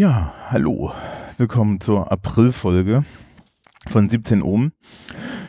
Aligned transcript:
Ja, 0.00 0.32
hallo. 0.48 0.94
Willkommen 1.36 1.78
zur 1.78 2.10
Aprilfolge 2.10 3.04
von 3.86 4.08
17 4.08 4.40
Ohm. 4.40 4.72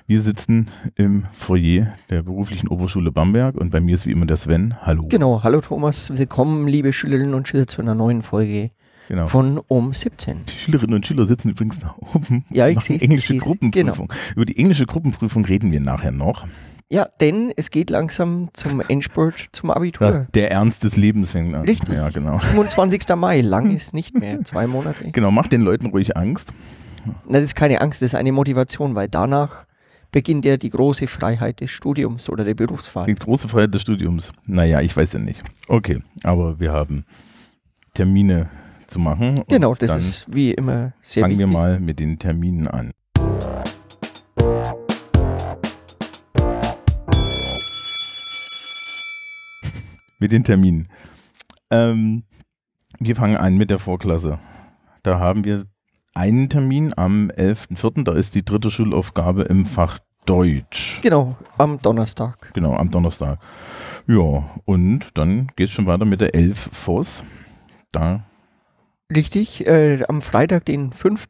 Wir 0.08 0.20
sitzen 0.20 0.68
im 0.96 1.24
Foyer 1.32 1.94
der 2.10 2.24
beruflichen 2.24 2.68
Oberschule 2.68 3.14
Bamberg 3.14 3.56
und 3.56 3.70
bei 3.70 3.80
mir 3.80 3.96
ist 3.96 4.08
wie 4.08 4.12
immer 4.12 4.26
der 4.26 4.36
Sven. 4.36 4.76
Hallo. 4.82 5.06
Genau, 5.08 5.42
hallo 5.42 5.62
Thomas. 5.62 6.10
Willkommen, 6.18 6.68
liebe 6.68 6.92
Schülerinnen 6.92 7.34
und 7.34 7.48
Schüler, 7.48 7.66
zu 7.66 7.82
einer 7.82 7.96
neuen 7.96 8.24
Folge 8.24 8.72
Genau. 9.08 9.28
von 9.28 9.62
Ohm 9.70 9.94
17. 9.94 10.44
Die 10.50 10.52
Schülerinnen 10.54 10.96
und 10.96 11.08
Schüler 11.08 11.26
sitzen 11.26 11.48
übrigens 11.52 11.80
da 11.80 11.96
oben. 12.14 12.44
Ja, 12.50 12.68
ich 12.68 12.82
seh's, 12.82 13.02
englische 13.02 13.32
seh's. 13.32 13.44
Genau. 13.44 13.54
Gruppenprüfung. 13.54 14.14
Über 14.36 14.44
die 14.46 14.58
englische 14.58 14.86
Gruppenprüfung 14.86 15.46
reden 15.46 15.72
wir 15.72 15.80
nachher 15.80 16.12
noch. 16.12 16.46
Ja, 16.92 17.08
denn 17.22 17.54
es 17.56 17.72
geht 17.72 17.90
langsam 17.90 18.50
zum 18.52 18.82
Endspurt 18.90 19.48
zum 19.54 19.70
Ja, 19.70 19.76
Abitur. 19.78 20.28
der 20.34 20.52
Ernst 20.52 20.84
des 20.84 20.98
Lebens 20.98 21.32
fängt 21.32 21.56
an. 21.56 21.62
Richtig. 21.62 21.96
Ja, 21.96 22.10
genau. 22.10 22.36
27. 22.36 23.16
Mai, 23.16 23.40
lang 23.40 23.72
ist 23.72 23.94
nicht 23.94 24.14
mehr, 24.20 24.44
zwei 24.44 24.68
Monate. 24.68 25.10
Genau, 25.12 25.32
macht 25.32 25.54
den 25.54 25.62
Leuten 25.62 25.86
ruhig 25.88 26.18
Angst. 26.18 26.52
Na, 27.06 27.40
das 27.40 27.44
ist 27.46 27.56
keine 27.56 27.80
Angst, 27.80 28.02
das 28.02 28.08
ist 28.12 28.16
eine 28.16 28.34
Motivation, 28.34 28.94
weil 28.94 29.08
danach 29.08 29.66
beginnt 30.12 30.44
ja 30.44 30.58
die 30.58 30.70
große 30.70 31.08
Freiheit 31.08 31.62
des 31.62 31.72
Studiums 31.72 32.30
oder 32.30 32.44
der 32.44 32.56
Berufswahl. 32.56 33.06
Die 33.06 33.16
große 33.16 33.48
Freiheit 33.48 33.74
des 33.74 33.84
Studiums. 33.84 34.34
Naja, 34.46 34.82
ich 34.82 34.96
weiß 34.96 35.14
ja 35.14 35.20
nicht. 35.20 35.42
Okay, 35.70 36.04
aber 36.24 36.60
wir 36.60 36.74
haben 36.74 37.06
Termine 37.94 38.50
zu 38.88 39.00
machen. 39.00 39.44
Genau, 39.48 39.74
das 39.76 39.96
ist 39.96 40.26
wie 40.28 40.52
immer 40.52 40.92
sehr 41.00 41.22
fangen 41.24 41.38
wichtig. 41.38 41.48
wir 41.48 41.54
mal 41.54 41.80
mit 41.80 42.00
den 42.02 42.20
Terminen 42.20 42.68
an. 42.68 42.92
Mit 50.22 50.32
den 50.32 50.44
Terminen. 50.44 50.88
Ähm, 51.72 52.26
wir 53.00 53.16
fangen 53.16 53.38
an 53.38 53.58
mit 53.58 53.72
der 53.72 53.80
Vorklasse. 53.80 54.38
Da 55.02 55.20
haben 55.20 55.46
wir 55.46 55.66
einen 56.14 56.48
Termin 56.48 56.94
am 56.96 57.32
11.04., 57.32 58.04
da 58.04 58.12
ist 58.12 58.36
die 58.36 58.46
dritte 58.46 58.70
Schulaufgabe 58.70 59.42
im 59.42 59.66
Fach 59.66 59.98
Deutsch. 60.28 61.00
Genau, 61.02 61.36
am 61.58 61.82
Donnerstag. 61.82 62.54
Genau, 62.54 62.76
am 62.76 62.92
Donnerstag. 62.92 63.40
Ja, 64.06 64.48
und 64.66 65.10
dann 65.16 65.48
geht 65.56 65.70
es 65.70 65.74
schon 65.74 65.88
weiter 65.88 66.06
mit 66.06 66.22
der 66.22 66.36
11 66.36 66.70
Voss. 66.72 67.24
Da, 67.92 68.24
Richtig, 69.14 69.68
äh, 69.68 70.04
am 70.08 70.22
Freitag, 70.22 70.66
den 70.66 70.94
5. 70.94 71.30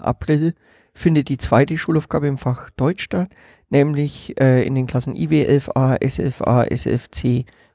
April, 0.00 0.54
findet 0.94 1.28
die 1.28 1.38
zweite 1.38 1.78
Schulaufgabe 1.78 2.26
im 2.26 2.38
Fach 2.38 2.70
Deutsch 2.70 3.04
statt, 3.04 3.30
nämlich 3.70 4.38
äh, 4.40 4.66
in 4.66 4.74
den 4.74 4.86
Klassen 4.86 5.14
IW 5.14 5.46
11a, 5.46 6.04
SFA, 6.06 6.64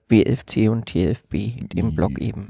WFC 0.10 0.70
und 0.70 0.86
TFB, 0.86 1.70
dem 1.74 1.96
Block 1.96 2.20
eben. 2.20 2.50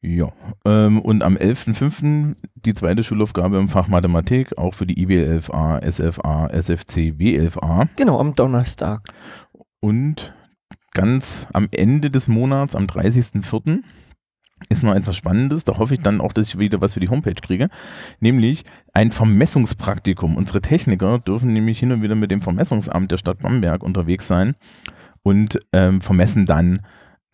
ja. 0.00 0.32
Ähm, 0.64 1.00
und 1.00 1.22
am 1.22 1.36
11.05. 1.36 2.36
die 2.54 2.74
zweite 2.74 3.04
Schulaufgabe 3.04 3.58
im 3.58 3.68
Fach 3.68 3.88
Mathematik, 3.88 4.56
auch 4.58 4.74
für 4.74 4.86
die 4.86 5.00
IWL 5.00 5.38
11a, 5.38 5.90
SFA, 5.90 6.46
SFC, 6.48 7.12
W11a. 7.18 7.88
Genau, 7.96 8.18
am 8.18 8.34
Donnerstag. 8.34 9.08
Und 9.80 10.34
ganz 10.92 11.46
am 11.52 11.68
Ende 11.72 12.10
des 12.10 12.28
Monats, 12.28 12.74
am 12.74 12.86
30.04., 12.86 13.82
ist 14.68 14.84
noch 14.84 14.94
etwas 14.94 15.16
Spannendes. 15.16 15.64
Da 15.64 15.78
hoffe 15.78 15.94
ich 15.94 16.00
dann 16.00 16.20
auch, 16.20 16.32
dass 16.32 16.48
ich 16.48 16.58
wieder 16.58 16.80
was 16.80 16.94
für 16.94 17.00
die 17.00 17.08
Homepage 17.08 17.34
kriege. 17.34 17.68
Nämlich 18.20 18.64
ein 18.92 19.10
Vermessungspraktikum. 19.10 20.36
Unsere 20.36 20.60
Techniker 20.60 21.18
dürfen 21.18 21.52
nämlich 21.52 21.80
hin 21.80 21.90
und 21.90 22.02
wieder 22.02 22.14
mit 22.14 22.30
dem 22.30 22.42
Vermessungsamt 22.42 23.10
der 23.10 23.16
Stadt 23.16 23.40
Bamberg 23.40 23.82
unterwegs 23.82 24.28
sein 24.28 24.54
und 25.22 25.58
ähm, 25.72 26.00
vermessen 26.00 26.46
dann 26.46 26.80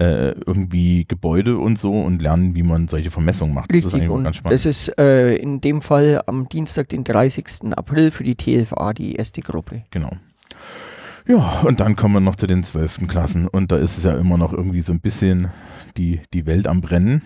äh, 0.00 0.30
irgendwie 0.46 1.04
Gebäude 1.06 1.58
und 1.58 1.78
so 1.78 1.92
und 2.00 2.22
lernen, 2.22 2.54
wie 2.54 2.62
man 2.62 2.86
solche 2.88 3.10
Vermessungen 3.10 3.54
macht. 3.54 3.70
das 3.70 3.78
ist 3.78 3.84
Richtig, 3.86 4.02
eigentlich 4.02 4.10
und 4.10 4.24
ganz 4.24 4.36
spannend. 4.36 4.54
das 4.54 4.66
ist 4.66 4.98
äh, 4.98 5.34
in 5.36 5.60
dem 5.60 5.80
Fall 5.80 6.22
am 6.26 6.48
Dienstag, 6.48 6.88
den 6.88 7.02
30. 7.04 7.72
April 7.76 8.10
für 8.10 8.22
die 8.24 8.36
TFA, 8.36 8.92
die 8.92 9.16
erste 9.16 9.40
Gruppe. 9.40 9.82
Genau. 9.90 10.12
Ja, 11.26 11.60
und 11.64 11.80
dann 11.80 11.96
kommen 11.96 12.14
wir 12.14 12.20
noch 12.20 12.36
zu 12.36 12.46
den 12.46 12.62
zwölften 12.62 13.06
Klassen 13.06 13.48
und 13.48 13.70
da 13.72 13.76
ist 13.76 13.98
es 13.98 14.04
ja 14.04 14.12
immer 14.16 14.38
noch 14.38 14.52
irgendwie 14.52 14.80
so 14.80 14.92
ein 14.92 15.00
bisschen 15.00 15.48
die, 15.96 16.22
die 16.32 16.46
Welt 16.46 16.66
am 16.66 16.80
Brennen. 16.80 17.22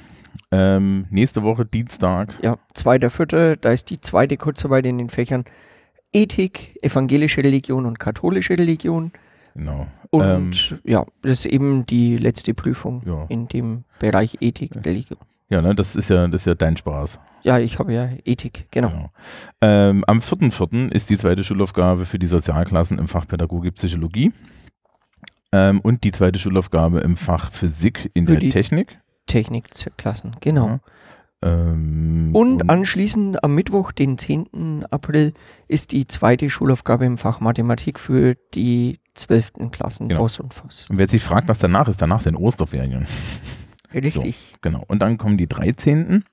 Ähm, 0.51 1.07
nächste 1.11 1.43
Woche 1.43 1.65
Dienstag, 1.67 2.35
Ja, 2.43 2.57
2.4., 2.75 3.57
da 3.61 3.71
ist 3.71 3.91
die 3.91 4.01
zweite 4.01 4.37
Kurzarbeit 4.37 4.87
in 4.87 4.99
den 4.99 5.09
Fächern 5.11 5.45
Ethik, 6.13 6.77
evangelische 6.83 7.45
Religion 7.45 7.87
und 7.87 7.99
katholische 7.99 8.59
Religion. 8.59 9.13
Genau. 9.55 9.87
Und 10.11 10.23
Ähm, 10.23 10.81
ja, 10.85 11.05
das 11.23 11.41
ist 11.41 11.47
eben 11.47 11.87
die 11.87 12.17
letzte 12.19 12.55
Prüfung 12.55 13.03
ja. 13.07 13.25
in 13.29 13.49
dem 13.49 13.85
Bereich 13.99 14.39
Ethik, 14.41 14.73
Religion. 14.85 15.19
ja, 15.49 15.63
ne, 15.63 15.75
das 15.75 15.97
ist 15.97 16.11
ja, 16.11 16.27
das 16.29 16.43
ist 16.43 16.47
ja 16.47 16.55
dein 16.55 16.77
Spaß. 16.77 17.19
Ja, 17.43 17.59
ich 17.59 17.79
habe 17.79 17.93
ja 17.93 18.09
Ethik, 18.25 18.67
genau. 18.71 19.11
Ähm, 19.61 20.05
am 20.07 20.19
4.4. 20.21 20.93
ist 20.93 21.11
die 21.11 21.17
zweite 21.17 21.45
Schulaufgabe 21.45 22.05
für 22.05 22.19
die 22.19 22.27
Sozialklassen 22.27 22.99
im 22.99 23.09
Fach 23.09 23.27
Pädagogik 23.27 23.75
Psychologie. 23.75 24.33
Ähm, 25.53 25.81
und 25.81 26.05
die 26.05 26.13
zweite 26.13 26.39
Schulaufgabe 26.39 27.01
im 27.01 27.17
Fach 27.17 27.51
Physik 27.53 28.11
in 28.15 28.27
Für 28.27 28.37
der 28.39 28.51
Technik. 28.51 28.99
Technikklassen, 29.27 30.37
genau. 30.41 30.67
Ja. 30.67 30.81
Ähm, 31.43 32.31
Und 32.33 32.71
anschließend 32.71 33.43
am 33.43 33.55
Mittwoch, 33.55 33.93
den 33.93 34.17
10. 34.17 34.87
April, 34.91 35.35
ist 35.69 35.93
die 35.93 36.07
zweite 36.07 36.49
Schulaufgabe 36.49 37.05
im 37.05 37.19
Fach 37.19 37.41
Mathematik 37.41 37.99
für 37.99 38.37
die 38.55 39.01
12. 39.15 39.53
Klassen, 39.71 40.09
Genau. 40.09 40.23
Boss 40.23 40.41
und 40.41 40.55
Voss. 40.55 40.89
und 40.91 40.99
wer 40.99 41.09
sich 41.09 41.23
fragt, 41.23 41.49
was 41.49 41.59
danach 41.59 41.89
ist, 41.89 42.01
danach 42.01 42.21
sind 42.23 42.37
Osterferien. 42.37 43.07
Richtig. 43.95 44.55
Genau. 44.63 44.85
Und 44.89 45.01
dann 45.03 45.19
kommen 45.19 45.37
die 45.37 45.49
13. 45.49 46.25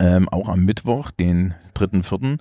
Ähm, 0.00 0.28
auch 0.28 0.48
am 0.48 0.64
Mittwoch, 0.64 1.10
den 1.10 1.54
3.4. 1.76 2.38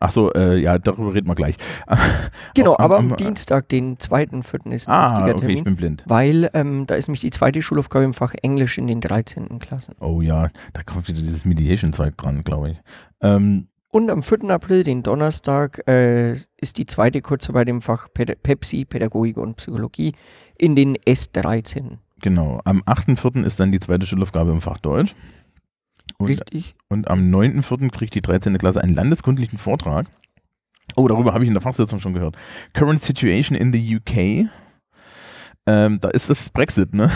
Ach 0.00 0.12
so, 0.12 0.32
äh, 0.32 0.56
ja, 0.58 0.78
darüber 0.78 1.12
reden 1.12 1.26
wir 1.28 1.34
gleich. 1.34 1.56
Genau, 2.54 2.76
am- 2.76 2.84
aber 2.84 2.98
am, 2.98 3.10
am- 3.10 3.16
Dienstag, 3.16 3.68
den 3.68 3.96
2.4. 3.98 4.70
ist 4.72 4.88
ein 4.88 4.92
Ah, 4.94 5.22
okay, 5.22 5.34
Termin. 5.34 5.56
ich 5.58 5.64
bin 5.64 5.76
blind. 5.76 6.04
Weil 6.06 6.48
ähm, 6.54 6.86
da 6.86 6.94
ist 6.94 7.08
nämlich 7.08 7.20
die 7.20 7.30
zweite 7.30 7.60
Schulaufgabe 7.62 8.04
im 8.04 8.14
Fach 8.14 8.32
Englisch 8.42 8.78
in 8.78 8.86
den 8.86 9.00
13. 9.00 9.58
Klassen. 9.58 9.96
Oh 10.00 10.20
ja, 10.20 10.50
da 10.72 10.82
kommt 10.84 11.08
wieder 11.08 11.20
dieses 11.20 11.44
Mediation-Zeug 11.44 12.16
dran, 12.16 12.44
glaube 12.44 12.70
ich. 12.72 12.78
Ähm, 13.20 13.68
Und 13.90 14.10
am 14.10 14.22
4. 14.22 14.50
April, 14.50 14.84
den 14.84 15.02
Donnerstag, 15.02 15.82
äh, 15.88 16.32
ist 16.32 16.76
die 16.76 16.84
zweite 16.86 17.22
Kurzarbeit 17.22 17.68
im 17.68 17.80
Fach 17.80 18.08
Päda 18.12 18.34
Pepsi, 18.34 18.84
Pädagogik 18.84 19.38
und 19.38 19.56
Psychologie 19.56 20.12
in 20.58 20.74
den 20.76 20.96
S13. 20.96 21.96
genau. 22.20 22.60
Am 22.64 22.82
8.4. 22.82 23.44
ist 23.44 23.58
dann 23.60 23.72
die 23.72 23.80
zweite 23.80 24.06
Schulaufgabe 24.06 24.50
im 24.50 24.60
Fach 24.60 24.78
Deutsch. 24.78 25.14
Und, 26.18 26.28
Richtig? 26.28 26.74
und 26.88 27.08
am 27.08 27.30
9.4. 27.30 27.90
kriegt 27.90 28.14
die 28.14 28.20
13. 28.20 28.58
Klasse 28.58 28.82
einen 28.82 28.94
landeskundlichen 28.94 29.58
Vortrag. 29.58 30.06
Oh, 30.96 31.06
darüber 31.06 31.32
habe 31.32 31.44
ich 31.44 31.48
in 31.48 31.54
der 31.54 31.60
Fachsitzung 31.62 32.00
schon 32.00 32.14
gehört. 32.14 32.36
Current 32.72 33.02
Situation 33.02 33.56
in 33.56 33.72
the 33.72 33.96
UK. 33.96 34.50
Ähm, 35.66 36.00
da 36.00 36.08
ist 36.08 36.28
das 36.30 36.48
Brexit, 36.50 36.94
ne? 36.94 37.10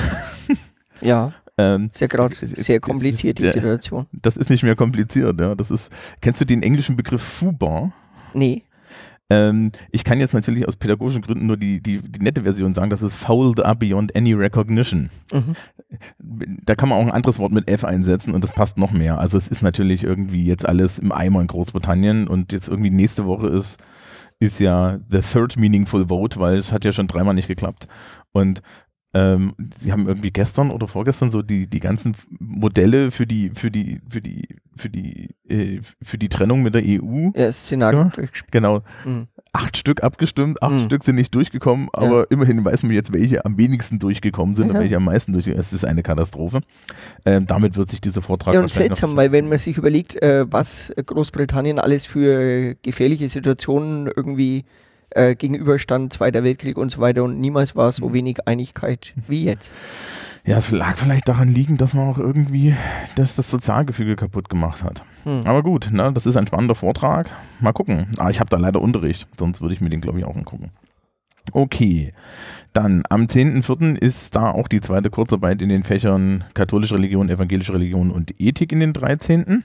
Ja, 1.01 1.33
Ähm, 1.63 1.91
ist 1.93 2.01
ja 2.01 2.07
gerade 2.07 2.35
ist- 2.35 2.57
sehr 2.57 2.77
ist- 2.77 2.83
kompliziert, 2.83 3.39
die 3.39 3.51
Situation. 3.51 4.07
das 4.13 4.37
ist 4.37 4.51
nicht 4.51 4.63
mehr 4.63 4.77
kompliziert, 4.77 5.41
ja. 5.41 5.55
Das 5.55 5.71
ist, 5.71 5.91
kennst 6.21 6.41
du 6.41 6.45
den 6.45 6.63
englischen 6.63 6.97
Begriff 6.97 7.23
FUBAR? 7.23 7.93
Nee, 8.35 8.65
Ähm, 9.31 9.71
ich 9.93 10.05
kann 10.05 10.21
jetzt 10.21 10.35
natürlich 10.35 10.69
aus 10.69 10.77
pädagogischen 10.77 11.23
Gründen 11.23 11.47
nur 11.47 11.57
die, 11.57 11.81
die, 11.81 12.01
die 12.03 12.21
nette 12.21 12.43
Version 12.43 12.75
sagen, 12.75 12.91
das 12.91 13.01
ist 13.01 13.15
fouled 13.15 13.61
up 13.61 13.79
beyond 13.79 14.15
any 14.15 14.35
recognition. 14.35 15.09
mhm. 15.33 15.55
Da 16.19 16.75
kann 16.75 16.89
man 16.91 16.99
auch 16.99 17.03
ein 17.07 17.13
anderes 17.13 17.39
Wort 17.39 17.53
mit 17.53 17.71
F 17.71 17.85
einsetzen 17.85 18.35
und 18.35 18.43
das 18.45 18.53
passt 18.53 18.77
noch 18.79 18.91
mehr. 18.93 19.19
Also 19.19 19.39
es 19.39 19.49
ist 19.49 19.63
natürlich 19.63 20.05
irgendwie 20.05 20.45
jetzt 20.45 20.67
alles 20.69 20.99
im 20.99 21.13
Eimer 21.13 21.41
in 21.41 21.47
Großbritannien 21.47 22.29
und 22.29 22.53
jetzt 22.53 22.69
irgendwie 22.69 22.91
nächste 22.91 23.25
Woche 23.25 23.47
ist, 23.49 23.79
ist 24.39 24.59
ja 24.61 24.99
the 25.11 25.21
third 25.21 25.57
meaningful 25.57 26.09
vote, 26.09 26.39
weil 26.41 26.57
es 26.57 26.73
hat 26.73 26.85
ja 26.85 26.93
schon 26.93 27.07
dreimal 27.07 27.35
nicht 27.35 27.49
geklappt. 27.49 27.87
Und 28.33 28.61
ähm, 29.15 29.53
sie 29.79 29.93
haben 29.93 30.09
irgendwie 30.09 30.31
gestern 30.31 30.71
oder 30.71 30.87
vorgestern 30.89 31.31
so 31.31 31.43
die, 31.43 31.67
die 31.67 31.81
ganzen 31.81 32.17
Modelle 32.39 33.11
für 33.11 33.27
die, 33.27 33.51
für 33.55 33.71
die, 33.71 34.01
für 34.09 34.21
die, 34.23 34.49
für 34.75 34.89
die, 34.89 35.35
äh, 35.49 35.81
für 36.03 36.17
die 36.17 36.29
Trennung 36.31 36.63
mit 36.63 36.75
der 36.75 36.83
EU, 36.87 37.31
ja, 37.35 37.53
Szenario 37.53 38.11
Ja. 38.17 38.25
genau, 38.51 38.81
Mhm. 39.05 39.27
acht 39.53 39.77
Stück 39.77 40.03
abgestimmt, 40.03 40.63
acht 40.63 40.73
Mhm. 40.73 40.87
Stück 40.87 41.05
sind 41.05 41.17
nicht 41.17 41.35
durchgekommen, 41.35 41.89
aber 41.93 42.31
immerhin 42.31 42.65
weiß 42.65 42.85
man 42.85 42.93
jetzt, 42.93 43.13
welche 43.13 43.45
am 43.45 43.59
wenigsten 43.59 43.99
durchgekommen 43.99 44.55
sind 44.55 44.71
und 44.71 44.77
Ja. 44.77 44.81
welche 44.81 44.97
am 44.97 45.05
meisten 45.05 45.35
durchgekommen 45.35 45.63
sind. 45.63 45.75
Es 45.77 45.83
ist 45.83 45.85
eine 45.85 46.03
Katastrophe. 46.03 46.61
Ähm, 47.27 47.47
damit 47.47 47.77
wird 47.77 47.91
sich 47.91 48.01
dieser 48.01 48.23
Vortrag 48.23 48.55
Ja, 48.55 48.61
und 48.61 48.73
seltsam, 48.73 49.15
weil 49.17 49.31
wenn 49.31 49.47
man 49.49 49.59
sich 49.59 49.77
überlegt, 49.77 50.17
äh, 50.23 50.47
was 50.51 50.91
Großbritannien 51.05 51.79
alles 51.79 52.07
für 52.07 52.41
äh, 52.41 52.77
gefährliche 52.83 53.29
Situationen 53.29 54.07
irgendwie 54.07 54.65
äh, 55.15 55.35
gegenüberstand, 55.35 56.13
Zweiter 56.13 56.45
Weltkrieg 56.45 56.77
und 56.77 56.91
so 56.91 57.01
weiter 57.01 57.25
und 57.25 57.41
niemals 57.41 57.77
war 57.77 57.89
Mhm. 57.89 57.93
so 57.93 58.13
wenig 58.13 58.47
Einigkeit 58.49 59.15
wie 59.29 59.45
jetzt. 59.45 59.75
Ja, 60.45 60.57
es 60.59 60.73
lag 60.73 60.99
vielleicht 60.99 61.29
daran 61.29 61.49
liegen, 61.51 61.77
dass 61.77 61.95
man 61.95 62.09
auch 62.09 62.19
irgendwie 62.19 62.75
das, 63.15 63.37
das 63.37 63.49
Sozialgefüge 63.49 64.17
kaputt 64.17 64.49
gemacht 64.49 64.83
hat. 64.83 65.05
Hm. 65.23 65.43
Aber 65.47 65.63
gut, 65.63 65.91
ne, 65.93 66.11
das 66.13 66.27
ist 66.27 66.37
ein 66.37 66.49
spannender 66.49 66.75
Vortrag. 66.75 67.31
Mal 67.61 67.71
gucken. 67.73 68.09
Ah, 68.19 68.29
ich 68.29 68.41
habe 68.41 68.51
da 68.51 68.57
leider 68.57 68.81
Unterricht, 68.83 69.29
sonst 69.37 69.61
würde 69.61 69.73
ich 69.73 69.81
mir 69.81 69.89
den, 69.89 70.01
glaube 70.01 70.19
ich, 70.19 70.25
auch 70.25 70.35
angucken. 70.35 70.73
Okay. 71.53 72.13
Dann 72.73 73.05
am 73.09 73.27
10.04. 73.27 73.97
ist 73.97 74.35
da 74.35 74.51
auch 74.51 74.67
die 74.67 74.81
zweite 74.81 75.11
Kurzarbeit 75.11 75.63
in 75.63 75.69
den 75.69 75.85
Fächern 75.85 76.43
katholische 76.55 76.95
Religion, 76.95 77.29
evangelische 77.29 77.75
Religion 77.75 78.11
und 78.11 78.41
Ethik 78.41 78.73
in 78.73 78.81
den 78.81 78.93
13. 78.93 79.63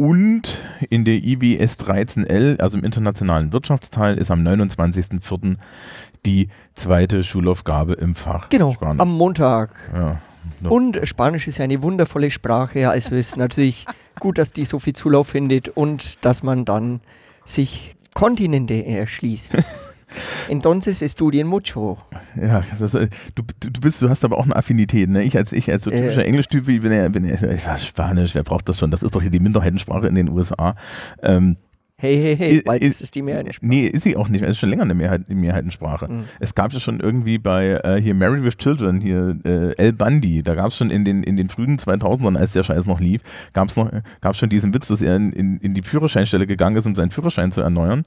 Und 0.00 0.60
in 0.90 1.04
der 1.04 1.16
IWS 1.16 1.76
13L, 1.80 2.60
also 2.60 2.78
im 2.78 2.84
internationalen 2.84 3.52
Wirtschaftsteil, 3.52 4.16
ist 4.16 4.30
am 4.30 4.40
29.04. 4.46 5.56
die 6.24 6.48
zweite 6.74 7.24
Schulaufgabe 7.24 7.94
im 7.94 8.14
Fach 8.14 8.48
Genau, 8.48 8.72
Spanisch. 8.72 9.00
am 9.00 9.10
Montag. 9.10 9.74
ja. 9.92 10.20
Und 10.70 11.00
Spanisch 11.02 11.48
ist 11.48 11.58
ja 11.58 11.64
eine 11.64 11.82
wundervolle 11.82 12.30
Sprache, 12.30 12.88
also 12.88 13.14
ist 13.16 13.36
natürlich 13.36 13.86
gut, 14.20 14.38
dass 14.38 14.52
die 14.52 14.64
so 14.64 14.78
viel 14.78 14.92
Zulauf 14.94 15.28
findet 15.28 15.68
und 15.68 16.24
dass 16.24 16.42
man 16.44 16.64
dann 16.64 17.00
sich 17.44 17.96
Kontinente 18.14 18.86
erschließt. 18.86 19.56
Entonces 20.48 21.02
estudien 21.02 21.46
mucho. 21.46 21.98
Ja, 22.40 22.62
das 22.70 22.80
ist, 22.80 22.94
äh, 22.94 23.08
du, 23.34 23.42
du 23.60 23.80
bist, 23.80 24.00
du 24.02 24.08
hast 24.08 24.24
aber 24.24 24.38
auch 24.38 24.44
eine 24.44 24.56
Affinität, 24.56 25.08
ne? 25.10 25.22
Ich 25.22 25.36
als 25.36 25.52
ich 25.52 25.70
als 25.70 25.84
so 25.84 25.90
Äh. 25.90 26.00
typischer 26.00 26.24
Englischtyp, 26.24 26.68
ich 26.68 26.80
bin 26.80 26.92
ja, 26.92 27.08
bin 27.08 27.24
ja 27.24 27.34
ich 27.50 27.66
war 27.66 27.78
Spanisch, 27.78 28.34
wer 28.34 28.42
braucht 28.42 28.68
das 28.68 28.78
schon? 28.78 28.90
Das 28.90 29.02
ist 29.02 29.14
doch 29.14 29.22
hier 29.22 29.30
die 29.30 29.40
Minderheitensprache 29.40 30.06
in 30.06 30.14
den 30.14 30.28
USA. 30.30 30.74
Ähm, 31.22 31.56
Hey, 32.00 32.16
hey, 32.16 32.36
hey, 32.36 32.62
bald 32.64 32.80
ist 32.80 33.02
es 33.02 33.10
die 33.10 33.22
Mehrheitssprache. 33.22 33.66
nee, 33.68 33.84
ist 33.86 34.04
sie 34.04 34.16
auch 34.16 34.28
nicht. 34.28 34.42
Es 34.42 34.50
ist 34.50 34.58
schon 34.58 34.68
länger 34.70 34.84
eine 34.84 34.94
Mehrheit, 34.94 35.28
Mehrheitensprache. 35.28 36.06
Mhm. 36.06 36.24
Es 36.38 36.54
gab 36.54 36.72
ja 36.72 36.78
schon 36.78 37.00
irgendwie 37.00 37.38
bei 37.38 37.80
äh, 37.82 38.00
hier 38.00 38.14
Married 38.14 38.44
with 38.44 38.56
Children, 38.56 39.00
hier 39.00 39.36
äh, 39.44 39.72
El 39.76 39.94
Bundy, 39.94 40.44
da 40.44 40.54
gab 40.54 40.68
es 40.68 40.76
schon 40.76 40.90
in 40.90 41.04
den, 41.04 41.24
in 41.24 41.36
den 41.36 41.48
frühen 41.48 41.76
2000ern, 41.76 42.36
als 42.38 42.52
der 42.52 42.62
Scheiß 42.62 42.86
noch 42.86 43.00
lief, 43.00 43.22
gab 43.52 43.68
es 43.68 43.76
noch, 43.76 43.90
gab's 44.20 44.38
schon 44.38 44.48
diesen 44.48 44.72
Witz, 44.72 44.86
dass 44.86 45.02
er 45.02 45.16
in, 45.16 45.32
in, 45.32 45.56
in 45.58 45.74
die 45.74 45.82
Führerscheinstelle 45.82 46.46
gegangen 46.46 46.76
ist, 46.76 46.86
um 46.86 46.94
seinen 46.94 47.10
Führerschein 47.10 47.50
zu 47.50 47.62
erneuern. 47.62 48.04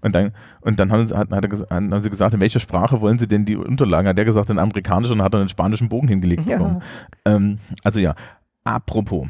Und 0.00 0.14
dann, 0.14 0.32
und 0.62 0.80
dann 0.80 0.90
haben, 0.90 1.06
sie- 1.06 1.14
hat, 1.14 1.30
hat 1.30 1.44
er, 1.44 1.66
haben 1.76 2.00
sie 2.00 2.08
gesagt, 2.08 2.32
in 2.32 2.40
welcher 2.40 2.60
Sprache 2.60 3.02
wollen 3.02 3.18
sie 3.18 3.28
denn 3.28 3.44
die 3.44 3.56
Unterlagen? 3.56 4.08
Hat 4.08 4.16
der 4.16 4.24
gesagt, 4.24 4.48
in 4.48 4.58
amerikanisch 4.58 5.10
und 5.10 5.22
hat 5.22 5.34
dann 5.34 5.42
einen 5.42 5.50
spanischen 5.50 5.90
Bogen 5.90 6.08
hingelegt 6.08 6.48
Ja. 6.48 6.56
bekommen. 6.56 6.82
Ähm, 7.26 7.58
also 7.82 8.00
ja, 8.00 8.14
apropos. 8.64 9.28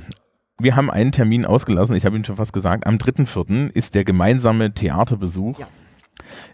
Wir 0.60 0.76
haben 0.76 0.90
einen 0.90 1.10
Termin 1.12 1.44
ausgelassen, 1.44 1.96
ich 1.96 2.06
habe 2.06 2.16
ihn 2.16 2.24
schon 2.24 2.36
fast 2.36 2.52
gesagt, 2.52 2.86
am 2.86 2.96
3.4. 2.96 3.70
ist 3.72 3.94
der 3.94 4.04
gemeinsame 4.04 4.72
Theaterbesuch 4.72 5.58
Ja. 5.58 5.68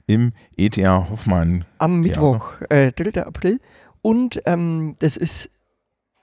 im 0.06 0.32
ETH 0.56 0.76
Hoffmann. 0.79 1.64
Am 1.79 2.00
Mittwoch, 2.00 2.52
äh, 2.70 2.93
3. 2.93 3.26
April. 3.26 3.61
Und 4.02 4.41
ähm, 4.47 4.94
das 5.00 5.17
ist 5.19 5.50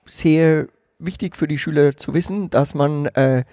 sehr 0.05 0.67
wichtig 0.97 1.35
für 1.35 1.47
die 1.47 1.59
Schüler 1.59 1.95
zu 1.95 2.15
wissen, 2.15 2.49
dass 2.49 2.73
man, 2.73 3.05
äh, 3.07 3.43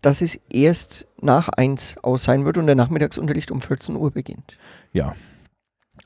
dass 0.00 0.22
es 0.22 0.36
erst 0.48 1.08
nach 1.20 1.48
1 1.48 1.96
aus 2.04 2.22
sein 2.24 2.44
wird 2.44 2.58
und 2.58 2.66
der 2.66 2.76
Nachmittagsunterricht 2.76 3.50
um 3.50 3.60
14 3.60 3.96
Uhr 3.96 4.12
beginnt. 4.12 4.58
Ja. 4.92 5.14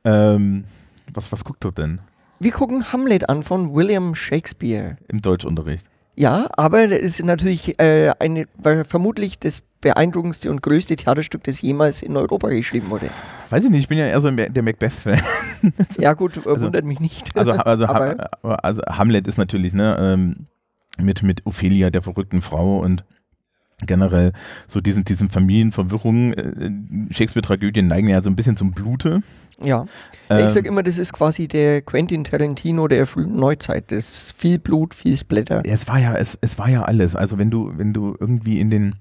Ähm, 0.05 0.65
was, 1.13 1.31
was 1.31 1.45
guckt 1.45 1.63
dort 1.65 1.77
denn 1.77 2.01
Wir 2.41 2.53
gucken 2.53 2.91
Hamlet 2.93 3.29
an 3.29 3.43
von 3.43 3.75
William 3.75 4.15
Shakespeare. 4.15 4.97
im 5.09 5.21
Deutschunterricht? 5.21 5.87
Ja, 6.19 6.49
aber 6.57 6.89
das 6.89 7.01
ist 7.01 7.23
natürlich 7.25 7.79
äh, 7.79 8.11
eine, 8.19 8.47
war 8.57 8.85
vermutlich 8.87 9.39
das 9.39 9.63
beeindruckendste 9.83 10.51
und 10.51 10.63
größte 10.63 10.97
Theaterstück, 10.97 11.45
das 11.45 11.61
jemals 11.61 12.03
in 12.03 12.17
Europa 12.17 12.49
geschrieben 12.49 12.89
wurde. 12.89 13.11
Weiß 13.51 13.63
ich 13.65 13.71
nicht, 13.71 13.81
ich 13.83 13.89
bin 13.89 13.99
ja 13.99 14.07
eher 14.07 14.21
so 14.23 14.31
der 14.31 14.63
Macbeth-Fan. 14.63 15.21
Ja 15.99 16.13
gut, 16.15 16.37
äh, 16.39 16.61
wundert 16.61 16.85
mich 16.85 17.01
nicht. 17.01 17.37
Also, 17.37 17.53
also, 17.53 17.89
Ha- 17.89 18.31
also 18.63 18.83
Hamlet 18.89 19.27
ist 19.27 19.37
natürlich, 19.37 19.73
ne, 19.73 19.97
ähm, 19.99 20.47
mit, 20.99 21.23
mit 21.23 21.45
Ophelia, 21.45 21.91
der 21.91 22.03
verrückten 22.03 22.41
Frau 22.41 22.79
und 22.79 23.05
generell 23.85 24.33
so 24.69 24.81
diesen, 24.81 25.05
diesen 25.05 25.29
Familienverwirrungen. 25.29 26.33
Äh, 26.33 27.13
Shakespeare-Tragödien 27.13 27.87
neigen 27.87 28.09
ja 28.09 28.23
so 28.23 28.31
ein 28.31 28.37
bisschen 28.37 28.57
zum 28.57 28.73
Blute. 28.73 29.21
ja. 29.63 29.87
Ähm, 30.31 30.47
ich 30.47 30.53
sag 30.53 30.65
immer, 30.65 30.83
das 30.83 30.99
ist 30.99 31.13
quasi 31.13 31.47
der 31.47 31.83
Quentin 31.83 32.25
Tarantino 32.25 32.89
der 32.89 33.07
frühen 33.07 33.37
Neuzeit. 33.37 33.93
Das 33.93 33.99
ist 33.99 34.33
viel 34.33 34.59
Blut, 34.59 34.95
viel 34.95 35.17
Splatter. 35.17 35.63
Es 35.65 35.87
war 35.89 35.99
ja, 35.99 36.15
es, 36.15 36.39
es 36.41 36.59
war 36.59 36.69
ja 36.69 36.83
alles. 36.83 37.15
Also 37.15 37.39
wenn 37.39 37.51
du, 37.51 37.73
wenn 37.77 37.93
du 37.93 38.17
irgendwie 38.19 38.61
in 38.61 38.71
den 38.71 38.97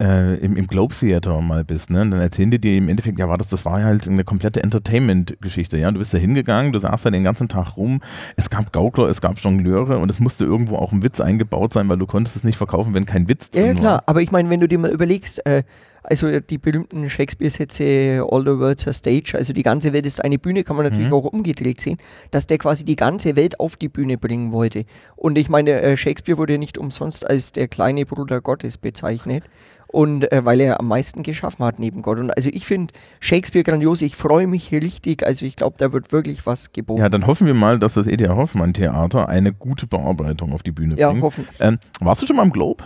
äh, 0.00 0.34
im, 0.36 0.56
im 0.56 0.66
Globe 0.66 0.94
Theater 0.94 1.40
mal 1.40 1.64
bist, 1.64 1.90
ne, 1.90 1.98
dann 1.98 2.20
erzählen 2.20 2.50
die 2.50 2.58
dir 2.60 2.76
im 2.76 2.88
Endeffekt, 2.88 3.18
ja, 3.18 3.28
war 3.28 3.38
das, 3.38 3.48
das 3.48 3.64
war 3.64 3.80
ja 3.80 3.86
halt 3.86 4.08
eine 4.08 4.24
komplette 4.24 4.62
Entertainment-Geschichte, 4.62 5.78
ja. 5.78 5.90
Du 5.90 5.98
bist 5.98 6.12
da 6.14 6.18
hingegangen, 6.18 6.72
du 6.72 6.78
saßt 6.78 7.06
da 7.06 7.10
den 7.10 7.24
ganzen 7.24 7.48
Tag 7.48 7.76
rum, 7.76 8.00
es 8.36 8.50
gab 8.50 8.72
Gaukler, 8.72 9.08
es 9.08 9.20
gab 9.20 9.38
Jongleure 9.38 9.98
und 9.98 10.10
es 10.10 10.20
musste 10.20 10.44
irgendwo 10.44 10.76
auch 10.76 10.92
ein 10.92 11.02
Witz 11.02 11.20
eingebaut 11.20 11.72
sein, 11.72 11.88
weil 11.88 11.98
du 11.98 12.06
konntest 12.06 12.36
es 12.36 12.44
nicht 12.44 12.56
verkaufen, 12.56 12.94
wenn 12.94 13.06
kein 13.06 13.28
Witz 13.28 13.50
Ja, 13.54 13.62
drin 13.62 13.70
ja 13.70 13.74
war. 13.74 13.80
klar, 13.80 14.02
aber 14.06 14.22
ich 14.22 14.30
meine, 14.32 14.50
wenn 14.50 14.60
du 14.60 14.68
dir 14.68 14.78
mal 14.78 14.90
überlegst, 14.90 15.44
äh, 15.46 15.62
also 16.02 16.40
die 16.40 16.58
berühmten 16.58 17.08
Shakespeare-Sätze 17.08 18.24
All 18.30 18.40
the 18.42 18.58
world's 18.58 18.86
a 18.88 18.92
stage, 18.92 19.34
also 19.36 19.52
die 19.52 19.62
ganze 19.62 19.92
Welt 19.92 20.06
ist 20.06 20.22
eine 20.24 20.38
Bühne, 20.38 20.64
kann 20.64 20.76
man 20.76 20.84
natürlich 20.86 21.08
Mhm. 21.08 21.14
auch 21.14 21.24
umgedreht 21.24 21.80
sehen, 21.80 21.98
dass 22.30 22.46
der 22.46 22.58
quasi 22.58 22.84
die 22.84 22.96
ganze 22.96 23.36
Welt 23.36 23.60
auf 23.60 23.76
die 23.76 23.88
Bühne 23.88 24.18
bringen 24.18 24.52
wollte. 24.52 24.84
Und 25.16 25.38
ich 25.38 25.48
meine, 25.48 25.80
äh, 25.82 25.96
Shakespeare 25.96 26.38
wurde 26.38 26.58
nicht 26.58 26.78
umsonst 26.78 27.28
als 27.28 27.52
der 27.52 27.68
kleine 27.68 28.04
Bruder 28.06 28.40
Gottes 28.40 28.78
bezeichnet. 28.78 29.44
Und 29.88 30.32
äh, 30.32 30.42
weil 30.42 30.58
er 30.62 30.80
am 30.80 30.88
meisten 30.88 31.22
geschaffen 31.22 31.66
hat 31.66 31.78
neben 31.78 32.00
Gott. 32.00 32.18
Und 32.18 32.30
also 32.34 32.48
ich 32.50 32.64
finde 32.64 32.94
Shakespeare 33.20 33.62
grandios, 33.62 34.00
ich 34.00 34.16
freue 34.16 34.46
mich 34.46 34.72
richtig. 34.72 35.22
Also 35.22 35.44
ich 35.44 35.54
glaube, 35.54 35.76
da 35.76 35.92
wird 35.92 36.12
wirklich 36.12 36.46
was 36.46 36.72
geboten. 36.72 37.02
Ja, 37.02 37.10
dann 37.10 37.26
hoffen 37.26 37.46
wir 37.46 37.52
mal, 37.52 37.78
dass 37.78 37.92
das 37.92 38.06
E.T.A. 38.06 38.34
Hoffmann 38.34 38.72
Theater 38.72 39.28
eine 39.28 39.52
gute 39.52 39.86
Bearbeitung 39.86 40.54
auf 40.54 40.62
die 40.62 40.70
Bühne 40.70 40.96
Ja, 40.98 41.10
bringt. 41.10 41.22
hoffentlich. 41.22 41.60
Ähm, 41.60 41.78
warst 42.00 42.22
du 42.22 42.26
schon 42.26 42.36
mal 42.36 42.44
im 42.44 42.52
Globe? 42.52 42.84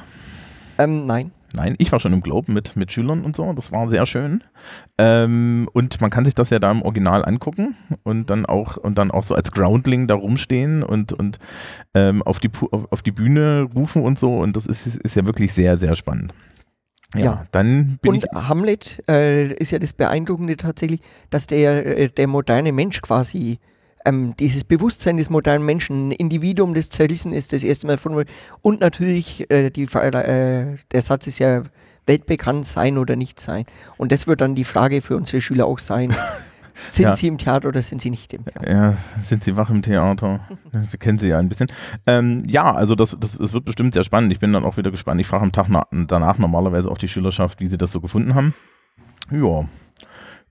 Ähm, 0.79 1.07
nein. 1.07 1.31
Nein, 1.57 1.75
ich 1.79 1.91
war 1.91 2.01
schon 2.01 2.13
im 2.13 2.21
Globe 2.21 2.53
mit, 2.53 2.77
mit 2.77 2.93
Schülern 2.93 3.25
und 3.25 3.35
so. 3.35 3.53
Das 3.55 3.73
war 3.73 3.89
sehr 3.89 4.05
schön. 4.07 4.45
Ähm, 4.99 5.69
und 5.73 6.01
man 6.01 6.11
kann 6.11 6.25
sich 6.27 6.35
das 6.35 6.51
ja 6.51 6.59
da 6.59 6.71
im 6.71 6.83
Original 6.83 7.25
angucken 7.25 7.75
und 8.03 8.29
dann 8.31 8.45
auch 8.45 8.77
und 8.77 8.99
dann 8.99 9.11
auch 9.11 9.23
so 9.23 9.35
als 9.35 9.53
Groundling 9.53 10.07
da 10.07 10.15
rumstehen 10.15 10.83
und, 10.83 11.13
und 11.15 11.39
ähm, 11.95 12.23
auf, 12.23 12.39
die, 12.39 12.51
auf, 12.71 12.93
auf 12.93 13.03
die 13.03 13.11
Bühne 13.13 13.69
rufen 13.75 14.03
und 14.03 14.19
so. 14.19 14.37
Und 14.39 14.55
das 14.57 14.67
ist, 14.67 14.87
ist 14.97 15.17
ja 15.17 15.25
wirklich 15.27 15.55
sehr, 15.55 15.79
sehr 15.79 15.97
spannend. 15.97 16.35
Ja, 17.15 17.21
Ja. 17.23 17.47
dann 17.53 17.99
bin 18.03 18.13
Und 18.13 18.25
ich. 18.25 18.31
Hamlet 18.35 19.03
äh, 19.09 19.47
ist 19.55 19.71
ja 19.71 19.79
das 19.79 19.93
Beeindruckende 19.93 20.57
tatsächlich, 20.57 21.01
dass 21.31 21.47
der, 21.47 21.99
äh, 21.99 22.09
der 22.11 22.27
moderne 22.27 22.73
Mensch 22.73 23.01
quasi, 23.01 23.59
ähm, 24.07 24.35
dieses 24.39 24.65
Bewusstsein 24.65 25.17
des 25.19 25.29
modernen 25.31 25.67
Menschen, 25.67 26.09
ein 26.09 26.13
Individuum, 26.13 26.75
das 26.75 26.89
zerrissen 26.89 27.33
ist, 27.33 27.53
das 27.53 27.63
erste 27.63 27.87
Mal 27.87 27.99
von 27.99 28.25
Und 28.63 28.81
natürlich, 28.81 29.51
äh, 29.51 29.71
die, 29.71 29.83
äh, 29.85 30.77
der 30.93 31.03
Satz 31.03 31.27
ist 31.27 31.39
ja 31.39 31.63
weltbekannt 32.07 32.67
sein 32.67 32.99
oder 32.99 33.17
nicht 33.17 33.41
sein. 33.41 33.65
Und 33.99 34.13
das 34.13 34.27
wird 34.27 34.41
dann 34.41 34.55
die 34.55 34.65
Frage 34.65 35.03
für 35.03 35.17
unsere 35.17 35.41
Schüler 35.41 35.67
auch 35.67 35.79
sein. 35.81 36.15
Sind 36.91 37.05
Ja. 37.05 37.17
sie 37.17 37.27
im 37.27 37.39
Theater 37.39 37.69
oder 37.69 37.81
sind 37.81 38.03
sie 38.03 38.11
nicht 38.11 38.35
im 38.35 38.45
Theater? 38.45 38.71
Ja, 38.71 38.97
sind 39.19 39.43
Sie 39.43 39.57
wach 39.57 39.71
im 39.71 39.81
Theater? 39.81 40.41
Wir 40.73 40.99
kennen 40.99 41.19
Sie 41.19 41.29
ja 41.29 41.39
ein 41.39 41.49
bisschen. 41.49 41.69
Ähm, 42.07 42.43
ja, 42.47 42.71
also 42.71 42.95
das, 42.95 43.17
das, 43.19 43.39
das 43.39 43.55
wird 43.55 43.65
bestimmt 43.65 43.95
sehr 43.95 44.05
spannend. 44.05 44.31
Ich 44.31 44.41
bin 44.41 44.53
dann 44.53 44.63
auch 44.63 44.77
wieder 44.77 44.91
gespannt. 44.91 45.19
Ich 45.21 45.27
frage 45.27 45.43
am 45.43 45.53
Tag 45.53 45.69
na, 45.71 45.87
danach 45.91 46.37
normalerweise 46.37 46.91
auch 46.91 46.99
die 46.99 47.09
Schülerschaft, 47.09 47.61
wie 47.61 47.67
sie 47.67 47.79
das 47.79 47.93
so 47.93 48.03
gefunden 48.03 48.35
haben. 48.35 48.55
Ja. 49.31 49.67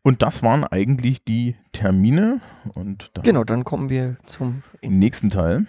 Und 0.05 0.21
das 0.21 0.43
waren 0.43 0.63
eigentlich 0.63 1.23
die 1.23 1.55
Termine. 1.71 2.39
Und 2.75 3.09
dann 3.15 3.23
Genau, 3.23 3.43
dann 3.43 3.63
kommen 3.63 3.89
wir 3.89 4.17
zum 4.27 4.61
nächsten 4.83 5.31
Teil. 5.31 5.65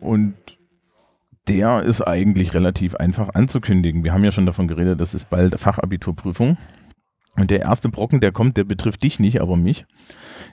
Und 0.00 0.34
der 1.46 1.84
ist 1.84 2.02
eigentlich 2.02 2.52
relativ 2.52 2.96
einfach 2.96 3.28
anzukündigen. 3.32 4.02
Wir 4.02 4.12
haben 4.12 4.24
ja 4.24 4.32
schon 4.32 4.44
davon 4.44 4.66
geredet, 4.66 5.00
das 5.00 5.14
ist 5.14 5.30
bald 5.30 5.60
Fachabiturprüfung. 5.60 6.58
Und 7.36 7.50
der 7.50 7.60
erste 7.60 7.88
Brocken, 7.88 8.20
der 8.20 8.32
kommt, 8.32 8.56
der 8.56 8.64
betrifft 8.64 9.02
dich 9.02 9.18
nicht, 9.18 9.40
aber 9.40 9.56
mich. 9.56 9.86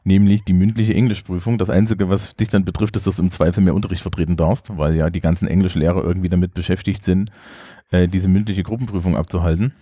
Nämlich 0.04 0.44
die 0.44 0.54
mündliche 0.54 0.96
Englischprüfung. 0.96 1.58
Das 1.58 1.70
Einzige, 1.70 2.10
was 2.10 2.36
dich 2.36 2.50
dann 2.50 2.66
betrifft, 2.66 2.96
ist, 2.96 3.06
dass 3.06 3.18
du 3.18 3.24
im 3.24 3.30
Zweifel 3.30 3.64
mehr 3.64 3.76
Unterricht 3.76 4.02
vertreten 4.02 4.36
darfst, 4.36 4.76
weil 4.78 4.96
ja 4.96 5.10
die 5.10 5.22
ganzen 5.22 5.48
Englischlehrer 5.48 6.04
irgendwie 6.04 6.30
damit 6.30 6.54
beschäftigt 6.54 7.04
sind, 7.04 7.30
äh, 7.92 8.08
diese 8.08 8.28
mündliche 8.28 8.64
Gruppenprüfung 8.64 9.16
abzuhalten. 9.16 9.74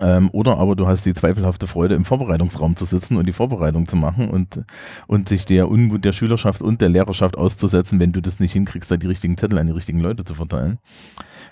Ähm, 0.00 0.28
oder 0.32 0.58
aber 0.58 0.76
du 0.76 0.86
hast 0.86 1.06
die 1.06 1.14
zweifelhafte 1.14 1.66
Freude, 1.66 1.94
im 1.94 2.04
Vorbereitungsraum 2.04 2.76
zu 2.76 2.84
sitzen 2.84 3.16
und 3.16 3.26
die 3.26 3.32
Vorbereitung 3.32 3.86
zu 3.86 3.96
machen 3.96 4.28
und, 4.28 4.64
und 5.06 5.30
sich 5.30 5.46
der 5.46 5.70
Unmut 5.70 6.04
der 6.04 6.12
Schülerschaft 6.12 6.60
und 6.60 6.82
der 6.82 6.90
Lehrerschaft 6.90 7.38
auszusetzen, 7.38 7.98
wenn 7.98 8.12
du 8.12 8.20
das 8.20 8.38
nicht 8.38 8.52
hinkriegst, 8.52 8.90
da 8.90 8.98
die 8.98 9.06
richtigen 9.06 9.38
Zettel 9.38 9.58
an 9.58 9.66
die 9.66 9.72
richtigen 9.72 10.00
Leute 10.00 10.24
zu 10.24 10.34
verteilen. 10.34 10.78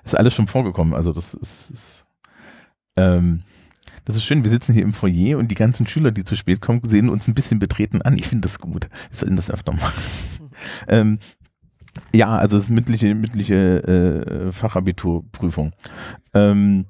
ist 0.04 0.18
alles 0.18 0.34
schon 0.34 0.48
vorgekommen. 0.48 0.92
Also 0.92 1.14
das 1.14 1.32
ist, 1.32 1.70
ist 1.70 2.06
ähm, 2.96 3.42
das 4.06 4.16
ist 4.16 4.24
schön. 4.24 4.44
Wir 4.44 4.50
sitzen 4.50 4.72
hier 4.72 4.84
im 4.84 4.92
Foyer 4.92 5.36
und 5.36 5.50
die 5.50 5.56
ganzen 5.56 5.86
Schüler, 5.86 6.12
die 6.12 6.24
zu 6.24 6.36
spät 6.36 6.60
kommen, 6.60 6.80
sehen 6.84 7.08
uns 7.08 7.26
ein 7.26 7.34
bisschen 7.34 7.58
betreten 7.58 8.02
an. 8.02 8.16
Ich 8.16 8.28
finde 8.28 8.42
das 8.42 8.60
gut. 8.60 8.88
Wir 9.10 9.16
sollten 9.16 9.36
das 9.36 9.50
öfter 9.50 9.72
machen. 9.72 10.02
ähm, 10.88 11.18
ja, 12.14 12.28
also 12.28 12.56
es 12.56 12.64
ist 12.64 12.70
mündliche, 12.70 13.14
mündliche 13.14 14.46
äh, 14.46 14.52
Fachabiturprüfung. 14.52 15.72
Ähm, 16.34 16.86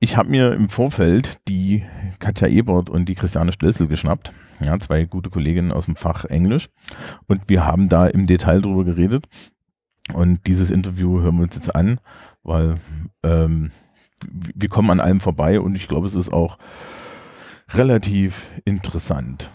ich 0.00 0.16
habe 0.16 0.30
mir 0.30 0.52
im 0.52 0.68
Vorfeld 0.68 1.38
die 1.46 1.84
Katja 2.18 2.48
Ebert 2.48 2.90
und 2.90 3.08
die 3.08 3.14
Christiane 3.14 3.52
Stelzel 3.52 3.86
geschnappt. 3.86 4.32
Ja, 4.60 4.78
zwei 4.80 5.04
gute 5.04 5.30
Kolleginnen 5.30 5.70
aus 5.70 5.84
dem 5.84 5.94
Fach 5.94 6.24
Englisch. 6.24 6.70
Und 7.28 7.42
wir 7.46 7.66
haben 7.66 7.88
da 7.88 8.08
im 8.08 8.26
Detail 8.26 8.60
drüber 8.60 8.84
geredet. 8.84 9.26
Und 10.12 10.46
dieses 10.48 10.72
Interview 10.72 11.20
hören 11.20 11.36
wir 11.36 11.44
uns 11.44 11.54
jetzt 11.54 11.74
an, 11.74 12.00
weil 12.42 12.78
ähm, 13.22 13.70
wir 14.26 14.68
kommen 14.68 14.90
an 14.90 15.00
allem 15.00 15.20
vorbei 15.20 15.60
und 15.60 15.74
ich 15.74 15.88
glaube, 15.88 16.06
es 16.06 16.14
ist 16.14 16.32
auch 16.32 16.58
relativ 17.74 18.46
interessant. 18.64 19.50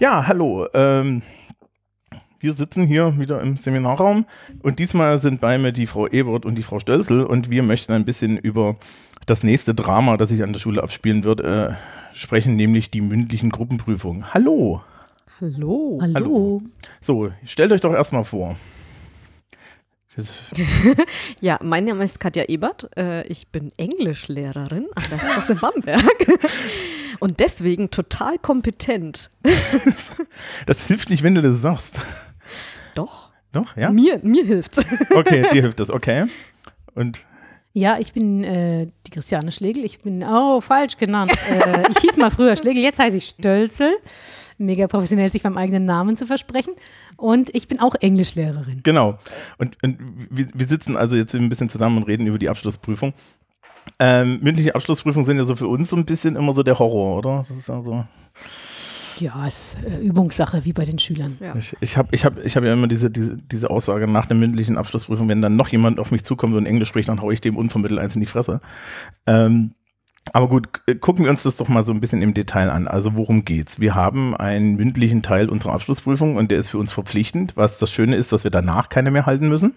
Ja, 0.00 0.26
hallo. 0.26 0.66
Ähm, 0.74 1.22
wir 2.40 2.52
sitzen 2.54 2.84
hier 2.84 3.16
wieder 3.20 3.40
im 3.40 3.56
Seminarraum 3.56 4.26
und 4.62 4.80
diesmal 4.80 5.18
sind 5.18 5.40
bei 5.40 5.58
mir 5.58 5.70
die 5.70 5.86
Frau 5.86 6.08
Ebert 6.08 6.44
und 6.44 6.56
die 6.56 6.64
Frau 6.64 6.80
Stölzel 6.80 7.24
und 7.24 7.50
wir 7.50 7.62
möchten 7.62 7.92
ein 7.92 8.04
bisschen 8.04 8.36
über 8.36 8.74
das 9.26 9.44
nächste 9.44 9.74
Drama, 9.74 10.16
das 10.16 10.30
sich 10.30 10.42
an 10.42 10.52
der 10.52 10.58
Schule 10.58 10.82
abspielen 10.82 11.22
wird, 11.22 11.40
äh, 11.40 11.70
sprechen, 12.14 12.56
nämlich 12.56 12.90
die 12.90 13.00
mündlichen 13.00 13.50
Gruppenprüfungen. 13.50 14.34
Hallo. 14.34 14.82
Hallo. 15.40 15.98
Hallo. 16.00 16.62
So, 17.00 17.30
stellt 17.44 17.72
euch 17.72 17.80
doch 17.80 17.92
erstmal 17.92 18.24
vor. 18.24 18.56
ja, 21.40 21.58
mein 21.62 21.84
Name 21.84 22.04
ist 22.04 22.20
Katja 22.20 22.44
Ebert. 22.44 22.90
Äh, 22.96 23.26
ich 23.28 23.48
bin 23.48 23.72
Englischlehrerin 23.78 24.86
an 24.94 25.04
der 25.10 25.18
Klasse 25.18 25.54
Bamberg 25.54 26.02
und 27.20 27.40
deswegen 27.40 27.90
total 27.90 28.38
kompetent. 28.38 29.30
das 30.66 30.86
hilft 30.86 31.08
nicht, 31.08 31.22
wenn 31.22 31.34
du 31.34 31.40
das 31.40 31.62
sagst. 31.62 31.94
Doch. 32.94 33.30
Doch, 33.52 33.76
ja? 33.76 33.90
Mir, 33.90 34.18
mir 34.22 34.44
hilft's. 34.44 34.80
Okay, 35.14 35.42
dir 35.52 35.62
hilft 35.62 35.80
das, 35.80 35.90
okay. 35.90 36.26
Und 36.94 37.20
ja, 37.74 37.98
ich 37.98 38.12
bin 38.12 38.44
äh, 38.44 38.88
die 39.06 39.10
Christiane 39.10 39.50
Schlegel. 39.50 39.84
Ich 39.84 40.00
bin, 40.00 40.22
oh, 40.24 40.60
falsch 40.60 40.98
genannt. 40.98 41.32
äh, 41.50 41.84
ich 41.90 41.98
hieß 42.02 42.18
mal 42.18 42.30
früher 42.30 42.54
Schlegel, 42.56 42.82
jetzt 42.82 42.98
heiße 42.98 43.16
ich 43.16 43.26
Stölzel. 43.26 43.94
Mega 44.64 44.86
professionell, 44.86 45.30
sich 45.32 45.42
beim 45.42 45.56
eigenen 45.56 45.84
Namen 45.84 46.16
zu 46.16 46.26
versprechen. 46.26 46.74
Und 47.16 47.54
ich 47.54 47.68
bin 47.68 47.80
auch 47.80 47.94
Englischlehrerin. 48.00 48.80
Genau. 48.82 49.18
Und, 49.58 49.76
und 49.82 49.98
wir, 50.30 50.46
wir, 50.54 50.66
sitzen 50.66 50.96
also 50.96 51.16
jetzt 51.16 51.34
ein 51.34 51.48
bisschen 51.48 51.68
zusammen 51.68 51.98
und 51.98 52.04
reden 52.04 52.26
über 52.26 52.38
die 52.38 52.48
Abschlussprüfung. 52.48 53.12
Ähm, 53.98 54.38
mündliche 54.42 54.74
Abschlussprüfungen 54.74 55.24
sind 55.24 55.38
ja 55.38 55.44
so 55.44 55.56
für 55.56 55.68
uns 55.68 55.88
so 55.88 55.96
ein 55.96 56.04
bisschen 56.04 56.36
immer 56.36 56.52
so 56.52 56.62
der 56.62 56.78
Horror, 56.78 57.18
oder? 57.18 57.38
Das 57.38 57.50
ist 57.50 57.68
also 57.68 58.04
ja, 59.18 59.46
ist 59.46 59.78
äh, 59.84 59.98
Übungssache 59.98 60.64
wie 60.64 60.72
bei 60.72 60.84
den 60.84 60.98
Schülern. 60.98 61.36
Ja. 61.40 61.54
Ich, 61.56 61.76
ich 61.80 61.96
habe 61.96 62.08
ich 62.12 62.24
hab, 62.24 62.44
ich 62.44 62.56
hab 62.56 62.64
ja 62.64 62.72
immer 62.72 62.88
diese, 62.88 63.10
diese, 63.10 63.36
diese 63.36 63.70
Aussage 63.70 64.08
nach 64.08 64.26
der 64.26 64.36
mündlichen 64.36 64.76
Abschlussprüfung, 64.76 65.28
wenn 65.28 65.42
dann 65.42 65.56
noch 65.56 65.68
jemand 65.68 65.98
auf 66.00 66.10
mich 66.10 66.24
zukommt 66.24 66.54
und 66.54 66.66
Englisch 66.66 66.88
spricht, 66.88 67.08
dann 67.08 67.20
haue 67.20 67.32
ich 67.32 67.40
dem 67.40 67.56
unvermittelt 67.56 68.00
eins 68.00 68.14
in 68.14 68.20
die 68.20 68.26
Fresse. 68.26 68.60
Ähm, 69.26 69.74
aber 70.32 70.48
gut, 70.48 70.68
gucken 71.00 71.24
wir 71.24 71.30
uns 71.30 71.42
das 71.42 71.56
doch 71.56 71.68
mal 71.68 71.84
so 71.84 71.92
ein 71.92 72.00
bisschen 72.00 72.22
im 72.22 72.34
Detail 72.34 72.70
an. 72.70 72.86
Also 72.86 73.14
worum 73.14 73.44
geht's? 73.44 73.80
Wir 73.80 73.94
haben 73.94 74.36
einen 74.36 74.76
mündlichen 74.76 75.22
Teil 75.22 75.48
unserer 75.48 75.72
Abschlussprüfung 75.72 76.36
und 76.36 76.50
der 76.50 76.58
ist 76.58 76.68
für 76.68 76.78
uns 76.78 76.92
verpflichtend, 76.92 77.56
was 77.56 77.78
das 77.78 77.90
Schöne 77.90 78.16
ist, 78.16 78.32
dass 78.32 78.44
wir 78.44 78.50
danach 78.50 78.88
keine 78.88 79.10
mehr 79.10 79.26
halten 79.26 79.48
müssen, 79.48 79.74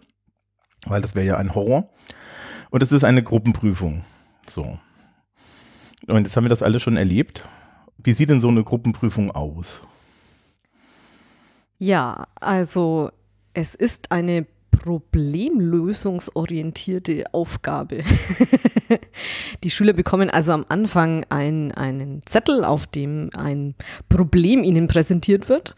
weil 0.85 1.01
das 1.01 1.15
wäre 1.15 1.25
ja 1.25 1.37
ein 1.37 1.55
Horror. 1.55 1.89
Und 2.69 2.83
es 2.83 2.91
ist 2.91 3.03
eine 3.03 3.23
Gruppenprüfung. 3.23 4.03
So. 4.47 4.77
Und 6.07 6.23
jetzt 6.23 6.35
haben 6.37 6.43
wir 6.43 6.49
das 6.49 6.63
alle 6.63 6.79
schon 6.79 6.97
erlebt. 6.97 7.47
Wie 7.97 8.13
sieht 8.13 8.29
denn 8.29 8.41
so 8.41 8.49
eine 8.49 8.63
Gruppenprüfung 8.63 9.31
aus? 9.31 9.81
Ja, 11.77 12.27
also 12.39 13.11
es 13.53 13.75
ist 13.75 14.11
eine 14.11 14.45
problemlösungsorientierte 14.77 17.25
Aufgabe. 17.33 18.03
die 19.63 19.69
Schüler 19.69 19.93
bekommen 19.93 20.29
also 20.29 20.51
am 20.51 20.65
Anfang 20.69 21.25
ein, 21.29 21.71
einen 21.71 22.21
Zettel, 22.25 22.63
auf 22.63 22.87
dem 22.87 23.29
ein 23.35 23.75
Problem 24.09 24.63
ihnen 24.63 24.87
präsentiert 24.87 25.49
wird. 25.49 25.75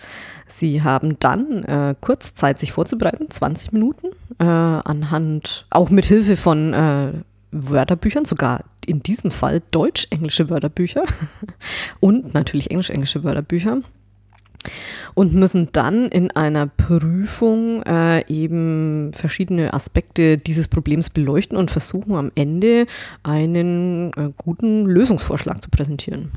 Sie 0.48 0.84
haben 0.84 1.18
dann 1.20 1.64
äh, 1.64 1.96
kurz 2.00 2.34
Zeit, 2.34 2.60
sich 2.60 2.72
vorzubereiten, 2.72 3.30
20 3.30 3.74
Minuten, 3.74 4.08
äh, 4.40 4.46
anhand, 4.46 5.66
auch 5.70 5.90
mit 5.90 6.06
Hilfe 6.06 6.38
von 6.38 6.74
äh, 6.74 7.12
Wörterbüchern, 7.52 8.26
sogar 8.26 8.64
in 8.86 9.04
diesem 9.04 9.32
Fall 9.32 9.62
deutsch-englische 9.72 10.50
Wörterbücher 10.50 11.04
und 12.00 12.34
natürlich 12.34 12.72
englisch-englische 12.72 13.24
Wörterbücher 13.24 13.82
und 15.14 15.34
müssen 15.34 15.70
dann 15.72 16.10
in 16.10 16.32
einer 16.32 16.68
Prüfung 16.68 17.84
äh, 17.84 18.26
eben 18.28 19.12
verschiedene 19.14 19.74
Aspekte 19.74 20.38
dieses 20.38 20.68
Problems 20.68 21.10
beleuchten 21.10 21.58
und 21.58 21.72
versuchen 21.72 22.16
am 22.16 22.32
Ende 22.36 22.86
einen 23.24 24.12
äh, 24.14 24.32
guten 24.38 24.86
Lösungsvorschlag 24.86 25.62
zu 25.62 25.70
präsentieren. 25.70 26.32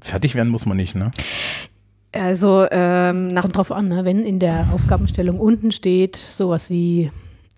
Fertig 0.00 0.34
werden 0.34 0.48
muss 0.48 0.66
man 0.66 0.76
nicht, 0.76 0.94
ne? 0.94 1.10
Also 2.12 2.66
ähm, 2.70 3.28
nach 3.28 3.48
drauf 3.48 3.72
an, 3.72 3.88
ne? 3.88 4.04
wenn 4.04 4.20
in 4.20 4.38
der 4.38 4.68
Aufgabenstellung 4.72 5.40
unten 5.40 5.72
steht 5.72 6.16
sowas 6.16 6.70
wie 6.70 7.10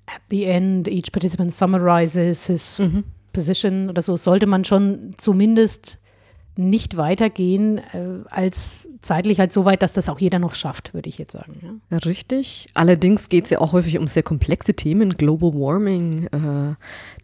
at 0.06 0.22
the 0.30 0.44
end 0.44 0.88
each 0.88 1.12
participant 1.12 1.52
summarizes 1.52 2.46
his 2.46 2.78
mhm. 2.78 3.04
position 3.32 3.90
oder 3.90 4.00
so, 4.00 4.16
sollte 4.16 4.46
man 4.46 4.64
schon 4.64 5.14
zumindest 5.18 5.98
nicht 6.58 6.96
weitergehen 6.96 7.78
äh, 7.78 8.24
als 8.30 8.88
zeitlich 9.00 9.40
halt 9.40 9.52
so 9.52 9.64
weit, 9.64 9.82
dass 9.82 9.92
das 9.92 10.08
auch 10.08 10.18
jeder 10.18 10.38
noch 10.38 10.54
schafft, 10.54 10.94
würde 10.94 11.08
ich 11.08 11.18
jetzt 11.18 11.32
sagen. 11.32 11.80
Ja. 11.90 11.98
Richtig. 11.98 12.68
Allerdings 12.74 13.28
geht 13.28 13.44
es 13.44 13.50
ja 13.50 13.60
auch 13.60 13.72
häufig 13.72 13.98
um 13.98 14.08
sehr 14.08 14.22
komplexe 14.22 14.74
Themen, 14.74 15.10
Global 15.16 15.52
Warming, 15.52 16.26
äh, 16.26 16.74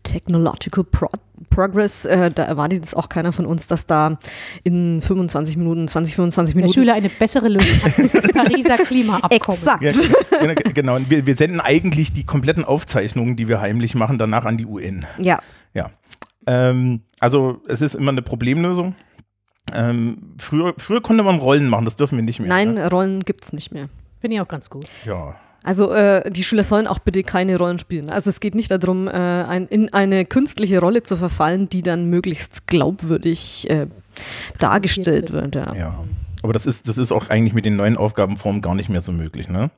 Technological 0.03 0.85
Pro 0.85 1.09
Progress. 1.51 2.05
Äh, 2.05 2.31
da 2.31 2.45
erwartet 2.45 2.79
jetzt 2.79 2.97
auch 2.97 3.09
keiner 3.09 3.33
von 3.33 3.47
uns, 3.47 3.67
dass 3.67 3.87
da 3.87 4.19
in 4.65 5.03
25 5.03 5.57
Minuten, 5.57 5.89
20, 5.89 6.15
25 6.15 6.55
Minuten 6.55 6.73
der 6.73 6.81
Schüler 6.81 6.95
eine 6.95 7.09
bessere 7.09 7.49
Lösung 7.49 7.83
hat 7.83 7.99
als 7.99 8.13
das 8.13 8.29
Pariser 8.33 8.77
Klimaabkommen. 8.79 9.31
Exakt. 9.31 9.83
Ja, 9.83 10.55
genau. 10.73 10.99
Wir, 11.09 11.27
wir 11.27 11.37
senden 11.37 11.61
eigentlich 11.61 12.13
die 12.13 12.25
kompletten 12.25 12.65
Aufzeichnungen, 12.65 13.37
die 13.37 13.49
wir 13.49 13.61
heimlich 13.61 13.95
machen, 13.95 14.19
danach 14.19 14.45
an 14.45 14.57
die 14.57 14.67
UN. 14.67 15.05
Ja. 15.19 15.41
Ja. 15.75 15.91
Ähm, 16.47 17.03
also 17.21 17.61
es 17.69 17.81
ist 17.81 17.95
immer 17.95 18.11
eine 18.11 18.23
Problemlösung. 18.23 18.95
Ähm, 19.73 20.35
früher, 20.39 20.75
früher 20.79 21.01
konnte 21.01 21.23
man 21.23 21.39
Rollen 21.39 21.69
machen, 21.69 21.85
das 21.85 21.97
dürfen 21.97 22.17
wir 22.17 22.25
nicht 22.25 22.41
mehr. 22.41 22.49
Nein, 22.49 22.75
ne? 22.75 22.91
Rollen 22.91 23.21
gibt 23.21 23.45
es 23.45 23.53
nicht 23.53 23.73
mehr. 23.73 23.89
Finde 24.21 24.37
ich 24.37 24.41
auch 24.41 24.49
ganz 24.49 24.71
gut. 24.71 24.87
Ja. 25.05 25.37
Also 25.65 25.93
äh, 25.93 26.29
die 26.31 26.43
Schüler 26.43 26.65
sollen 26.65 26.87
auch 26.87 26.99
bitte 26.99 27.23
keine 27.23 27.57
Rollen 27.57 27.79
spielen. 27.79 28.11
Also 28.11 28.31
es 28.31 28.41
geht 28.41 28.55
nicht 28.55 28.71
darum, 28.71 29.07
äh, 29.07 29.13
ein, 29.13 29.69
in 29.69 29.93
eine 29.93 30.25
künstliche 30.25 30.81
Rolle 30.81 31.05
zu 31.05 31.17
verfallen, 31.17 31.69
die 31.69 31.83
dann 31.83 32.11
möglichst 32.11 32.67
glaubwürdig 32.67 33.71
äh, 33.71 33.87
dargestellt 34.59 35.33
wird. 35.33 35.55
Ja. 35.55 35.75
ja. 35.75 36.05
Aber 36.43 36.53
das 36.53 36.67
ist, 36.67 36.89
das 36.89 36.99
ist 36.99 37.13
auch 37.13 37.31
eigentlich 37.31 37.55
mit 37.55 37.65
den 37.65 37.77
neuen 37.77 37.97
Aufgabenformen 37.97 38.61
gar 38.61 38.75
nicht 38.75 38.89
mehr 38.89 39.03
so 39.03 39.13
möglich. 39.13 39.49
Ne? 39.49 39.71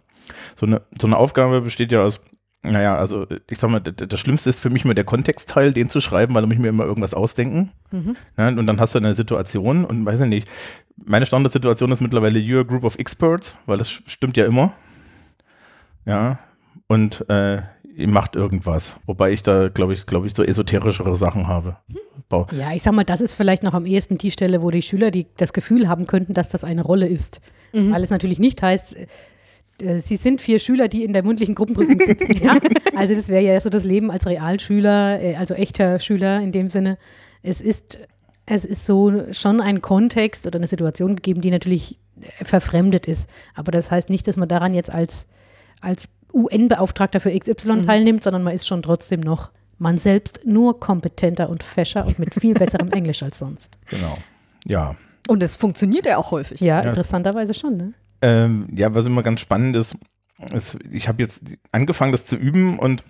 So, 0.56 0.64
eine, 0.64 0.80
so 0.98 1.06
eine 1.06 1.18
Aufgabe 1.18 1.60
besteht 1.60 1.92
ja 1.92 2.02
aus 2.02 2.20
naja, 2.64 2.96
also 2.96 3.26
ich 3.50 3.58
sag 3.58 3.70
mal, 3.70 3.80
das 3.80 4.18
Schlimmste 4.18 4.48
ist 4.50 4.60
für 4.60 4.70
mich 4.70 4.84
immer 4.84 4.94
der 4.94 5.04
Kontextteil, 5.04 5.72
den 5.72 5.90
zu 5.90 6.00
schreiben, 6.00 6.34
weil 6.34 6.42
da 6.42 6.46
muss 6.46 6.54
ich 6.54 6.60
mir 6.60 6.68
immer 6.68 6.84
irgendwas 6.84 7.14
ausdenken. 7.14 7.72
Mhm. 7.90 8.16
Ja, 8.38 8.48
und 8.48 8.66
dann 8.66 8.80
hast 8.80 8.94
du 8.94 8.98
eine 8.98 9.14
Situation 9.14 9.84
und 9.84 10.04
weiß 10.06 10.20
ich 10.20 10.26
nicht, 10.26 10.48
meine 11.04 11.26
Standardsituation 11.26 11.92
ist 11.92 12.00
mittlerweile 12.00 12.38
You're 12.38 12.60
a 12.60 12.62
Group 12.62 12.84
of 12.84 12.96
Experts, 12.98 13.56
weil 13.66 13.78
das 13.78 13.90
stimmt 13.90 14.36
ja 14.36 14.46
immer. 14.46 14.72
Ja, 16.06 16.38
und 16.86 17.28
äh, 17.28 17.62
ihr 17.96 18.08
macht 18.08 18.34
irgendwas. 18.34 18.96
Wobei 19.06 19.32
ich 19.32 19.42
da, 19.42 19.68
glaube 19.68 19.92
ich, 19.92 20.06
glaube 20.06 20.26
ich, 20.26 20.34
so 20.34 20.42
esoterischere 20.42 21.14
Sachen 21.16 21.46
habe. 21.48 21.76
Bau. 22.28 22.46
Ja, 22.58 22.72
ich 22.72 22.82
sag 22.82 22.94
mal, 22.94 23.04
das 23.04 23.20
ist 23.20 23.34
vielleicht 23.34 23.62
noch 23.62 23.74
am 23.74 23.86
ehesten 23.86 24.18
die 24.18 24.30
Stelle, 24.30 24.62
wo 24.62 24.70
die 24.70 24.82
Schüler 24.82 25.10
die, 25.10 25.26
das 25.36 25.52
Gefühl 25.52 25.88
haben 25.88 26.06
könnten, 26.06 26.34
dass 26.34 26.48
das 26.48 26.64
eine 26.64 26.82
Rolle 26.82 27.06
ist. 27.06 27.40
Mhm. 27.72 27.92
Weil 27.92 28.02
es 28.02 28.10
natürlich 28.10 28.38
nicht 28.38 28.62
heißt, 28.62 28.96
Sie 29.80 30.16
sind 30.16 30.40
vier 30.40 30.60
Schüler, 30.60 30.88
die 30.88 31.04
in 31.04 31.12
der 31.12 31.24
mündlichen 31.24 31.54
Gruppenprüfung 31.54 31.98
sitzen. 32.06 32.44
ja? 32.44 32.58
Also 32.96 33.14
das 33.14 33.28
wäre 33.28 33.42
ja 33.42 33.58
so 33.60 33.70
das 33.70 33.84
Leben 33.84 34.10
als 34.10 34.26
Realschüler, 34.26 35.20
äh, 35.20 35.34
also 35.36 35.54
echter 35.54 35.98
Schüler 35.98 36.40
in 36.40 36.52
dem 36.52 36.68
Sinne. 36.68 36.96
Es 37.42 37.60
ist, 37.60 37.98
es 38.46 38.64
ist 38.64 38.86
so 38.86 39.32
schon 39.32 39.60
ein 39.60 39.82
Kontext 39.82 40.46
oder 40.46 40.58
eine 40.58 40.68
Situation 40.68 41.16
gegeben, 41.16 41.40
die 41.40 41.50
natürlich 41.50 41.98
äh, 42.20 42.44
verfremdet 42.44 43.06
ist. 43.06 43.28
Aber 43.54 43.72
das 43.72 43.90
heißt 43.90 44.10
nicht, 44.10 44.28
dass 44.28 44.36
man 44.36 44.48
daran 44.48 44.74
jetzt 44.74 44.90
als, 44.90 45.26
als 45.80 46.08
UN-Beauftragter 46.32 47.18
für 47.18 47.36
XY 47.36 47.72
mhm. 47.72 47.86
teilnimmt, 47.86 48.22
sondern 48.22 48.44
man 48.44 48.54
ist 48.54 48.66
schon 48.66 48.82
trotzdem 48.82 49.20
noch 49.20 49.50
man 49.78 49.98
selbst 49.98 50.40
nur 50.44 50.78
kompetenter 50.78 51.48
und 51.48 51.62
fescher 51.62 52.06
und 52.06 52.18
mit 52.18 52.34
viel 52.34 52.54
besserem 52.54 52.88
Englisch 52.92 53.22
als 53.22 53.38
sonst. 53.38 53.76
Genau. 53.86 54.18
Ja. 54.64 54.94
Und 55.26 55.42
es 55.42 55.56
funktioniert 55.56 56.06
ja 56.06 56.16
auch 56.16 56.30
häufig. 56.30 56.60
Ja, 56.60 56.82
ja. 56.82 56.88
interessanterweise 56.88 57.54
schon, 57.54 57.76
ne? 57.76 57.94
Ähm, 58.24 58.68
ja, 58.74 58.94
was 58.94 59.04
immer 59.04 59.22
ganz 59.22 59.42
spannend 59.42 59.76
ist, 59.76 59.96
ist 60.50 60.78
ich 60.90 61.08
habe 61.08 61.22
jetzt 61.22 61.42
angefangen, 61.72 62.12
das 62.12 62.24
zu 62.24 62.36
üben 62.36 62.78
und 62.78 63.04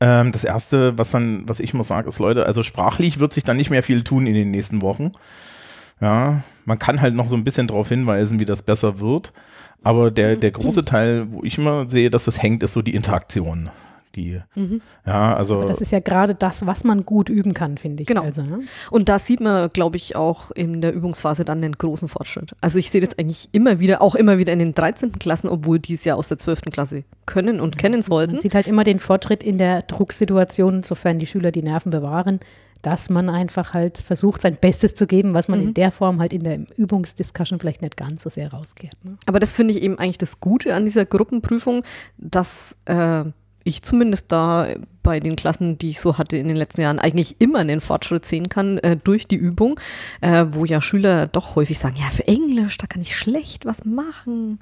ähm, 0.00 0.32
das 0.32 0.44
erste, 0.44 0.98
was 0.98 1.12
dann, 1.12 1.48
was 1.48 1.60
ich 1.60 1.72
immer 1.72 1.82
sage, 1.82 2.08
ist, 2.08 2.18
Leute, 2.18 2.44
also 2.44 2.62
sprachlich 2.62 3.20
wird 3.20 3.32
sich 3.32 3.42
dann 3.42 3.56
nicht 3.56 3.70
mehr 3.70 3.82
viel 3.82 4.04
tun 4.04 4.26
in 4.26 4.34
den 4.34 4.50
nächsten 4.50 4.82
Wochen. 4.82 5.12
Ja, 6.02 6.42
man 6.66 6.78
kann 6.78 7.00
halt 7.00 7.14
noch 7.14 7.30
so 7.30 7.36
ein 7.36 7.44
bisschen 7.44 7.68
darauf 7.68 7.88
hinweisen, 7.88 8.38
wie 8.38 8.44
das 8.44 8.60
besser 8.60 9.00
wird. 9.00 9.32
Aber 9.82 10.10
der, 10.10 10.36
der 10.36 10.50
große 10.50 10.84
Teil, 10.84 11.32
wo 11.32 11.42
ich 11.42 11.56
immer 11.56 11.88
sehe, 11.88 12.10
dass 12.10 12.26
das 12.26 12.42
hängt, 12.42 12.62
ist 12.62 12.74
so 12.74 12.82
die 12.82 12.94
Interaktion. 12.94 13.70
Hierarchie. 14.22 14.80
Ja, 15.06 15.34
also 15.34 15.56
Aber 15.56 15.66
das 15.66 15.80
ist 15.80 15.92
ja 15.92 16.00
gerade 16.00 16.34
das, 16.34 16.66
was 16.66 16.84
man 16.84 17.04
gut 17.04 17.28
üben 17.28 17.54
kann, 17.54 17.78
finde 17.78 18.02
ich. 18.02 18.08
Genau. 18.08 18.22
Also, 18.22 18.42
ne? 18.42 18.60
Und 18.90 19.08
da 19.08 19.18
sieht 19.18 19.40
man, 19.40 19.70
glaube 19.72 19.96
ich, 19.96 20.16
auch 20.16 20.50
in 20.50 20.80
der 20.80 20.92
Übungsphase 20.92 21.44
dann 21.44 21.62
den 21.62 21.72
großen 21.72 22.08
Fortschritt. 22.08 22.52
Also 22.60 22.78
ich 22.78 22.90
sehe 22.90 23.00
das 23.00 23.18
eigentlich 23.18 23.48
immer 23.52 23.80
wieder, 23.80 24.02
auch 24.02 24.14
immer 24.14 24.38
wieder 24.38 24.52
in 24.52 24.58
den 24.58 24.74
13. 24.74 25.12
Klassen, 25.12 25.48
obwohl 25.48 25.78
die 25.78 25.94
es 25.94 26.04
ja 26.04 26.14
aus 26.14 26.28
der 26.28 26.38
12. 26.38 26.62
Klasse 26.72 27.04
können 27.26 27.60
und 27.60 27.78
kennen 27.78 28.02
sollten. 28.02 28.34
Man 28.34 28.40
sieht 28.40 28.54
halt 28.54 28.66
immer 28.66 28.84
den 28.84 28.98
Fortschritt 28.98 29.42
in 29.42 29.58
der 29.58 29.82
Drucksituation, 29.82 30.82
sofern 30.82 31.18
die 31.18 31.26
Schüler 31.26 31.52
die 31.52 31.62
Nerven 31.62 31.90
bewahren, 31.90 32.40
dass 32.82 33.10
man 33.10 33.28
einfach 33.28 33.74
halt 33.74 33.98
versucht, 33.98 34.42
sein 34.42 34.56
Bestes 34.60 34.94
zu 34.94 35.06
geben, 35.06 35.34
was 35.34 35.48
man 35.48 35.60
in 35.60 35.74
der 35.74 35.90
Form 35.90 36.20
halt 36.20 36.32
in 36.32 36.44
der 36.44 36.60
Übungsdiscussion 36.76 37.58
vielleicht 37.58 37.82
nicht 37.82 37.96
ganz 37.96 38.22
so 38.22 38.30
sehr 38.30 38.52
rauskehrt. 38.52 38.94
Ne? 39.04 39.16
Aber 39.26 39.40
das 39.40 39.54
finde 39.54 39.74
ich 39.74 39.82
eben 39.82 39.98
eigentlich 39.98 40.18
das 40.18 40.40
Gute 40.40 40.74
an 40.74 40.84
dieser 40.84 41.04
Gruppenprüfung, 41.04 41.82
dass 42.18 42.76
äh, 42.84 43.24
ich 43.68 43.82
zumindest 43.82 44.32
da 44.32 44.66
bei 45.02 45.20
den 45.20 45.36
Klassen, 45.36 45.78
die 45.78 45.90
ich 45.90 46.00
so 46.00 46.18
hatte 46.18 46.36
in 46.36 46.48
den 46.48 46.56
letzten 46.56 46.82
Jahren, 46.82 46.98
eigentlich 46.98 47.36
immer 47.38 47.60
einen 47.60 47.80
Fortschritt 47.80 48.26
sehen 48.26 48.48
kann 48.48 48.78
äh, 48.78 48.96
durch 48.96 49.26
die 49.26 49.36
Übung, 49.36 49.78
äh, 50.20 50.44
wo 50.50 50.64
ja 50.66 50.82
Schüler 50.82 51.26
doch 51.28 51.56
häufig 51.56 51.78
sagen, 51.78 51.96
ja, 51.98 52.06
für 52.10 52.26
Englisch, 52.28 52.76
da 52.76 52.86
kann 52.86 53.00
ich 53.00 53.16
schlecht 53.16 53.64
was 53.64 53.84
machen 53.84 54.58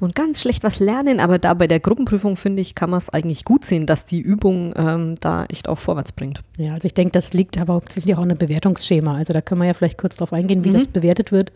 und 0.00 0.14
ganz 0.14 0.42
schlecht 0.42 0.64
was 0.64 0.80
lernen. 0.80 1.18
Aber 1.20 1.38
da 1.38 1.54
bei 1.54 1.66
der 1.66 1.80
Gruppenprüfung, 1.80 2.36
finde 2.36 2.60
ich, 2.62 2.74
kann 2.74 2.90
man 2.90 2.98
es 2.98 3.08
eigentlich 3.08 3.44
gut 3.44 3.64
sehen, 3.64 3.86
dass 3.86 4.04
die 4.04 4.20
Übung 4.20 4.74
ähm, 4.76 5.14
da 5.20 5.44
echt 5.46 5.68
auch 5.68 5.78
vorwärts 5.78 6.12
bringt. 6.12 6.42
Ja, 6.58 6.74
also 6.74 6.86
ich 6.86 6.94
denke, 6.94 7.12
das 7.12 7.32
liegt 7.32 7.56
aber 7.58 7.74
hauptsächlich 7.74 8.14
auch 8.16 8.20
an 8.22 8.30
einem 8.30 8.38
Bewertungsschema. 8.38 9.14
Also 9.14 9.32
da 9.32 9.40
können 9.40 9.60
wir 9.62 9.66
ja 9.68 9.74
vielleicht 9.74 9.98
kurz 9.98 10.16
drauf 10.16 10.32
eingehen, 10.32 10.64
wie 10.64 10.70
Mhm. 10.70 10.74
das 10.74 10.88
bewertet 10.88 11.32
wird. 11.32 11.52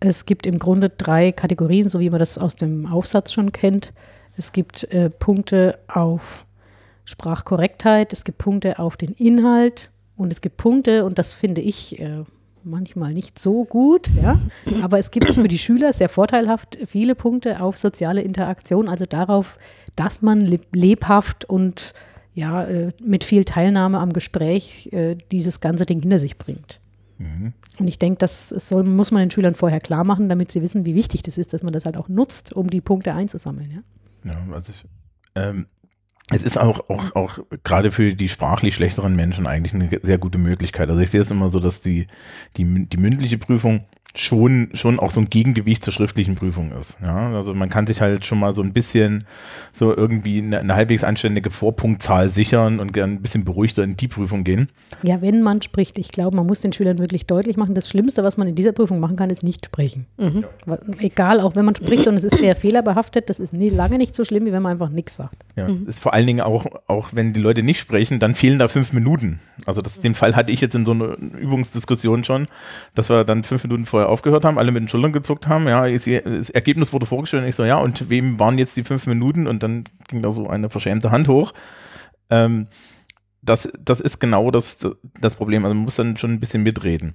Es 0.00 0.24
gibt 0.26 0.46
im 0.46 0.58
Grunde 0.58 0.88
drei 0.90 1.32
Kategorien, 1.32 1.88
so 1.88 2.00
wie 2.00 2.10
man 2.10 2.18
das 2.18 2.38
aus 2.38 2.56
dem 2.56 2.86
Aufsatz 2.86 3.32
schon 3.32 3.52
kennt. 3.52 3.92
Es 4.36 4.52
gibt 4.52 4.84
äh, 4.92 5.10
Punkte 5.10 5.78
auf 5.88 6.46
Sprachkorrektheit, 7.04 8.12
es 8.12 8.24
gibt 8.24 8.38
Punkte 8.38 8.78
auf 8.78 8.96
den 8.96 9.12
Inhalt 9.12 9.90
und 10.16 10.32
es 10.32 10.40
gibt 10.40 10.56
Punkte, 10.56 11.04
und 11.04 11.18
das 11.18 11.34
finde 11.34 11.60
ich 11.60 12.00
äh, 12.00 12.24
manchmal 12.64 13.12
nicht 13.12 13.38
so 13.38 13.64
gut, 13.64 14.08
ja, 14.22 14.38
aber 14.82 14.98
es 14.98 15.10
gibt 15.10 15.34
für 15.34 15.48
die 15.48 15.58
Schüler 15.58 15.92
sehr 15.92 16.08
vorteilhaft 16.08 16.78
viele 16.86 17.14
Punkte 17.14 17.60
auf 17.60 17.76
soziale 17.76 18.22
Interaktion, 18.22 18.88
also 18.88 19.04
darauf, 19.06 19.58
dass 19.96 20.22
man 20.22 20.40
leb 20.40 20.74
lebhaft 20.74 21.44
und 21.44 21.92
ja, 22.32 22.64
äh, 22.64 22.90
mit 23.02 23.22
viel 23.22 23.44
Teilnahme 23.44 23.98
am 23.98 24.12
Gespräch 24.12 24.88
äh, 24.92 25.16
dieses 25.30 25.60
ganze 25.60 25.86
Ding 25.86 26.00
hinter 26.00 26.18
sich 26.18 26.36
bringt. 26.36 26.80
Und 27.78 27.88
ich 27.88 27.98
denke, 27.98 28.18
das 28.18 28.48
soll, 28.48 28.82
muss 28.84 29.10
man 29.12 29.20
den 29.20 29.30
Schülern 29.30 29.54
vorher 29.54 29.78
klar 29.78 30.02
machen, 30.04 30.28
damit 30.28 30.50
sie 30.50 30.62
wissen, 30.62 30.84
wie 30.84 30.94
wichtig 30.94 31.22
das 31.22 31.38
ist, 31.38 31.52
dass 31.52 31.62
man 31.62 31.72
das 31.72 31.84
halt 31.84 31.96
auch 31.96 32.08
nutzt, 32.08 32.52
um 32.54 32.68
die 32.68 32.80
Punkte 32.80 33.14
einzusammeln. 33.14 33.70
Ja? 33.70 33.80
Ja, 34.24 34.36
also 34.52 34.72
ähm, 35.34 35.66
es 36.30 36.42
ist 36.42 36.58
auch, 36.58 36.88
auch, 36.88 37.14
auch 37.14 37.38
gerade 37.64 37.90
für 37.90 38.14
die 38.14 38.28
sprachlich 38.28 38.74
schlechteren 38.74 39.14
Menschen 39.14 39.46
eigentlich 39.46 39.74
eine 39.74 39.90
sehr 40.02 40.18
gute 40.18 40.38
Möglichkeit. 40.38 40.88
Also 40.88 41.00
ich 41.00 41.10
sehe 41.10 41.20
es 41.20 41.30
immer 41.30 41.50
so, 41.50 41.60
dass 41.60 41.82
die, 41.82 42.06
die, 42.56 42.86
die 42.86 42.96
mündliche 42.96 43.36
Prüfung 43.36 43.84
schon, 44.16 44.68
schon 44.74 45.00
auch 45.00 45.10
so 45.10 45.18
ein 45.20 45.28
Gegengewicht 45.28 45.84
zur 45.84 45.92
schriftlichen 45.92 46.36
Prüfung 46.36 46.70
ist. 46.72 46.98
Ja, 47.02 47.32
also 47.34 47.52
man 47.52 47.68
kann 47.68 47.86
sich 47.86 48.00
halt 48.00 48.24
schon 48.24 48.38
mal 48.38 48.54
so 48.54 48.62
ein 48.62 48.72
bisschen 48.72 49.24
so 49.72 49.94
irgendwie 49.96 50.38
eine, 50.38 50.60
eine 50.60 50.76
halbwegs 50.76 51.02
anständige 51.02 51.50
Vorpunktzahl 51.50 52.28
sichern 52.28 52.78
und 52.78 52.92
gern 52.92 53.14
ein 53.14 53.22
bisschen 53.22 53.44
beruhigter 53.44 53.82
in 53.82 53.96
die 53.96 54.06
Prüfung 54.06 54.44
gehen. 54.44 54.68
ja, 55.02 55.20
wenn 55.20 55.42
man 55.42 55.62
spricht, 55.62 55.98
ich 55.98 56.08
glaube, 56.08 56.36
man 56.36 56.46
muss 56.46 56.60
den 56.60 56.72
Schülern 56.72 56.98
wirklich 56.98 57.26
deutlich 57.26 57.56
machen, 57.56 57.74
das 57.74 57.88
Schlimmste, 57.88 58.22
was 58.22 58.36
man 58.36 58.46
in 58.46 58.54
dieser 58.54 58.72
Prüfung 58.72 59.00
machen 59.00 59.16
kann, 59.16 59.30
ist 59.30 59.42
nicht 59.42 59.66
sprechen. 59.66 60.06
Wa- 60.64 60.78
Egal, 61.00 61.40
auch 61.40 61.56
wenn 61.56 61.64
man 61.64 61.74
spricht 61.74 62.06
und 62.06 62.14
es 62.14 62.22
ist 62.24 62.38
eher 62.38 62.54
fehlerbehaftet, 62.54 63.28
das 63.28 63.40
ist 63.40 63.52
nie, 63.52 63.68
lange 63.68 63.98
nicht 63.98 64.14
so 64.14 64.24
schlimm, 64.24 64.46
wie 64.46 64.52
wenn 64.52 64.62
man 64.62 64.72
einfach 64.72 64.90
nichts 64.90 65.16
sagt. 65.16 65.36
Ja, 65.56 65.66
es 65.66 65.80
ist 65.82 66.00
vor 66.00 66.14
allen 66.14 66.26
Dingen 66.26 66.40
auch, 66.40 66.66
auch 66.86 67.08
wenn 67.12 67.32
die 67.32 67.40
Leute 67.40 67.62
nicht 67.64 67.80
sprechen, 67.80 68.20
dann 68.20 68.36
fehlen 68.36 68.58
da 68.60 68.68
fünf 68.68 68.92
Minuten. 68.92 69.40
Also 69.66 69.82
das, 69.82 70.00
den 70.00 70.14
Fall 70.14 70.36
hatte 70.36 70.52
ich 70.52 70.60
jetzt 70.60 70.74
in 70.76 70.84
so 70.86 70.92
einer 70.92 71.16
Übungsdiskussion 71.18 72.22
schon, 72.24 72.46
dass 72.94 73.08
wir 73.10 73.24
dann 73.24 73.42
fünf 73.42 73.64
Minuten 73.64 73.86
vorher 73.86 74.03
aufgehört 74.08 74.44
haben, 74.44 74.58
alle 74.58 74.72
mit 74.72 74.82
den 74.82 74.88
Schultern 74.88 75.12
gezuckt 75.12 75.48
haben. 75.48 75.68
Ja, 75.68 75.88
das 75.88 76.50
Ergebnis 76.50 76.92
wurde 76.92 77.06
vorgestellt 77.06 77.42
und 77.42 77.48
ich 77.48 77.56
so, 77.56 77.64
ja, 77.64 77.78
und 77.78 78.10
wem 78.10 78.38
waren 78.38 78.58
jetzt 78.58 78.76
die 78.76 78.84
fünf 78.84 79.06
Minuten? 79.06 79.46
Und 79.46 79.62
dann 79.62 79.84
ging 80.08 80.22
da 80.22 80.32
so 80.32 80.48
eine 80.48 80.70
verschämte 80.70 81.10
Hand 81.10 81.28
hoch. 81.28 81.52
Ähm, 82.30 82.68
das, 83.42 83.68
das 83.78 84.00
ist 84.00 84.20
genau 84.20 84.50
das, 84.50 84.78
das 85.20 85.34
Problem. 85.34 85.64
Also 85.64 85.74
man 85.74 85.84
muss 85.84 85.96
dann 85.96 86.16
schon 86.16 86.32
ein 86.32 86.40
bisschen 86.40 86.62
mitreden. 86.62 87.14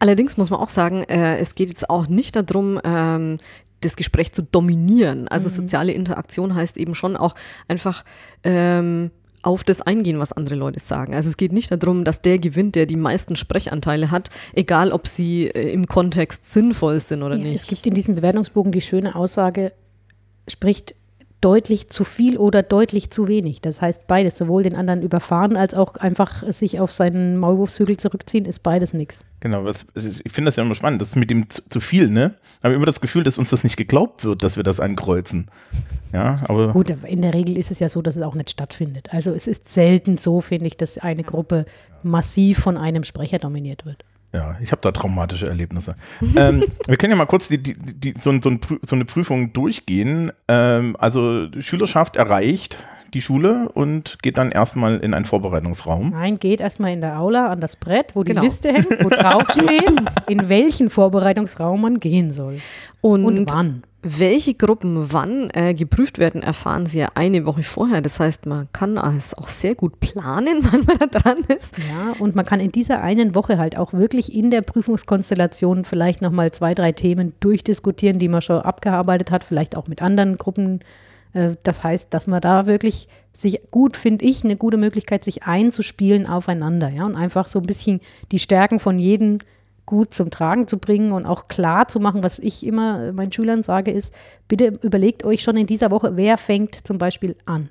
Allerdings 0.00 0.36
muss 0.36 0.50
man 0.50 0.60
auch 0.60 0.68
sagen, 0.68 1.04
äh, 1.04 1.38
es 1.38 1.54
geht 1.54 1.68
jetzt 1.68 1.88
auch 1.88 2.08
nicht 2.08 2.34
darum, 2.34 2.80
ähm, 2.84 3.38
das 3.80 3.96
Gespräch 3.96 4.32
zu 4.32 4.42
dominieren. 4.42 5.28
Also 5.28 5.48
soziale 5.48 5.92
Interaktion 5.92 6.54
heißt 6.54 6.78
eben 6.78 6.94
schon 6.94 7.16
auch 7.16 7.34
einfach 7.68 8.04
ähm, 8.42 9.12
auf 9.42 9.64
das 9.64 9.80
eingehen, 9.80 10.18
was 10.18 10.32
andere 10.32 10.54
Leute 10.56 10.80
sagen. 10.80 11.14
Also 11.14 11.28
es 11.28 11.36
geht 11.36 11.52
nicht 11.52 11.70
darum, 11.70 12.04
dass 12.04 12.22
der 12.22 12.38
gewinnt, 12.38 12.74
der 12.74 12.86
die 12.86 12.96
meisten 12.96 13.36
Sprechanteile 13.36 14.10
hat, 14.10 14.30
egal 14.54 14.92
ob 14.92 15.06
sie 15.06 15.46
äh, 15.46 15.72
im 15.72 15.86
Kontext 15.86 16.50
sinnvoll 16.52 16.98
sind 17.00 17.22
oder 17.22 17.36
Ja, 17.36 17.42
nicht. 17.44 17.56
es 17.56 17.66
gibt 17.66 17.86
in 17.86 17.94
diesem 17.94 18.14
Bewertungsbogen 18.16 18.72
die 18.72 18.80
schöne 18.80 19.14
Aussage, 19.14 19.72
spricht 20.48 20.94
deutlich 21.40 21.88
zu 21.88 22.04
viel 22.04 22.36
oder 22.36 22.62
deutlich 22.62 23.10
zu 23.10 23.28
wenig. 23.28 23.60
Das 23.60 23.80
heißt 23.80 24.06
beides, 24.06 24.36
sowohl 24.36 24.64
den 24.64 24.74
anderen 24.74 25.02
überfahren 25.02 25.56
als 25.56 25.74
auch 25.74 25.94
einfach 25.96 26.42
sich 26.50 26.80
auf 26.80 26.90
seinen 26.90 27.36
Maulwurfshügel 27.36 27.96
zurückziehen, 27.96 28.44
ist 28.44 28.62
beides 28.62 28.92
nichts. 28.92 29.24
Genau, 29.40 29.64
was, 29.64 29.86
ich 29.94 30.32
finde 30.32 30.48
das 30.48 30.56
ja 30.56 30.64
immer 30.64 30.74
spannend. 30.74 31.00
Das 31.00 31.14
mit 31.14 31.30
dem 31.30 31.48
zu, 31.48 31.62
zu 31.68 31.80
viel, 31.80 32.08
ne? 32.08 32.34
Habe 32.62 32.74
immer 32.74 32.86
das 32.86 33.00
Gefühl, 33.00 33.22
dass 33.22 33.38
uns 33.38 33.50
das 33.50 33.62
nicht 33.62 33.76
geglaubt 33.76 34.24
wird, 34.24 34.42
dass 34.42 34.56
wir 34.56 34.64
das 34.64 34.80
ankreuzen. 34.80 35.48
Ja, 36.12 36.42
aber 36.48 36.72
Gut, 36.72 36.90
in 36.90 37.22
der 37.22 37.34
Regel 37.34 37.56
ist 37.56 37.70
es 37.70 37.78
ja 37.78 37.88
so, 37.88 38.02
dass 38.02 38.16
es 38.16 38.22
auch 38.22 38.34
nicht 38.34 38.50
stattfindet. 38.50 39.12
Also 39.12 39.32
es 39.32 39.46
ist 39.46 39.70
selten 39.70 40.16
so, 40.16 40.40
finde 40.40 40.66
ich, 40.66 40.76
dass 40.76 40.98
eine 40.98 41.22
Gruppe 41.22 41.66
massiv 42.02 42.58
von 42.58 42.76
einem 42.76 43.04
Sprecher 43.04 43.38
dominiert 43.38 43.84
wird. 43.86 44.04
Ja, 44.32 44.56
ich 44.62 44.72
habe 44.72 44.82
da 44.82 44.90
traumatische 44.92 45.46
Erlebnisse. 45.48 45.94
ähm, 46.36 46.62
wir 46.86 46.96
können 46.98 47.12
ja 47.12 47.16
mal 47.16 47.26
kurz 47.26 47.48
die, 47.48 47.62
die, 47.62 47.72
die, 47.74 48.14
so, 48.18 48.30
ein- 48.30 48.42
so, 48.42 48.50
ein 48.50 48.60
so 48.82 48.94
eine 48.94 49.04
Prüfung 49.06 49.52
durchgehen. 49.54 50.32
Ähm, 50.48 50.96
also 50.98 51.46
Schülerschaft 51.60 52.16
erreicht 52.16 52.76
die 53.14 53.22
Schule 53.22 53.68
und 53.72 54.18
geht 54.22 54.36
dann 54.38 54.50
erstmal 54.52 54.98
in 54.98 55.14
einen 55.14 55.24
Vorbereitungsraum. 55.24 56.10
Nein, 56.10 56.38
geht 56.38 56.60
erstmal 56.60 56.92
in 56.92 57.00
der 57.00 57.18
Aula 57.18 57.48
an 57.48 57.60
das 57.60 57.76
Brett, 57.76 58.14
wo 58.14 58.22
die 58.24 58.32
Genau. 58.32 58.42
Liste 58.42 58.72
hängt, 58.72 58.88
wo 59.04 59.08
drauf 59.08 59.44
steht, 59.50 59.92
in 60.28 60.48
welchen 60.48 60.90
Vorbereitungsraum 60.90 61.80
man 61.80 62.00
gehen 62.00 62.30
soll. 62.32 62.58
und 63.00 63.24
Und 63.24 63.52
wann. 63.54 63.82
welche 64.02 64.54
Gruppen 64.54 65.12
wann 65.12 65.48
äh, 65.54 65.72
geprüft 65.74 66.18
werden, 66.18 66.42
erfahren 66.42 66.86
Sie 66.86 67.00
ja 67.00 67.08
eine 67.14 67.46
Woche 67.46 67.62
vorher. 67.62 68.00
Das 68.02 68.20
heißt, 68.20 68.44
man 68.46 68.68
kann 68.72 68.98
alles 68.98 69.32
auch 69.34 69.48
sehr 69.48 69.74
gut 69.74 70.00
planen, 70.00 70.58
wann 70.70 70.84
man 70.84 70.98
da 70.98 71.06
dran 71.06 71.38
ist. 71.58 71.78
Ja, 71.78 72.12
und 72.20 72.36
man 72.36 72.44
kann 72.44 72.60
in 72.60 72.72
dieser 72.72 73.02
einen 73.02 73.34
Woche 73.34 73.58
halt 73.58 73.76
auch 73.78 73.92
wirklich 73.94 74.34
in 74.34 74.50
der 74.50 74.62
Prüfungskonstellation 74.62 75.84
vielleicht 75.84 76.22
nochmal 76.22 76.50
zwei, 76.52 76.74
drei 76.74 76.92
Themen 76.92 77.32
durchdiskutieren, 77.40 78.18
die 78.18 78.28
man 78.28 78.42
schon 78.42 78.60
abgearbeitet 78.60 79.30
hat, 79.30 79.44
vielleicht 79.44 79.76
auch 79.76 79.86
mit 79.88 80.02
anderen 80.02 80.36
Gruppen. 80.36 80.80
Äh, 81.32 81.56
Das 81.62 81.84
heißt, 81.84 82.08
dass 82.10 82.26
man 82.26 82.40
da 82.40 82.66
wirklich 82.66 83.08
sich 83.32 83.70
gut, 83.70 83.96
finde 83.96 84.24
ich, 84.24 84.44
eine 84.44 84.56
gute 84.56 84.76
Möglichkeit, 84.76 85.24
sich 85.24 85.44
einzuspielen 85.44 86.26
aufeinander, 86.26 86.88
ja, 86.88 87.04
und 87.04 87.14
einfach 87.16 87.48
so 87.48 87.60
ein 87.60 87.66
bisschen 87.66 88.00
die 88.32 88.38
Stärken 88.38 88.80
von 88.80 88.98
jedem 88.98 89.38
gut 89.86 90.12
zum 90.12 90.30
Tragen 90.30 90.66
zu 90.66 90.78
bringen 90.78 91.12
und 91.12 91.24
auch 91.24 91.48
klar 91.48 91.88
zu 91.88 91.98
machen, 91.98 92.22
was 92.22 92.38
ich 92.38 92.66
immer 92.66 93.12
meinen 93.12 93.32
Schülern 93.32 93.62
sage, 93.62 93.90
ist, 93.90 94.12
bitte 94.46 94.78
überlegt 94.82 95.24
euch 95.24 95.42
schon 95.42 95.56
in 95.56 95.66
dieser 95.66 95.90
Woche, 95.90 96.16
wer 96.16 96.36
fängt 96.36 96.86
zum 96.86 96.98
Beispiel 96.98 97.36
an. 97.46 97.70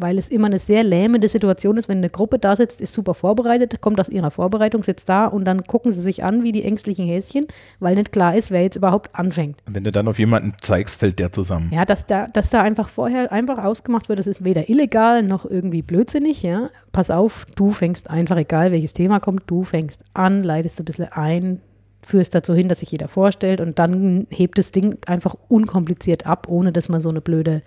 Weil 0.00 0.16
es 0.16 0.28
immer 0.28 0.46
eine 0.46 0.60
sehr 0.60 0.84
lähmende 0.84 1.28
Situation 1.28 1.76
ist, 1.76 1.88
wenn 1.88 1.98
eine 1.98 2.08
Gruppe 2.08 2.38
da 2.38 2.54
sitzt, 2.54 2.80
ist 2.80 2.92
super 2.92 3.14
vorbereitet, 3.14 3.80
kommt 3.80 4.00
aus 4.00 4.08
ihrer 4.08 4.30
Vorbereitung, 4.30 4.84
sitzt 4.84 5.08
da 5.08 5.26
und 5.26 5.44
dann 5.44 5.64
gucken 5.64 5.90
sie 5.90 6.00
sich 6.00 6.22
an 6.22 6.44
wie 6.44 6.52
die 6.52 6.62
ängstlichen 6.62 7.04
Häschen, 7.04 7.48
weil 7.80 7.96
nicht 7.96 8.12
klar 8.12 8.36
ist, 8.36 8.50
wer 8.50 8.62
jetzt 8.62 8.76
überhaupt 8.76 9.14
anfängt. 9.14 9.58
Und 9.66 9.74
wenn 9.74 9.84
du 9.84 9.90
dann 9.90 10.06
auf 10.06 10.18
jemanden 10.18 10.54
zeigst, 10.62 11.00
fällt 11.00 11.18
der 11.18 11.32
zusammen. 11.32 11.70
Ja, 11.74 11.84
dass 11.84 12.06
da, 12.06 12.26
dass 12.26 12.50
da 12.50 12.62
einfach 12.62 12.88
vorher 12.88 13.32
einfach 13.32 13.62
ausgemacht 13.62 14.08
wird, 14.08 14.20
das 14.20 14.28
ist 14.28 14.44
weder 14.44 14.70
illegal 14.70 15.22
noch 15.22 15.44
irgendwie 15.44 15.82
blödsinnig, 15.82 16.42
ja. 16.42 16.70
Pass 16.92 17.10
auf, 17.10 17.44
du 17.56 17.72
fängst 17.72 18.08
einfach, 18.08 18.36
egal 18.36 18.72
welches 18.72 18.94
Thema 18.94 19.18
kommt, 19.18 19.42
du 19.48 19.64
fängst 19.64 20.02
an, 20.14 20.42
leitest 20.44 20.80
ein 20.80 20.84
bisschen 20.84 21.08
ein, 21.10 21.60
führst 22.02 22.34
dazu 22.34 22.54
hin, 22.54 22.68
dass 22.68 22.80
sich 22.80 22.92
jeder 22.92 23.08
vorstellt 23.08 23.60
und 23.60 23.78
dann 23.78 24.26
hebt 24.30 24.58
das 24.58 24.72
Ding 24.72 24.96
einfach 25.06 25.34
unkompliziert 25.48 26.26
ab, 26.26 26.46
ohne 26.48 26.72
dass 26.72 26.88
man 26.88 27.00
so 27.00 27.08
eine 27.08 27.20
blöde, 27.20 27.62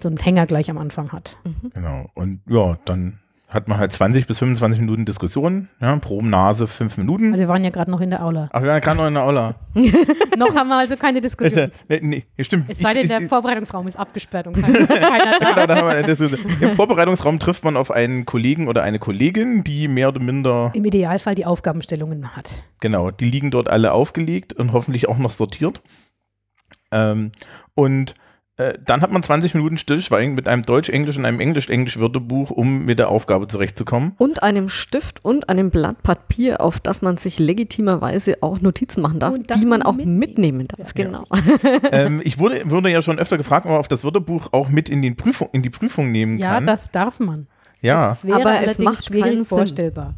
so 0.00 0.08
einen 0.08 0.18
Hänger 0.18 0.46
gleich 0.46 0.70
am 0.70 0.78
Anfang 0.78 1.12
hat. 1.12 1.36
Genau. 1.74 2.06
Und 2.14 2.40
ja, 2.48 2.76
dann 2.84 3.18
hat 3.48 3.68
man 3.68 3.76
halt 3.76 3.92
20 3.92 4.26
bis 4.26 4.38
25 4.38 4.80
Minuten 4.80 5.04
Diskussion, 5.04 5.68
ja, 5.78 5.94
pro 5.96 6.22
Nase 6.22 6.66
fünf 6.66 6.96
Minuten. 6.96 7.32
Also 7.32 7.42
wir 7.42 7.48
waren 7.48 7.62
ja 7.62 7.68
gerade 7.68 7.90
noch 7.90 8.00
in 8.00 8.08
der 8.08 8.24
Aula. 8.24 8.48
Ach, 8.50 8.62
wir 8.62 8.68
waren 8.70 8.80
gerade 8.80 8.96
noch 8.96 9.06
in 9.08 9.12
der 9.12 9.24
Aula. 9.24 9.54
noch 10.38 10.54
haben 10.54 10.68
wir 10.68 10.78
also 10.78 10.96
keine 10.96 11.20
Diskussion. 11.20 11.70
nee, 11.86 12.00
nee, 12.02 12.24
stimmt. 12.42 12.64
Es 12.70 12.78
sei 12.78 12.94
denn, 12.94 13.08
der 13.08 13.20
ich- 13.20 13.28
Vorbereitungsraum 13.28 13.86
ist 13.86 13.96
abgesperrt 13.96 14.46
und 14.46 14.54
keiner, 14.54 14.86
keiner 14.86 15.32
Genau, 15.38 15.54
da. 15.54 15.66
da 15.66 15.76
haben 15.76 15.86
wir 15.86 15.90
eine 15.96 16.06
Diskussion. 16.06 16.40
Im 16.62 16.70
Vorbereitungsraum 16.70 17.38
trifft 17.38 17.62
man 17.62 17.76
auf 17.76 17.90
einen 17.90 18.24
Kollegen 18.24 18.68
oder 18.68 18.82
eine 18.84 18.98
Kollegin, 18.98 19.62
die 19.64 19.86
mehr 19.86 20.08
oder 20.08 20.20
minder, 20.20 20.70
Im 20.74 20.86
Idealfall 20.86 21.34
die 21.34 21.44
Aufgabenstellungen 21.44 22.34
hat. 22.34 22.64
genau, 22.80 23.10
die 23.10 23.26
liegen 23.28 23.50
dort 23.50 23.68
alle 23.68 23.92
aufgelegt 23.92 24.54
und 24.54 24.72
hoffentlich 24.72 25.10
auch 25.10 25.18
noch 25.18 25.30
sortiert. 25.30 25.82
Ähm, 26.90 27.32
und 27.74 28.14
äh, 28.70 28.78
dann 28.84 29.02
hat 29.02 29.12
man 29.12 29.22
20 29.22 29.54
Minuten 29.54 29.78
Stillschweigen 29.78 30.34
mit 30.34 30.48
einem 30.48 30.62
Deutsch-Englisch 30.62 31.16
und 31.16 31.24
einem 31.24 31.40
Englisch-Englisch-Wörterbuch, 31.40 32.50
um 32.50 32.84
mit 32.84 32.98
der 32.98 33.08
Aufgabe 33.08 33.46
zurechtzukommen. 33.48 34.12
Und 34.18 34.42
einem 34.42 34.68
Stift 34.68 35.24
und 35.24 35.48
einem 35.48 35.70
Blatt 35.70 36.02
Papier, 36.02 36.60
auf 36.60 36.80
das 36.80 37.02
man 37.02 37.16
sich 37.16 37.38
legitimerweise 37.38 38.36
auch 38.40 38.60
Notizen 38.60 39.02
machen 39.02 39.18
darf, 39.18 39.34
die 39.38 39.66
man 39.66 39.82
auch 39.82 39.94
mitnehmen 39.94 40.32
mitnehmen 40.32 40.68
darf. 40.68 40.94
Genau. 40.94 41.24
ähm, 41.92 42.20
ich 42.24 42.38
wurde, 42.38 42.70
wurde 42.70 42.90
ja 42.90 43.02
schon 43.02 43.18
öfter 43.18 43.36
gefragt, 43.36 43.66
ob 43.66 43.70
man 43.72 43.80
auf 43.80 43.88
das 43.88 44.04
Wörterbuch 44.04 44.48
auch 44.52 44.68
mit 44.68 44.88
in, 44.88 45.02
den 45.02 45.16
Prüfung, 45.16 45.48
in 45.52 45.62
die 45.62 45.70
Prüfung 45.70 46.10
nehmen 46.12 46.38
Ja, 46.38 46.54
kann. 46.54 46.66
das 46.66 46.90
darf 46.90 47.20
man. 47.20 47.46
ja, 47.80 48.08
Das 48.08 48.24
wäre 48.26 48.40
Aber 48.40 48.62
es 48.62 48.78
macht 48.78 49.10
keinen 49.12 49.36
Sinn. 49.36 49.44
vorstellbar. 49.44 50.14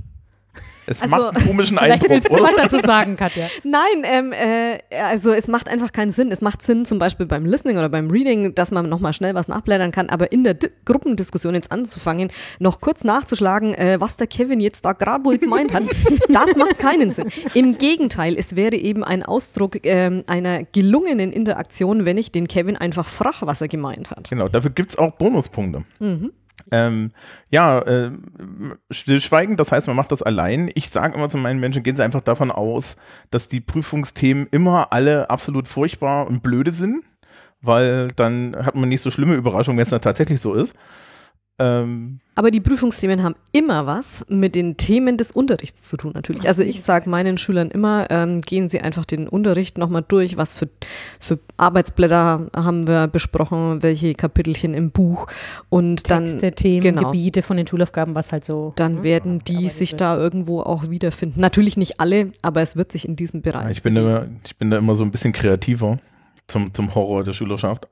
Es 0.87 1.03
also- 1.03 1.17
macht 1.17 1.37
einen 1.37 1.47
komischen 1.47 1.79
Eindruck, 1.79 2.11
willst 2.11 2.29
du 2.31 2.35
oder? 2.35 2.45
was 2.45 2.57
dazu 2.57 2.79
sagen, 2.79 3.17
Katja. 3.17 3.47
Nein, 3.65 4.03
ähm, 4.05 4.33
äh, 4.33 4.79
also 5.03 5.33
es 5.33 5.49
macht 5.49 5.69
einfach 5.69 5.93
keinen 5.93 6.11
Sinn. 6.11 6.31
Es 6.31 6.41
macht 6.41 6.63
Sinn 6.63 6.85
zum 6.85 6.99
Beispiel 6.99 7.27
beim 7.27 7.45
Listening 7.47 7.77
oder 7.79 7.89
beim 7.89 8.11
Reading, 8.11 8.55
dass 8.55 8.71
man 8.71 8.89
nochmal 8.89 9.13
schnell 9.13 9.35
was 9.35 9.49
nachblättern 9.49 9.91
kann, 9.93 10.09
aber 10.11 10.33
in 10.33 10.45
der 10.45 10.55
Di 10.55 10.69
Gruppendiskussion 10.85 11.55
jetzt 11.55 11.73
anzufangen, 11.73 12.31
noch 12.59 12.81
kurz 12.81 13.05
nachzuschlagen, 13.05 13.75
äh, 13.75 13.97
was 14.01 14.17
der 14.17 14.27
Kevin 14.27 14.61
jetzt 14.61 14.85
da 14.85 14.93
gerade 14.93 15.25
wohl 15.25 15.39
gemeint 15.39 15.73
hat, 15.73 15.85
das 16.29 16.57
macht 16.57 16.79
keinen 16.79 17.11
Sinn. 17.11 17.29
Im 17.55 17.79
Gegenteil, 17.79 18.35
es 18.37 18.57
wäre 18.57 18.77
eben 18.77 19.03
ein 19.05 19.23
Ausdruck 19.23 19.85
ähm, 19.87 20.25
einer 20.27 20.65
gelungenen 20.65 21.33
Interaktion, 21.33 22.05
wenn 22.05 22.19
ich 22.19 22.33
den 22.33 22.49
Kevin 22.49 22.77
einfach 22.77 23.07
frage, 23.07 23.47
was 23.47 23.61
er 23.61 23.69
gemeint 23.69 24.11
hat. 24.11 24.29
Genau, 24.31 24.49
dafür 24.49 24.71
gibt 24.71 24.91
es 24.91 24.99
auch 24.99 25.13
Bonuspunkte. 25.13 25.85
Ähm, 26.71 27.13
ja, 27.51 27.81
äh, 27.81 28.11
stillschweigen, 28.91 29.57
das 29.57 29.73
heißt, 29.73 29.87
man 29.87 29.97
macht 29.97 30.13
das 30.13 30.23
allein. 30.23 30.71
Ich 30.75 30.91
sage 30.91 31.17
immer 31.17 31.29
zu 31.29 31.37
meinen 31.37 31.61
Menschen, 31.61 31.83
gehen 31.83 31.97
Sie 31.97 32.03
einfach 32.03 32.23
davon 32.23 32.51
aus, 32.51 32.97
dass 33.31 33.49
die 33.49 33.61
Prüfungsthemen 33.61 34.49
immer 34.51 34.93
alle 34.93 35.31
absolut 35.31 35.69
furchtbar 35.69 36.27
und 36.27 36.43
blöde 36.43 36.73
sind, 36.73 37.05
weil 37.61 38.09
dann 38.09 38.57
hat 38.57 38.75
man 38.75 38.89
nicht 38.89 39.03
so 39.03 39.11
schlimme 39.11 39.35
Überraschungen, 39.35 39.77
wenn 39.77 39.85
es 39.85 39.91
dann 39.91 40.01
tatsächlich 40.01 40.41
so 40.41 40.55
ist. 40.55 40.75
Ähm, 41.61 42.19
Aber 42.35 42.51
die 42.51 42.61
Prüfungsthemen 42.61 43.23
haben 43.23 43.37
immer 43.53 43.87
was 43.87 44.25
mit 44.29 44.57
den 44.57 44.77
Themen 44.77 45.17
des 45.17 45.31
Unterrichts 45.31 45.85
zu 45.85 45.97
tun, 45.97 46.11
natürlich. 46.13 46.49
Also 46.49 46.65
ich 46.65 46.83
sage 46.83 47.09
meinen 47.09 47.39
Schülern 47.39 47.71
immer, 47.71 48.09
ähm, 48.11 48.41
gehen 48.41 48.69
sie 48.69 48.81
einfach 48.81 49.05
den 49.05 49.29
Unterricht 49.29 49.79
nochmal 49.79 50.05
durch, 50.07 50.37
was 50.37 50.57
für, 50.57 50.69
für 51.21 51.39
Arbeitsblätter 51.57 52.51
haben 52.57 52.89
wir 52.89 53.07
besprochen, 53.07 53.85
welche 53.85 54.15
Kapitelchen 54.15 54.75
im 54.75 54.91
Buch 54.91 55.29
und 55.69 56.11
dann, 56.11 56.25
Texte, 56.25 56.51
Themen, 56.53 56.83
genau. 56.83 57.05
Gebiete 57.13 57.43
von 57.43 57.57
den 57.57 57.69
Schulaufgaben, 57.69 58.17
was 58.17 58.33
halt 58.33 58.45
so. 58.45 58.73
dann 58.75 58.97
ne, 58.97 59.03
werden 59.05 59.39
die 59.45 59.69
sich 59.69 59.93
wird. 59.93 60.01
da 60.01 60.17
irgendwo 60.17 60.61
auch 60.63 60.91
wiederfinden. 60.91 61.41
Natürlich 61.41 61.77
nicht 61.77 62.01
alle, 62.01 62.33
aber 62.43 62.63
es 62.63 62.75
wird 62.75 62.91
sich 62.91 63.07
in 63.07 63.15
diesem 63.15 63.43
Bereich. 63.43 63.71
ich, 63.71 63.83
bin 63.83 63.95
da, 63.95 64.01
immer- 64.01 64.27
ich 64.45 64.57
bin 64.57 64.71
da 64.71 64.79
immer 64.79 64.97
so 64.97 65.05
ein 65.05 65.13
bisschen 65.13 65.33
kreativer 65.33 66.01
zum, 66.49 66.75
zum 66.75 66.97
Horror 66.97 67.23
der 67.23 67.33
Schülerschaft. 67.33 67.87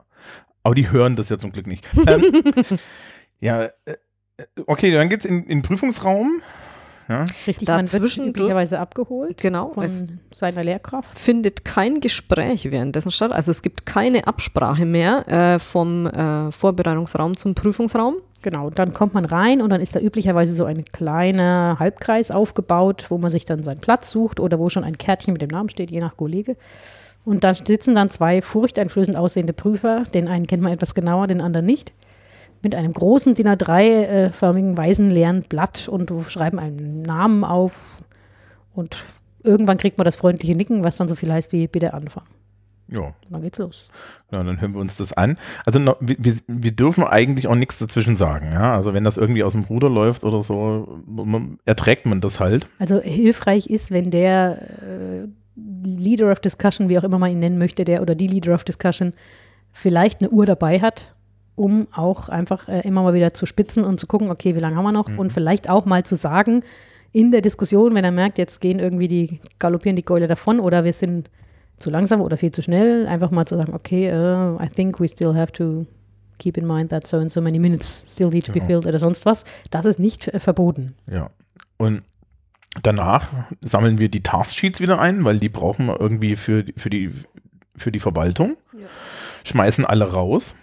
Aber 0.65 0.75
die 0.75 0.91
hören 0.91 1.17
das 1.17 1.29
ja 1.29 1.39
zum 1.39 1.53
Glück 1.53 1.67
nicht. 1.69 1.89
Ähm, 2.07 2.23
ja, 3.43 3.65
äh, 3.65 3.97
okay, 4.67 4.91
dann 4.93 5.09
geht's 5.11 5.25
in 5.27 5.43
in 5.43 5.59
den 5.59 5.63
Prüfungsraum. 5.63 6.41
Ja. 7.09 7.27
Richtig, 7.47 7.69
man 7.69 7.81
wird 7.81 7.95
Dazwischen 7.95 8.29
üblicherweise 8.29 8.79
abgeholt 8.79 9.37
Genau, 9.43 9.71
von 9.71 9.85
es 9.85 10.13
seiner 10.33 10.63
Lehrkraft. 10.63 11.19
findet 11.19 11.65
kein 11.65 12.01
Gespräch 12.01 12.71
währenddessen 12.71 13.11
statt. 13.11 13.33
Also 13.33 13.51
es 13.51 13.61
gibt 13.61 13.85
keine 13.85 14.27
Absprache 14.29 14.87
mehr 14.87 15.29
äh, 15.29 15.59
vom 15.59 16.07
äh, 16.07 16.51
Vorbereitungsraum 16.53 17.37
zum 17.37 17.55
Prüfungsraum. 17.55 18.15
Genau, 18.43 18.71
dann 18.71 18.95
kommt 18.95 19.15
man 19.15 19.25
rein 19.25 19.61
und 19.61 19.71
dann 19.71 19.81
ist 19.81 19.95
da 19.95 20.01
üblicherweise 20.01 20.55
so 20.55 20.65
ein 20.65 20.85
kleiner 20.85 21.77
Halbkreis 21.79 22.31
aufgebaut, 22.31 23.07
wo 23.09 23.19
man 23.19 23.31
sich 23.31 23.45
dann 23.45 23.63
seinen 23.63 23.81
Platz 23.81 24.11
sucht 24.11 24.41
oder 24.41 24.59
wo 24.59 24.69
schon 24.69 24.85
ein 24.85 24.97
Kärtchen 24.97 25.33
mit 25.33 25.43
dem 25.43 25.51
Namen 25.51 25.69
steht, 25.69 25.91
je 25.91 26.01
nach 26.01 26.17
Kollege. 26.17 26.57
Und 27.25 27.45
da 27.45 27.53
sitzen 27.53 27.95
dann 27.95 28.11
zwei 28.11 28.43
furchteinflößend 28.43 29.17
aussehende 29.17 29.53
Prüfer. 29.53 30.05
Den 30.15 30.29
einen 30.29 30.47
kennt 30.47 30.63
man 30.63 30.73
etwas 30.73 30.95
genauer, 30.95 31.27
den 31.27 31.41
anderen 31.41 31.67
nicht. 31.67 31.93
Mit 32.63 32.75
einem 32.75 32.93
großen 32.93 33.35
DIN 33.35 33.49
A3-förmigen 33.49 34.77
weißen 34.77 35.11
leeren 35.11 35.43
Blatt 35.49 35.89
und 35.89 36.13
schreiben 36.29 36.59
einen 36.59 37.03
Namen 37.03 37.45
auf. 37.45 38.03
Und 38.75 39.05
irgendwann 39.43 39.79
kriegt 39.79 39.99
man 39.99 40.05
das 40.05 40.17
freundliche 40.17 40.55
Nicken, 40.55 40.85
was 40.85 40.97
dann 40.97 41.09
so 41.09 41.15
viel 41.17 41.33
heißt 41.33 41.53
wie 41.53 41.67
bitte 41.67 41.93
anfangen. 41.95 42.29
Ja, 42.89 43.15
dann 43.31 43.41
geht's 43.43 43.59
los. 43.59 43.89
Ja, 44.31 44.43
dann 44.43 44.61
hören 44.61 44.75
wir 44.75 44.81
uns 44.81 44.97
das 44.99 45.13
an. 45.15 45.37
Also 45.65 45.81
wir, 46.01 46.35
wir- 46.47 46.73
dürfen 46.73 47.05
eigentlich 47.05 47.49
auch 47.49 47.55
nichts 47.55 47.79
dazwischen 47.79 48.17
sagen. 48.17 48.51
Ja? 48.53 48.75
Also 48.75 48.93
wenn 48.93 49.03
das 49.05 49.17
irgendwie 49.17 49.45
aus 49.45 49.53
dem 49.53 49.63
Ruder 49.65 49.89
läuft 49.89 50.25
oder 50.25 50.43
so, 50.43 51.01
erträgt 51.65 52.05
man 52.07 52.21
das 52.21 52.39
halt. 52.39 52.67
Also 52.79 53.01
hilfreich 53.01 53.69
ist, 53.69 53.93
wenn 53.93 54.11
der 54.11 54.59
äh, 54.83 55.27
Leader 55.85 56.31
of 56.31 56.41
Discussion, 56.41 56.89
wie 56.91 56.99
auch 56.99 57.05
immer 57.05 57.19
man 57.19 57.31
ihn 57.31 57.39
nennen 57.41 57.59
möchte, 57.59 57.85
der 57.85 58.03
oder 58.03 58.15
die 58.15 58.27
Leader 58.29 58.55
of 58.55 58.65
Discussion 58.65 59.15
vielleicht 59.73 60.21
eine 60.21 60.31
Uhr 60.31 60.45
dabei 60.45 60.81
hat, 60.81 61.15
um 61.55 61.87
auch 61.93 62.29
einfach 62.29 62.69
äh, 62.69 62.81
immer 62.81 63.03
mal 63.03 63.15
wieder 63.15 63.35
zu 63.35 63.47
spitzen 63.47 63.85
und 63.85 63.99
zu 64.01 64.07
gucken, 64.07 64.31
okay, 64.31 64.55
wie 64.55 64.61
lange 64.61 64.77
haben 64.77 64.85
wir 64.85 64.93
noch 64.93 65.09
und 65.17 65.33
vielleicht 65.33 65.69
auch 65.69 65.85
mal 65.85 66.05
zu 66.05 66.15
sagen 66.17 66.63
in 67.13 67.31
der 67.31 67.43
Diskussion, 67.43 67.95
wenn 67.95 68.05
er 68.05 68.11
merkt, 68.11 68.39
jetzt 68.39 68.61
gehen 68.61 68.79
irgendwie 68.79 69.07
die 69.09 69.41
galoppieren 69.59 69.97
die 69.97 70.05
Gäule 70.05 70.27
davon 70.27 70.61
oder 70.61 70.85
wir 70.85 70.93
sind 70.95 71.29
zu 71.77 71.91
langsam 71.91 72.21
oder 72.23 72.37
viel 72.39 72.53
zu 72.53 72.63
schnell, 72.63 73.07
einfach 73.07 73.31
mal 73.31 73.45
zu 73.45 73.57
sagen, 73.57 73.75
okay, 73.75 74.11
uh, 74.13 74.59
I 74.63 74.69
think 74.69 74.99
we 75.01 75.09
still 75.09 75.35
have 75.35 75.53
to 75.53 75.85
keep 76.39 76.57
in 76.57 76.67
mind 76.67 76.91
that 76.91 77.07
so 77.07 77.19
and 77.19 77.31
so 77.31 77.41
many 77.43 77.59
minutes 77.59 78.05
still 78.09 78.29
need 78.31 78.47
to 78.47 78.53
be 78.53 78.61
Genau. 78.61 78.67
filled 78.71 78.87
oder 78.87 78.99
sonst 78.99 79.27
was. 79.27 79.45
Das 79.71 79.85
ist 79.85 79.99
nicht 79.99 80.29
äh, 80.29 80.41
verboten. 80.41 80.95
Ja. 81.11 81.31
Und 81.77 82.03
danach 82.83 83.29
sammeln 83.61 83.99
wir 83.99 84.09
die 84.09 84.23
Tasksheets 84.23 84.81
wieder 84.81 84.99
ein, 84.99 85.25
weil 85.25 85.39
die 85.39 85.49
brauchen 85.51 85.87
wir 85.87 86.01
irgendwie 86.01 86.37
für, 86.37 86.65
die- 86.65 86.73
für, 86.79 86.89
die, 86.89 87.11
für 87.77 87.93
die 87.93 88.01
Verwaltung. 88.01 88.57
Schmeißen 89.45 89.85
alle 89.85 90.13
raus. 90.13 90.55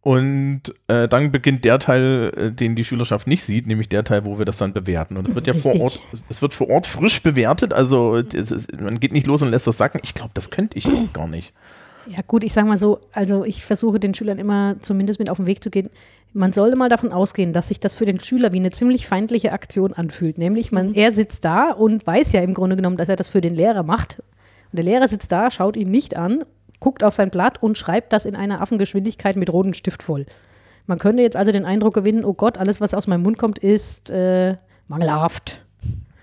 Und 0.00 0.62
äh, 0.86 1.08
dann 1.08 1.32
beginnt 1.32 1.64
der 1.64 1.78
Teil, 1.78 2.32
äh, 2.36 2.52
den 2.52 2.76
die 2.76 2.84
Schülerschaft 2.84 3.26
nicht 3.26 3.44
sieht, 3.44 3.66
nämlich 3.66 3.88
der 3.88 4.04
Teil, 4.04 4.24
wo 4.24 4.38
wir 4.38 4.44
das 4.44 4.58
dann 4.58 4.72
bewerten. 4.72 5.16
Und 5.16 5.28
es 5.28 5.34
wird 5.34 5.46
ja 5.46 5.54
vor 5.54 5.72
Richtig. 5.72 5.82
Ort, 5.82 6.22
es 6.28 6.40
wird 6.40 6.54
vor 6.54 6.70
Ort 6.70 6.86
frisch 6.86 7.22
bewertet. 7.22 7.74
Also 7.74 8.14
ist, 8.14 8.80
man 8.80 9.00
geht 9.00 9.12
nicht 9.12 9.26
los 9.26 9.42
und 9.42 9.50
lässt 9.50 9.66
das 9.66 9.76
sacken. 9.76 10.00
Ich 10.04 10.14
glaube, 10.14 10.30
das 10.34 10.50
könnte 10.50 10.78
ich 10.78 10.88
gar 11.12 11.26
nicht. 11.26 11.52
Ja 12.06 12.20
gut, 12.26 12.42
ich 12.42 12.52
sage 12.52 12.66
mal 12.66 12.78
so, 12.78 13.00
also 13.12 13.44
ich 13.44 13.62
versuche 13.62 14.00
den 14.00 14.14
Schülern 14.14 14.38
immer 14.38 14.76
zumindest 14.80 15.18
mit 15.18 15.28
auf 15.28 15.36
den 15.36 15.46
Weg 15.46 15.62
zu 15.62 15.70
gehen. 15.70 15.90
Man 16.32 16.52
sollte 16.52 16.76
mal 16.76 16.88
davon 16.88 17.12
ausgehen, 17.12 17.52
dass 17.52 17.68
sich 17.68 17.80
das 17.80 17.94
für 17.94 18.06
den 18.06 18.20
Schüler 18.20 18.52
wie 18.52 18.58
eine 18.58 18.70
ziemlich 18.70 19.06
feindliche 19.06 19.52
Aktion 19.52 19.92
anfühlt. 19.92 20.38
Nämlich, 20.38 20.72
man, 20.72 20.94
er 20.94 21.12
sitzt 21.12 21.44
da 21.44 21.70
und 21.70 22.06
weiß 22.06 22.32
ja 22.32 22.40
im 22.40 22.54
Grunde 22.54 22.76
genommen, 22.76 22.96
dass 22.96 23.08
er 23.08 23.16
das 23.16 23.28
für 23.28 23.40
den 23.40 23.54
Lehrer 23.54 23.82
macht. 23.82 24.20
Und 24.72 24.76
der 24.76 24.84
Lehrer 24.84 25.08
sitzt 25.08 25.32
da, 25.32 25.50
schaut 25.50 25.76
ihn 25.76 25.90
nicht 25.90 26.16
an, 26.16 26.44
guckt 26.80 27.02
auf 27.02 27.14
sein 27.14 27.30
Blatt 27.30 27.62
und 27.62 27.76
schreibt 27.76 28.12
das 28.12 28.24
in 28.24 28.36
einer 28.36 28.60
Affengeschwindigkeit 28.60 29.36
mit 29.36 29.52
rotem 29.52 29.74
Stift 29.74 30.02
voll. 30.02 30.26
Man 30.86 30.98
könnte 30.98 31.22
jetzt 31.22 31.36
also 31.36 31.52
den 31.52 31.64
Eindruck 31.64 31.94
gewinnen, 31.94 32.24
oh 32.24 32.32
Gott, 32.34 32.58
alles, 32.58 32.80
was 32.80 32.94
aus 32.94 33.06
meinem 33.06 33.22
Mund 33.22 33.38
kommt, 33.38 33.58
ist 33.58 34.10
äh, 34.10 34.56
mangelhaft. 34.86 35.64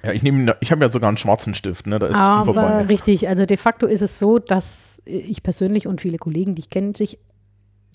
Ja, 0.04 0.12
ich 0.12 0.24
nehme, 0.24 0.56
ich 0.60 0.72
habe 0.72 0.84
ja 0.84 0.92
sogar 0.92 1.08
einen 1.08 1.18
schwarzen 1.18 1.56
Stift, 1.56 1.88
ne? 1.88 2.00
Da 2.00 2.08
ist 2.08 2.16
Aber 2.16 2.54
vorbei. 2.54 2.82
richtig, 2.84 3.28
also 3.28 3.46
de 3.46 3.58
facto 3.58 3.88
ist 3.88 4.02
es 4.02 4.20
so, 4.20 4.40
dass 4.40 5.02
ich 5.06 5.42
persönlich 5.42 5.88
und 5.88 6.02
viele 6.02 6.18
Kollegen, 6.18 6.56
die 6.56 6.62
ich 6.62 6.70
kenne, 6.70 6.96
sich 6.96 7.20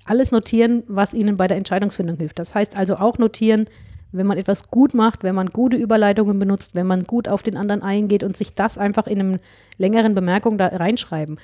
alles 0.06 0.32
notieren, 0.32 0.82
was 0.88 1.14
ihnen 1.14 1.36
bei 1.36 1.46
der 1.46 1.56
Entscheidungsfindung 1.56 2.16
hilft. 2.16 2.38
Das 2.38 2.54
heißt 2.54 2.76
also 2.76 2.96
auch 2.96 3.18
notieren, 3.18 3.66
wenn 4.12 4.26
man 4.26 4.38
etwas 4.38 4.68
gut 4.68 4.94
macht, 4.94 5.22
wenn 5.22 5.34
man 5.34 5.48
gute 5.48 5.76
Überleitungen 5.76 6.38
benutzt, 6.38 6.74
wenn 6.74 6.86
man 6.86 7.04
gut 7.04 7.28
auf 7.28 7.42
den 7.42 7.56
anderen 7.56 7.82
eingeht 7.82 8.24
und 8.24 8.36
sich 8.36 8.54
das 8.54 8.78
einfach 8.78 9.06
in 9.06 9.20
einem 9.20 9.38
längeren 9.80 10.14
Bemerkung 10.14 10.58
da 10.58 10.66
reinschreiben. 10.66 11.38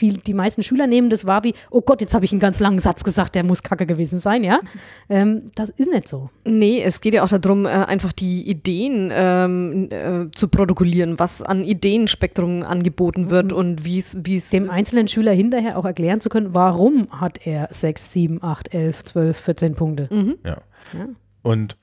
Die 0.00 0.34
meisten 0.34 0.62
Schüler 0.62 0.86
nehmen 0.86 1.10
das 1.10 1.26
wahr 1.26 1.42
wie, 1.42 1.54
oh 1.70 1.80
Gott, 1.80 2.00
jetzt 2.00 2.14
habe 2.14 2.24
ich 2.24 2.32
einen 2.32 2.40
ganz 2.40 2.60
langen 2.60 2.78
Satz 2.78 3.02
gesagt, 3.02 3.34
der 3.34 3.44
muss 3.44 3.62
kacke 3.62 3.86
gewesen 3.86 4.18
sein, 4.18 4.44
ja. 4.44 4.60
Ähm, 5.10 5.46
das 5.54 5.70
ist 5.70 5.90
nicht 5.90 6.06
so. 6.06 6.28
Nee, 6.44 6.82
es 6.82 7.00
geht 7.00 7.14
ja 7.14 7.24
auch 7.24 7.28
darum, 7.28 7.64
äh, 7.64 7.68
einfach 7.68 8.12
die 8.12 8.48
Ideen 8.48 9.10
ähm, 9.12 9.88
äh, 9.90 10.30
zu 10.32 10.48
protokollieren, 10.48 11.18
was 11.18 11.42
an 11.42 11.64
Ideenspektrum 11.64 12.62
angeboten 12.62 13.30
wird 13.30 13.52
und 13.52 13.86
wie 13.86 13.98
es 13.98 14.16
wie 14.24 14.36
es 14.36 14.50
Dem 14.50 14.68
einzelnen 14.68 15.08
Schüler 15.08 15.32
hinterher 15.32 15.78
auch 15.78 15.86
erklären 15.86 16.20
zu 16.20 16.28
können, 16.28 16.54
warum 16.54 17.08
hat 17.10 17.46
er 17.46 17.68
6, 17.70 18.12
7, 18.12 18.42
8, 18.42 18.74
11, 18.74 19.04
12, 19.04 19.38
14 19.38 19.72
Punkte. 19.74 20.08
Ja. 20.44 20.58
Ja. 20.92 21.08
Und 21.42 21.76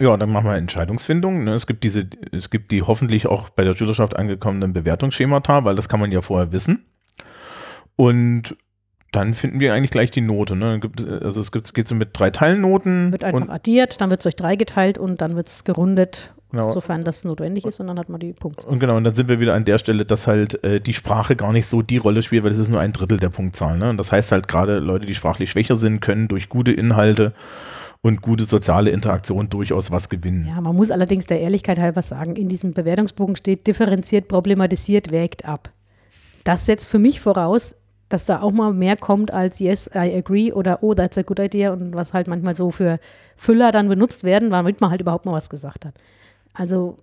ja, 0.00 0.16
dann 0.16 0.30
machen 0.30 0.46
wir 0.46 0.54
Entscheidungsfindung. 0.56 1.44
Ne? 1.44 1.54
Es 1.54 1.66
gibt 1.66 1.84
diese, 1.84 2.06
es 2.32 2.50
gibt 2.50 2.70
die 2.70 2.82
hoffentlich 2.82 3.26
auch 3.26 3.48
bei 3.50 3.64
der 3.64 3.74
Schülerschaft 3.76 4.16
angekommenen 4.16 4.72
Bewertungsschemata, 4.72 5.64
weil 5.64 5.74
das 5.76 5.88
kann 5.88 6.00
man 6.00 6.12
ja 6.12 6.22
vorher 6.22 6.52
wissen. 6.52 6.84
Und 7.96 8.56
dann 9.12 9.32
finden 9.34 9.58
wir 9.60 9.72
eigentlich 9.74 9.90
gleich 9.90 10.10
die 10.10 10.20
Note. 10.20 10.54
Ne? 10.54 10.80
Es- 10.96 11.06
also 11.22 11.40
es 11.40 11.50
gibt, 11.52 11.66
es 11.66 11.72
geht 11.72 11.88
so 11.88 11.94
mit 11.94 12.10
drei 12.12 12.30
Teilnoten. 12.30 13.10
Wird 13.12 13.24
einfach 13.24 13.48
addiert, 13.48 14.00
dann 14.00 14.10
wird 14.10 14.20
es 14.20 14.24
durch 14.24 14.36
drei 14.36 14.56
geteilt 14.56 14.98
und 14.98 15.20
dann 15.20 15.34
wird 15.36 15.48
es 15.48 15.64
gerundet, 15.64 16.34
Genau. 16.50 16.70
sofern 16.70 17.04
das 17.04 17.24
notwendig 17.24 17.66
ist 17.66 17.78
und 17.78 17.88
dann 17.88 17.98
hat 17.98 18.08
man 18.08 18.20
die 18.20 18.32
Punkte. 18.32 18.66
und 18.66 18.78
genau, 18.78 18.96
und 18.96 19.04
dann 19.04 19.12
sind 19.12 19.28
wir 19.28 19.38
wieder 19.38 19.52
an 19.52 19.66
der 19.66 19.76
Stelle, 19.76 20.06
dass 20.06 20.26
halt 20.26 20.64
äh, 20.64 20.80
die 20.80 20.94
Sprache 20.94 21.36
gar 21.36 21.52
nicht 21.52 21.66
so 21.66 21.82
die 21.82 21.98
Rolle 21.98 22.22
spielt, 22.22 22.42
weil 22.42 22.50
das 22.50 22.58
ist 22.58 22.70
nur 22.70 22.80
ein 22.80 22.94
Drittel 22.94 23.18
der 23.18 23.28
Punktzahl. 23.28 23.76
Ne? 23.76 23.90
Und 23.90 23.98
das 23.98 24.12
heißt 24.12 24.32
halt 24.32 24.48
gerade 24.48 24.78
Leute, 24.78 25.04
die 25.04 25.14
sprachlich 25.14 25.50
schwächer 25.50 25.76
sind, 25.76 26.00
können 26.00 26.26
durch 26.26 26.48
gute 26.48 26.72
Inhalte 26.72 27.34
und 28.00 28.22
gute 28.22 28.44
soziale 28.44 28.90
Interaktion 28.90 29.48
durchaus 29.48 29.90
was 29.90 30.08
gewinnen. 30.08 30.46
Ja, 30.46 30.60
man 30.60 30.76
muss 30.76 30.90
allerdings 30.90 31.26
der 31.26 31.40
Ehrlichkeit 31.40 31.78
halber 31.78 32.02
sagen, 32.02 32.36
in 32.36 32.48
diesem 32.48 32.72
Bewertungsbogen 32.72 33.36
steht 33.36 33.66
differenziert, 33.66 34.28
problematisiert, 34.28 35.10
wägt 35.10 35.44
ab. 35.44 35.70
Das 36.44 36.66
setzt 36.66 36.88
für 36.88 36.98
mich 36.98 37.20
voraus, 37.20 37.74
dass 38.08 38.24
da 38.24 38.40
auch 38.40 38.52
mal 38.52 38.72
mehr 38.72 38.96
kommt 38.96 39.32
als 39.32 39.58
Yes, 39.58 39.90
I 39.94 40.14
agree 40.16 40.52
oder 40.52 40.82
Oh, 40.82 40.94
that's 40.94 41.18
a 41.18 41.22
good 41.22 41.38
idea 41.40 41.72
und 41.72 41.94
was 41.94 42.14
halt 42.14 42.26
manchmal 42.26 42.54
so 42.54 42.70
für 42.70 42.98
Füller 43.36 43.72
dann 43.72 43.88
benutzt 43.88 44.24
werden, 44.24 44.50
damit 44.50 44.80
man 44.80 44.90
halt 44.90 45.00
überhaupt 45.00 45.26
mal 45.26 45.32
was 45.32 45.50
gesagt 45.50 45.84
hat. 45.84 45.94
Also 46.54 46.98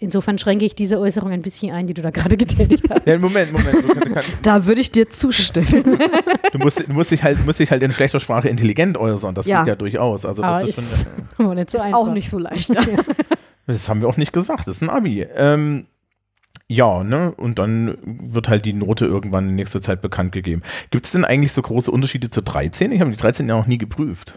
insofern 0.00 0.38
schränke 0.38 0.64
ich 0.64 0.74
diese 0.74 0.98
Äußerung 0.98 1.30
ein 1.30 1.42
bisschen 1.42 1.72
ein, 1.74 1.86
die 1.86 1.94
du 1.94 2.02
da 2.02 2.10
gerade 2.10 2.36
getätigt 2.38 2.84
hast. 2.90 3.06
Ja, 3.06 3.18
Moment, 3.18 3.52
Moment. 3.52 3.76
Du, 3.84 4.20
Da 4.42 4.66
würde 4.66 4.80
ich 4.80 4.90
dir 4.92 5.08
zustimmen. 5.08 5.66
du, 6.52 6.58
musst, 6.58 6.86
du 6.88 6.92
musst, 6.92 7.10
dich 7.10 7.22
halt, 7.22 7.44
musst 7.46 7.60
dich 7.60 7.70
halt 7.70 7.82
in 7.82 7.92
schlechter 7.92 8.20
Sprache 8.20 8.48
intelligent 8.48 8.96
äußern. 8.98 9.34
Das 9.34 9.46
Ja. 9.46 9.60
geht 9.60 9.68
ja 9.68 9.76
durchaus. 9.76 10.24
Also 10.24 10.42
das 10.42 10.50
Aber 10.60 10.68
ist 10.68 10.78
ist 10.78 11.06
schon, 11.36 11.46
aber 11.46 11.54
nicht 11.54 11.70
so 11.70 11.78
ist 11.78 11.84
einfach. 11.84 11.98
auch 11.98 12.12
nicht 12.12 12.30
so 12.30 12.38
leicht. 12.38 12.68
Ja. 12.74 13.02
Das 13.66 13.88
haben 13.88 14.02
wir 14.02 14.08
auch 14.08 14.18
nicht 14.18 14.32
gesagt. 14.34 14.66
Das 14.68 14.76
ist 14.76 14.82
ein 14.82 14.90
Abi. 14.90 15.22
Ähm, 15.36 15.86
ja, 16.68 17.02
ne? 17.02 17.32
Und 17.36 17.58
dann 17.58 17.96
wird 18.04 18.48
halt 18.48 18.64
die 18.66 18.72
Note 18.74 19.06
irgendwann 19.06 19.48
in 19.50 19.54
nächster 19.54 19.80
Zeit 19.80 20.02
bekannt 20.02 20.32
gegeben. 20.32 20.62
Gibt 20.90 21.06
es 21.06 21.12
denn 21.12 21.24
eigentlich 21.24 21.52
so 21.52 21.62
große 21.62 21.90
Unterschiede 21.90 22.28
zur 22.30 22.42
13? 22.42 22.92
Ich 22.92 23.00
habe 23.00 23.10
die 23.10 23.16
13 23.16 23.48
ja 23.48 23.56
noch 23.56 23.66
nie 23.66 23.78
geprüft. 23.78 24.36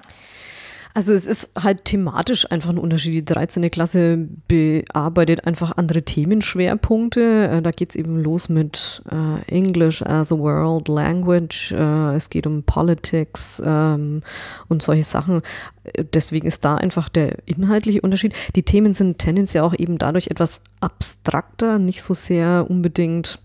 Also 0.97 1.13
es 1.13 1.27
ist 1.27 1.51
halt 1.63 1.85
thematisch 1.85 2.51
einfach 2.51 2.71
ein 2.71 2.79
Unterschied. 2.79 3.13
Die 3.13 3.23
13. 3.23 3.69
Klasse 3.69 4.27
bearbeitet 4.47 5.45
einfach 5.45 5.77
andere 5.77 6.01
Themenschwerpunkte. 6.01 7.49
Äh, 7.51 7.61
Da 7.61 7.69
geht 7.69 7.91
es 7.91 7.95
eben 7.95 8.23
los 8.23 8.49
mit 8.49 9.03
äh, 9.11 9.43
English 9.47 10.01
as 10.01 10.33
a 10.33 10.39
World 10.39 10.87
Language. 10.87 11.71
Äh, 11.71 12.15
es 12.15 12.31
geht 12.31 12.47
um 12.47 12.63
Politics 12.63 13.61
ähm, 13.63 14.23
und 14.69 14.81
solche 14.81 15.03
Sachen. 15.03 15.43
Deswegen 16.15 16.47
ist 16.47 16.65
da 16.65 16.77
einfach 16.77 17.09
der 17.09 17.47
inhaltliche 17.47 18.01
Unterschied. 18.01 18.33
Die 18.55 18.63
Themen 18.63 18.95
sind 18.95 19.19
tendenziell 19.19 19.65
auch 19.65 19.75
eben 19.77 19.99
dadurch 19.99 20.29
etwas 20.31 20.61
abstrakter, 20.79 21.77
nicht 21.77 22.01
so 22.01 22.15
sehr 22.15 22.65
unbedingt 22.67 23.39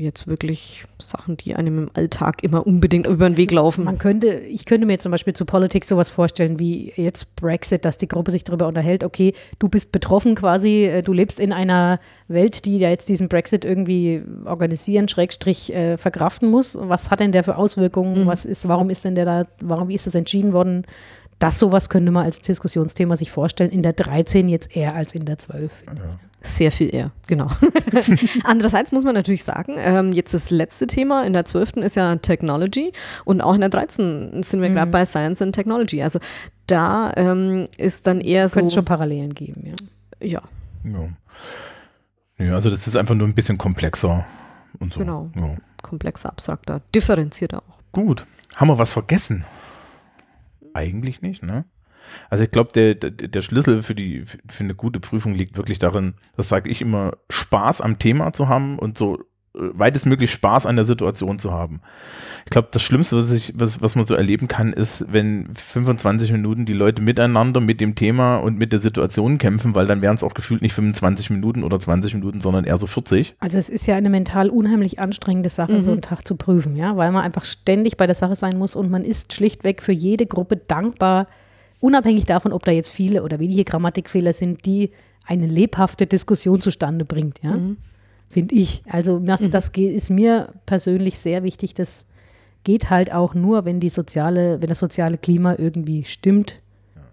jetzt 0.00 0.26
wirklich 0.26 0.84
Sachen, 0.98 1.36
die 1.36 1.54
einem 1.54 1.84
im 1.84 1.90
Alltag 1.94 2.42
immer 2.42 2.66
unbedingt 2.66 3.06
über 3.06 3.28
den 3.28 3.36
Weg 3.36 3.50
laufen. 3.52 3.84
Man 3.84 3.98
könnte, 3.98 4.28
ich 4.28 4.64
könnte 4.64 4.86
mir 4.86 4.98
zum 4.98 5.12
Beispiel 5.12 5.34
zu 5.34 5.44
Politik 5.44 5.84
sowas 5.84 6.10
vorstellen 6.10 6.58
wie 6.58 6.92
jetzt 6.96 7.36
Brexit, 7.36 7.84
dass 7.84 7.98
die 7.98 8.08
Gruppe 8.08 8.30
sich 8.30 8.44
darüber 8.44 8.66
unterhält, 8.66 9.04
okay, 9.04 9.34
du 9.58 9.68
bist 9.68 9.92
betroffen 9.92 10.34
quasi, 10.34 10.84
äh, 10.84 11.02
du 11.02 11.12
lebst 11.12 11.38
in 11.38 11.52
einer 11.52 12.00
Welt, 12.28 12.64
die 12.64 12.78
ja 12.78 12.90
jetzt 12.90 13.08
diesen 13.08 13.28
Brexit 13.28 13.64
irgendwie 13.64 14.22
organisieren, 14.44 15.08
Schrägstrich 15.08 15.72
äh, 15.74 15.96
verkraften 15.96 16.50
muss. 16.50 16.78
Was 16.80 17.10
hat 17.10 17.20
denn 17.20 17.32
der 17.32 17.44
für 17.44 17.56
Auswirkungen? 17.56 18.26
Was 18.26 18.44
ist, 18.44 18.68
warum 18.68 18.90
ist 18.90 19.04
denn 19.04 19.14
der 19.14 19.24
da, 19.24 19.46
warum, 19.60 19.88
wie 19.88 19.94
ist 19.94 20.06
das 20.06 20.14
entschieden 20.14 20.52
worden? 20.52 20.86
Das 21.38 21.58
sowas 21.58 21.88
könnte 21.88 22.12
man 22.12 22.24
als 22.24 22.40
Diskussionsthema 22.40 23.16
sich 23.16 23.30
vorstellen, 23.30 23.70
in 23.70 23.82
der 23.82 23.94
13 23.94 24.48
jetzt 24.48 24.76
eher 24.76 24.94
als 24.94 25.14
in 25.14 25.24
der 25.24 25.38
12. 25.38 25.84
Sehr 26.42 26.72
viel 26.72 26.94
eher, 26.94 27.10
genau. 27.28 27.48
Andererseits 28.44 28.92
muss 28.92 29.04
man 29.04 29.14
natürlich 29.14 29.44
sagen, 29.44 29.74
ähm, 29.76 30.12
jetzt 30.12 30.32
das 30.32 30.50
letzte 30.50 30.86
Thema 30.86 31.24
in 31.26 31.34
der 31.34 31.44
12. 31.44 31.76
ist 31.76 31.96
ja 31.96 32.16
Technology 32.16 32.92
und 33.26 33.42
auch 33.42 33.54
in 33.54 33.60
der 33.60 33.68
13. 33.68 34.42
sind 34.42 34.62
wir 34.62 34.70
gerade 34.70 34.90
bei 34.90 35.04
Science 35.04 35.42
and 35.42 35.54
Technology. 35.54 36.02
Also 36.02 36.18
da 36.66 37.12
ähm, 37.16 37.66
ist 37.76 38.06
dann 38.06 38.22
eher 38.22 38.48
so, 38.48 38.60
Könnte 38.60 38.74
schon 38.74 38.84
Parallelen 38.86 39.34
geben, 39.34 39.66
ja. 39.66 39.74
ja, 40.26 40.42
Ja. 40.84 41.08
ja. 42.44 42.54
Also 42.54 42.70
das 42.70 42.86
ist 42.86 42.96
einfach 42.96 43.14
nur 43.14 43.28
ein 43.28 43.34
bisschen 43.34 43.58
komplexer 43.58 44.24
und 44.78 44.94
so. 44.94 45.00
Genau. 45.00 45.30
Ja. 45.36 45.56
komplexer, 45.82 46.30
abstrakter, 46.30 46.80
differenzierter 46.94 47.58
auch. 47.58 47.78
Gut. 47.92 48.26
Haben 48.56 48.68
wir 48.68 48.78
was 48.78 48.92
vergessen? 48.92 49.44
Eigentlich 50.72 51.20
nicht, 51.20 51.42
ne? 51.42 51.64
Also 52.28 52.44
ich 52.44 52.50
glaube, 52.50 52.72
der, 52.72 52.94
der, 52.94 53.10
der 53.10 53.42
Schlüssel 53.42 53.82
für, 53.82 53.94
die, 53.94 54.24
für 54.48 54.64
eine 54.64 54.74
gute 54.74 55.00
Prüfung 55.00 55.34
liegt 55.34 55.56
wirklich 55.56 55.78
darin, 55.78 56.14
das 56.36 56.48
sage 56.48 56.70
ich 56.70 56.80
immer, 56.80 57.12
Spaß 57.28 57.80
am 57.80 57.98
Thema 57.98 58.32
zu 58.32 58.48
haben 58.48 58.78
und 58.78 58.96
so 58.96 59.18
äh, 59.52 59.58
weitestmöglich 59.72 60.30
Spaß 60.30 60.66
an 60.66 60.76
der 60.76 60.84
Situation 60.84 61.40
zu 61.40 61.52
haben. 61.52 61.80
Ich 62.44 62.50
glaube, 62.50 62.68
das 62.70 62.82
Schlimmste, 62.82 63.16
was, 63.16 63.32
ich, 63.32 63.52
was, 63.56 63.82
was 63.82 63.96
man 63.96 64.06
so 64.06 64.14
erleben 64.14 64.46
kann, 64.46 64.72
ist, 64.72 65.12
wenn 65.12 65.48
25 65.54 66.30
Minuten 66.30 66.66
die 66.66 66.72
Leute 66.72 67.02
miteinander 67.02 67.60
mit 67.60 67.80
dem 67.80 67.96
Thema 67.96 68.36
und 68.36 68.58
mit 68.58 68.72
der 68.72 68.78
Situation 68.78 69.38
kämpfen, 69.38 69.74
weil 69.74 69.86
dann 69.86 70.02
wären 70.02 70.14
es 70.14 70.22
auch 70.22 70.34
gefühlt 70.34 70.62
nicht 70.62 70.74
25 70.74 71.30
Minuten 71.30 71.64
oder 71.64 71.80
20 71.80 72.14
Minuten, 72.14 72.40
sondern 72.40 72.64
eher 72.64 72.78
so 72.78 72.86
40. 72.86 73.34
Also 73.40 73.58
es 73.58 73.68
ist 73.68 73.86
ja 73.86 73.96
eine 73.96 74.10
mental 74.10 74.50
unheimlich 74.50 75.00
anstrengende 75.00 75.48
Sache, 75.48 75.82
so 75.82 75.90
einen 75.90 76.02
Tag 76.02 76.26
zu 76.26 76.36
prüfen, 76.36 76.76
ja, 76.76 76.96
weil 76.96 77.10
man 77.10 77.24
einfach 77.24 77.44
ständig 77.44 77.96
bei 77.96 78.06
der 78.06 78.14
Sache 78.14 78.36
sein 78.36 78.56
muss 78.56 78.76
und 78.76 78.88
man 78.88 79.04
ist 79.04 79.32
schlichtweg 79.32 79.82
für 79.82 79.92
jede 79.92 80.26
Gruppe 80.26 80.58
dankbar, 80.58 81.26
unabhängig 81.80 82.24
davon, 82.26 82.52
ob 82.52 82.64
da 82.64 82.72
jetzt 82.72 82.92
viele 82.92 83.22
oder 83.22 83.38
wenige 83.40 83.64
Grammatikfehler 83.64 84.32
sind, 84.32 84.64
die 84.66 84.90
eine 85.26 85.46
lebhafte 85.46 86.06
Diskussion 86.06 86.60
zustande 86.60 87.04
bringt, 87.04 87.40
ja. 87.42 87.58
Finde 88.28 88.54
ich. 88.54 88.82
Also 88.88 89.18
das, 89.18 89.42
das 89.50 89.72
ge- 89.72 89.92
ist 89.92 90.08
mir 90.08 90.52
persönlich 90.64 91.18
sehr 91.18 91.42
wichtig. 91.42 91.74
Das 91.74 92.06
geht 92.62 92.88
halt 92.88 93.12
auch 93.12 93.34
nur, 93.34 93.64
wenn 93.64 93.80
die 93.80 93.88
soziale, 93.88 94.62
wenn 94.62 94.68
das 94.68 94.78
soziale 94.78 95.18
Klima 95.18 95.56
irgendwie 95.58 96.04
stimmt 96.04 96.56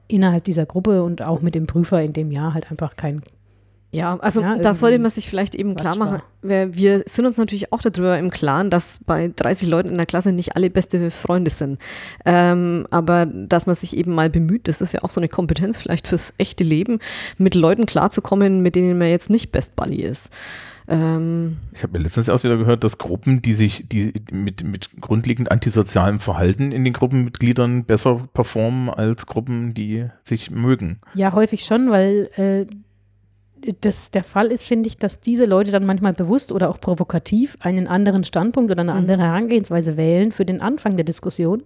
innerhalb 0.07 0.43
dieser 0.43 0.65
Gruppe 0.65 1.03
und 1.03 1.25
auch 1.25 1.41
mit 1.41 1.55
dem 1.55 1.65
Prüfer 1.65 2.01
in 2.03 2.13
dem 2.13 2.31
Jahr 2.31 2.53
halt 2.53 2.69
einfach 2.69 2.95
kein 2.95 3.23
Ja, 3.91 4.17
also 4.17 4.41
Ja, 4.41 4.57
da 4.57 4.73
sollte 4.73 4.95
irgendwie 4.95 5.03
man 5.03 5.11
sich 5.11 5.29
vielleicht 5.29 5.55
eben 5.55 5.75
klar 5.75 5.97
machen. 5.97 6.21
Wir, 6.41 6.75
wir 6.75 7.03
sind 7.05 7.25
uns 7.25 7.37
natürlich 7.37 7.71
auch 7.71 7.81
darüber 7.81 8.19
im 8.19 8.29
Klaren, 8.29 8.69
dass 8.69 8.99
bei 9.05 9.31
30 9.33 9.69
Leuten 9.69 9.89
in 9.89 9.95
der 9.95 10.05
Klasse 10.05 10.33
nicht 10.33 10.55
alle 10.55 10.69
beste 10.69 11.09
Freunde 11.09 11.49
sind. 11.49 11.79
Ähm, 12.25 12.85
aber 12.91 13.25
dass 13.25 13.65
man 13.65 13.75
sich 13.75 13.95
eben 13.95 14.13
mal 14.13 14.29
bemüht, 14.29 14.67
das 14.67 14.81
ist 14.81 14.93
ja 14.93 15.03
auch 15.03 15.09
so 15.09 15.21
eine 15.21 15.29
Kompetenz 15.29 15.79
vielleicht 15.79 16.07
fürs 16.07 16.33
echte 16.37 16.63
Leben, 16.65 16.99
mit 17.37 17.55
Leuten 17.55 17.85
klarzukommen, 17.85 18.61
mit 18.61 18.75
denen 18.75 18.97
man 18.97 19.07
jetzt 19.07 19.29
nicht 19.29 19.51
Best 19.51 19.75
Buddy 19.77 20.01
ist. 20.01 20.31
Ähm, 20.89 21.57
Ich 21.73 21.83
habe 21.83 21.97
mir 21.97 22.03
letztens 22.03 22.27
erst 22.27 22.43
wieder 22.43 22.57
gehört, 22.57 22.83
dass 22.83 22.97
Gruppen, 22.97 23.41
die 23.41 23.53
sich 23.53 23.85
die 23.89 24.13
mit, 24.31 24.63
mit 24.63 24.89
grundlegend 25.01 25.51
antisozialem 25.51 26.19
Verhalten 26.19 26.71
in 26.71 26.83
den 26.83 26.93
Gruppenmitgliedern 26.93 27.83
besser 27.85 28.27
performen 28.33 28.89
als 28.89 29.25
Gruppen, 29.25 29.73
die 29.73 30.07
sich 30.23 30.51
mögen. 30.51 30.99
Ja, 31.13 31.33
häufig 31.33 31.65
schon, 31.65 31.89
weil 31.89 32.29
äh, 32.37 32.65
das 33.81 34.11
der 34.11 34.23
Fall 34.23 34.51
ist, 34.51 34.65
finde 34.65 34.87
ich, 34.87 34.97
dass 34.97 35.19
diese 35.19 35.45
Leute 35.45 35.71
dann 35.71 35.85
manchmal 35.85 36.13
bewusst 36.13 36.51
oder 36.51 36.69
auch 36.69 36.79
provokativ 36.79 37.57
einen 37.61 37.87
anderen 37.87 38.23
Standpunkt 38.23 38.71
oder 38.71 38.81
eine 38.81 38.93
andere 38.93 39.21
Herangehensweise 39.21 39.97
wählen 39.97 40.31
für 40.31 40.45
den 40.45 40.61
Anfang 40.61 40.95
der 40.95 41.05
Diskussion. 41.05 41.63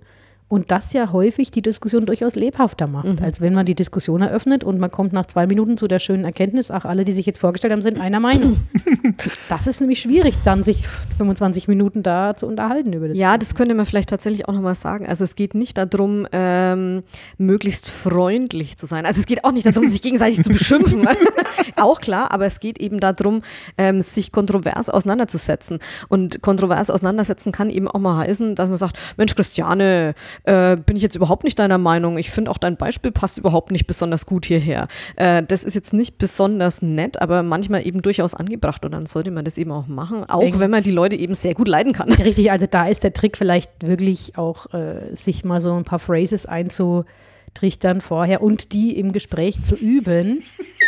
Und 0.52 0.70
das 0.70 0.92
ja 0.92 1.14
häufig 1.14 1.50
die 1.52 1.62
Diskussion 1.62 2.06
durchaus 2.06 2.36
lebhafter 2.36 2.86
macht, 2.86 3.22
als 3.22 3.40
wenn 3.40 3.54
man 3.54 3.66
die 3.66 3.74
Diskussion 3.74 4.22
eröffnet 4.22 4.66
und 4.66 4.80
man 4.80 4.92
kommt 4.92 5.14
nach 5.14 5.26
zwei 5.26 5.48
Minuten 5.48 5.78
zu 5.78 5.88
der 5.88 6.00
schönen 6.00 6.26
Erkenntnis, 6.26 6.72
ach, 6.72 6.84
alle, 6.84 7.06
die 7.06 7.14
sich 7.14 7.26
jetzt 7.26 7.40
vorgestellt 7.40 7.72
haben, 7.72 7.82
sind 7.82 8.02
einer 8.02 8.20
Meinung. 8.20 8.60
das 9.50 9.66
ist 9.66 9.80
nämlich 9.80 10.02
schwierig, 10.02 10.36
dann 10.44 10.66
sich 10.66 10.86
25 11.18 11.70
Minuten 11.70 12.04
da 12.04 12.36
zu 12.36 12.48
unterhalten 12.48 12.92
über 12.92 13.08
das. 13.08 13.18
Ja, 13.18 13.38
das 13.38 13.56
könnte 13.56 13.76
man 13.76 13.86
vielleicht 13.86 14.10
tatsächlich 14.10 14.50
auch 14.50 14.54
nochmal 14.54 14.76
sagen. 14.76 15.08
Also 15.08 15.24
es 15.24 15.36
geht 15.38 15.56
nicht 15.56 15.78
darum, 15.78 16.28
ähm, 16.34 17.04
möglichst 17.38 17.88
freundlich 17.88 18.76
zu 18.76 18.86
sein. 18.88 19.06
Also 19.06 19.22
es 19.22 19.28
geht 19.28 19.46
auch 19.46 19.54
nicht 19.54 19.68
darum, 19.68 19.88
sich 19.88 20.02
gegenseitig 20.02 20.44
zu 20.44 20.50
beschimpfen. 20.50 21.08
auch 21.78 22.02
klar, 22.02 22.30
aber 22.32 22.46
es 22.46 22.60
geht 22.60 22.78
eben 22.78 23.00
darum, 23.00 23.42
ähm, 23.78 24.02
sich 24.02 24.34
kontrovers 24.34 24.90
auseinanderzusetzen. 24.90 25.80
Und 26.10 26.42
kontrovers 26.42 26.90
auseinandersetzen 26.90 27.54
kann 27.54 27.70
eben 27.70 27.88
auch 27.88 28.02
mal 28.02 28.18
heißen, 28.18 28.56
dass 28.56 28.68
man 28.68 28.78
sagt, 28.78 28.98
Mensch, 29.16 29.34
Christiane, 29.34 30.14
äh, 30.44 30.78
bin 30.78 30.96
ich 30.96 31.04
jetzt 31.04 31.16
überhaupt 31.16 31.44
nicht 31.44 31.60
deiner 31.60 31.78
Meinung. 31.78 32.18
Ich 32.18 32.32
finde 32.32 32.52
auch 32.52 32.58
dein 32.58 32.78
Beispiel 32.78 33.12
passt 33.12 33.38
überhaupt 33.38 33.72
nicht 33.72 33.88
besonders 33.88 34.26
gut 34.26 34.46
hierher. 34.46 34.88
Äh, 35.16 35.44
das 35.44 35.64
ist 35.64 35.76
jetzt 35.76 35.94
nicht 35.94 36.18
besonders 36.18 36.82
nett, 36.82 37.22
aber 37.22 37.44
manchmal 37.44 37.86
eben 37.86 38.02
durchaus 38.02 38.34
angebracht. 38.34 38.86
Und 38.86 38.92
dann 38.92 39.06
sollte 39.06 39.32
man 39.32 39.46
das 39.46 39.58
eben 39.58 39.72
auch 39.72 39.88
machen, 39.88 40.26
auch 40.30 40.60
wenn 40.60 40.72
man 40.72 40.84
die 40.84 40.92
Leute 40.92 41.16
eben 41.16 41.34
sehr 41.34 41.54
gut 41.54 41.68
leiden 41.68 41.94
kann. 41.94 42.12
Richtig, 42.12 42.52
also 42.52 42.66
da 42.70 42.88
ist 42.88 43.04
der 43.04 43.14
Trick 43.14 43.38
vielleicht 43.38 43.72
wirklich 43.86 44.38
auch, 44.38 44.74
äh, 44.74 45.16
sich 45.16 45.46
mal 45.46 45.62
so 45.62 45.74
ein 45.74 45.84
paar 45.84 46.00
Phrases 46.00 46.46
einzutrichtern 46.46 48.02
vorher 48.02 48.42
und 48.42 48.74
die 48.74 48.98
im 48.98 49.12
Gespräch 49.12 49.64
zu 49.64 49.76
üben. 49.76 50.44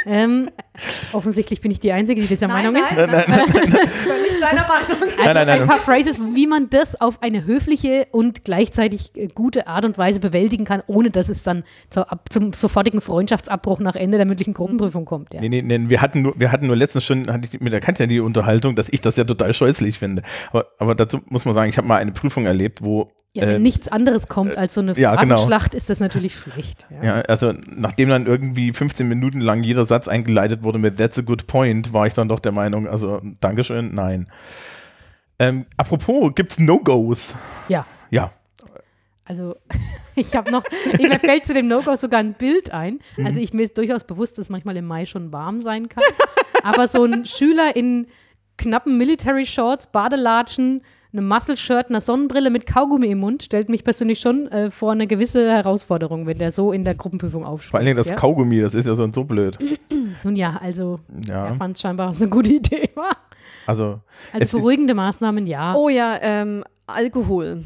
Ähm, 0.06 0.50
offensichtlich 1.14 1.62
bin 1.62 1.72
ich 1.72 1.80
die 1.80 1.92
Einzige, 1.92 2.22
die 2.22 2.28
dieser 2.28 2.48
Meinung 2.48 2.76
ist. 2.76 2.88
Völlig 2.88 4.40
deiner 4.40 4.68
Meinung. 4.68 5.02
Also 5.02 5.24
Nein, 5.24 5.36
nein, 5.36 5.48
nein. 5.48 5.62
ein 5.62 5.68
paar 5.68 5.80
Phrases, 5.80 6.20
wie 6.34 6.48
man 6.48 6.70
das 6.70 7.00
auf 7.00 7.22
eine 7.22 7.46
höfliche 7.46 8.08
und 8.12 8.44
gleichzeitig 8.44 9.16
äh, 9.16 9.28
gute 9.28 9.68
Art 9.68 9.86
und 9.86 9.98
Weise 9.98 10.20
bewältigen 10.20 10.66
kann, 10.66 10.82
ohne 10.88 11.12
dass 11.12 11.30
es 11.30 11.44
dann 11.44 11.64
zur, 11.90 12.12
ab, 12.12 12.26
zum 12.30 12.54
sofortigen 12.54 13.02
Freundschaftsabbruch 13.02 13.80
nach 13.80 13.96
Ende 13.96 14.18
der 14.18 14.26
mündlichen 14.26 14.54
Gruppenprüfung 14.54 15.06
kommt. 15.06 15.34
Ja. 15.34 15.42
Nee, 15.42 15.50
nee, 15.50 15.62
nee, 15.62 15.90
wir 15.90 16.02
hatten 16.02 16.22
nur, 16.22 16.34
wir 16.38 16.52
hatten 16.52 16.68
nur 16.68 16.76
letztens 16.76 17.06
schon, 17.06 17.32
hatte 17.32 17.48
ich 17.52 17.60
mit 17.62 17.74
der 17.74 17.82
Katja 17.82 18.06
die 18.06 18.20
Unterhaltung, 18.20 18.76
dass 18.76 18.90
ich 18.90 19.02
das 19.02 19.16
ja 19.16 19.24
total 19.24 19.54
scheußlich 19.54 20.00
finde. 20.00 20.24
Aber, 20.52 20.68
aber 20.80 20.96
dazu 20.96 21.22
muss 21.30 21.46
man 21.46 21.54
sagen, 21.54 21.70
ich 21.70 21.78
habe 21.78 21.88
mal 21.88 21.98
eine 21.98 22.12
Prüfung 22.12 22.46
erlebt, 22.46 22.84
wo 22.84 23.12
Ja, 23.36 23.48
wenn 23.48 23.56
äh, 23.56 23.60
nichts 23.60 23.88
anderes 23.88 24.28
kommt 24.28 24.56
als 24.58 24.76
so 24.76 24.82
eine 24.82 24.94
ja, 24.94 25.16
genau. 25.16 25.36
Phrasenschlacht, 25.36 25.74
ist 25.74 25.90
das 25.90 26.00
natürlich 26.00 26.36
schlecht. 26.36 26.86
Ja. 26.92 27.04
Ja, 27.04 27.22
also 27.22 27.54
nachdem 27.68 28.10
dann 28.10 28.28
irgendwie 28.28 28.72
15 28.72 29.08
Minuten 29.08 29.42
lang 29.42 29.64
jeder 29.64 29.86
Satz 29.86 30.08
eingeleitet 30.08 30.62
wurde 30.62 30.78
mit 30.78 30.98
That's 30.98 31.18
a 31.18 31.24
good 31.24 31.48
point, 31.48 31.94
war 31.94 32.06
ich 32.06 32.14
dann 32.14 32.30
doch 32.30 32.40
der 32.40 32.52
Meinung, 32.52 32.88
also 32.88 33.22
Dankeschön, 33.40 33.94
nein. 33.94 34.28
Ähm, 35.40 35.66
apropos, 35.78 36.32
gibt's 36.36 36.60
No-Gos? 36.60 37.34
ja. 37.68 37.86
Ja. 38.12 38.32
Also 39.26 39.56
ich 40.16 40.36
habe 40.36 40.52
noch, 40.52 40.64
mir 40.98 41.12
fällt 41.20 41.46
zu 41.46 41.54
dem 41.54 41.68
No-Go 41.68 41.96
sogar 41.96 42.20
ein 42.20 42.34
Bild 42.34 42.72
ein. 42.72 43.00
Mhm. 43.18 43.26
Also 43.26 43.40
ich 43.40 43.54
mir 43.54 43.64
ist 43.64 43.78
durchaus 43.78 44.04
bewusst, 44.04 44.38
dass 44.38 44.46
es 44.46 44.50
manchmal 44.50 44.78
im 44.78 44.86
Mai 44.86 45.06
schon 45.06 45.32
warm 45.32 45.62
sein 45.62 45.90
kann. 45.90 46.04
Aber 46.64 46.88
so 46.88 47.04
ein 47.04 47.26
Schüler 47.26 47.76
in 47.76 48.08
knappen 48.58 48.98
Military 48.98 49.46
Shorts, 49.46 49.88
Badelatschen, 49.88 50.84
einem 51.14 51.28
Muscle-Shirt, 51.28 51.90
einer 51.90 52.02
Sonnenbrille 52.02 52.50
mit 52.50 52.66
Kaugummi 52.66 53.08
im 53.08 53.20
Mund 53.20 53.44
stellt 53.44 53.70
mich 53.70 53.84
persönlich 53.84 54.20
schon 54.20 54.48
äh, 54.52 54.70
vor 54.72 54.92
eine 54.92 55.06
gewisse 55.08 55.52
Herausforderung, 55.52 56.26
wenn 56.26 56.38
der 56.40 56.50
so 56.52 56.72
in 56.72 56.84
der 56.84 56.96
Gruppenprüfung 56.96 57.46
aufschreibt. 57.46 57.70
Vor 57.72 57.78
allen 57.80 57.86
Dingen 57.86 57.98
das 57.98 58.10
ja? 58.10 58.16
Kaugummi, 58.16 58.60
das 58.60 58.74
ist 58.76 58.88
ja 58.88 58.96
so, 58.96 59.08
so 59.14 59.24
blöd. 59.24 59.58
Nun 60.24 60.36
ja, 60.36 60.60
also 60.62 61.00
Ja, 61.28 61.48
er 61.48 61.54
fand 61.54 61.76
es 61.76 61.82
scheinbar 61.82 62.12
eine 62.16 62.30
gute 62.30 62.52
Idee 62.56 62.90
war. 62.96 63.16
also 63.68 64.00
es 64.34 64.42
Also 64.42 64.58
ist- 64.58 64.62
beruhigende 64.64 64.94
Maßnahmen, 64.96 65.46
ja. 65.48 65.76
Oh 65.76 65.90
ja, 65.90 66.18
ähm, 66.22 66.64
Alkohol. 66.88 67.64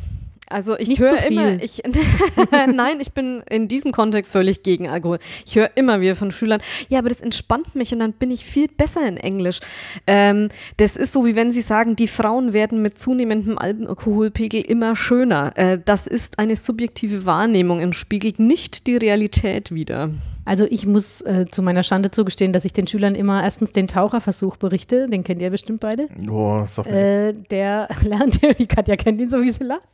Also 0.50 0.78
ich 0.78 1.00
höre 1.00 1.24
immer, 1.26 1.62
ich, 1.62 1.82
nein, 2.52 3.00
ich 3.00 3.12
bin 3.12 3.44
in 3.50 3.68
diesem 3.68 3.92
Kontext 3.92 4.32
völlig 4.32 4.64
gegen 4.64 4.88
Alkohol. 4.88 5.20
Ich 5.46 5.56
höre 5.56 5.72
immer 5.76 6.00
wieder 6.00 6.16
von 6.16 6.32
Schülern, 6.32 6.62
ja, 6.90 7.00
aber 7.00 7.10
das 7.10 7.20
entspannt 7.20 7.76
mich 7.76 7.92
und 7.92 8.00
dann 8.00 8.14
bin 8.14 8.32
ich 8.32 8.46
viel 8.46 8.68
besser 8.68 9.06
in 9.08 9.18
Englisch. 9.18 9.60
Ähm, 10.06 10.50
das 10.78 10.96
ist 10.96 11.14
so, 11.14 11.26
wie 11.26 11.36
wenn 11.36 11.52
sie 11.52 11.62
sagen, 11.62 11.96
die 11.96 12.08
Frauen 12.08 12.54
werden 12.54 12.82
mit 12.82 12.98
zunehmendem 12.98 13.58
Alkoholpegel 13.58 14.62
immer 14.62 14.96
schöner. 14.96 15.52
Äh, 15.58 15.80
das 15.84 16.08
ist 16.08 16.40
eine 16.40 16.56
subjektive 16.56 17.26
Wahrnehmung 17.26 17.84
und 17.84 17.94
spiegelt 17.94 18.40
nicht 18.40 18.88
die 18.88 18.96
Realität 18.96 19.72
wider. 19.72 20.12
Also 20.48 20.66
ich 20.70 20.88
muss 20.88 21.22
äh, 21.24 21.46
zu 21.52 21.62
meiner 21.62 21.84
Schande 21.84 22.10
zugestehen, 22.10 22.54
dass 22.54 22.64
ich 22.64 22.72
den 22.72 22.88
Schülern 22.88 23.16
immer 23.16 23.44
erstens 23.44 23.74
den 23.74 23.88
Taucherversuch 23.88 24.56
berichte, 24.56 25.06
den 25.06 25.26
kennt 25.26 25.42
ihr 25.42 25.50
bestimmt 25.50 25.82
beide. 25.82 26.08
Oh, 26.32 26.64
sag 26.66 26.86
mir 26.86 27.28
Äh, 27.28 27.34
der 27.52 27.90
lernt, 28.04 28.40
die 28.58 28.66
Katja 28.66 28.96
kennt 28.96 29.20
ihn 29.20 29.30
so 29.30 29.42
wie 29.42 29.52
lacht, 29.62 29.88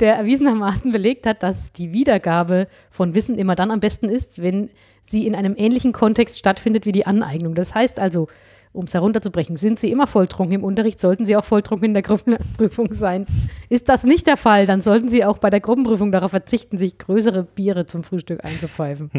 der 0.00 0.16
erwiesenermaßen 0.16 0.90
belegt 0.90 1.26
hat, 1.26 1.44
dass 1.44 1.72
die 1.72 1.92
Wiedergabe 1.92 2.66
von 2.90 3.14
Wissen 3.14 3.38
immer 3.38 3.54
dann 3.54 3.70
am 3.70 3.78
besten 3.78 4.08
ist, 4.08 4.42
wenn 4.42 4.70
sie 5.02 5.28
in 5.28 5.36
einem 5.36 5.54
ähnlichen 5.56 5.92
Kontext 5.92 6.38
stattfindet 6.38 6.86
wie 6.86 6.92
die 6.92 7.06
Aneignung. 7.06 7.54
Das 7.54 7.74
heißt 7.74 8.00
also, 8.00 8.26
um 8.72 8.84
es 8.84 8.94
herunterzubrechen, 8.94 9.56
sind 9.56 9.80
sie 9.80 9.90
immer 9.90 10.06
volltrunken 10.06 10.54
im 10.54 10.64
Unterricht, 10.64 11.00
sollten 11.00 11.26
sie 11.26 11.36
auch 11.36 11.44
volltrunken 11.44 11.86
in 11.86 11.94
der 11.94 12.02
Gruppenprüfung 12.02 12.88
sein. 12.92 13.26
Ist 13.68 13.88
das 13.88 14.04
nicht 14.04 14.26
der 14.26 14.36
Fall, 14.36 14.66
dann 14.66 14.80
sollten 14.80 15.08
sie 15.08 15.24
auch 15.24 15.38
bei 15.38 15.50
der 15.50 15.60
Gruppenprüfung 15.60 16.12
darauf 16.12 16.30
verzichten, 16.30 16.78
sich 16.78 16.98
größere 16.98 17.42
Biere 17.42 17.86
zum 17.86 18.04
Frühstück 18.04 18.44
einzupfeifen. 18.44 19.10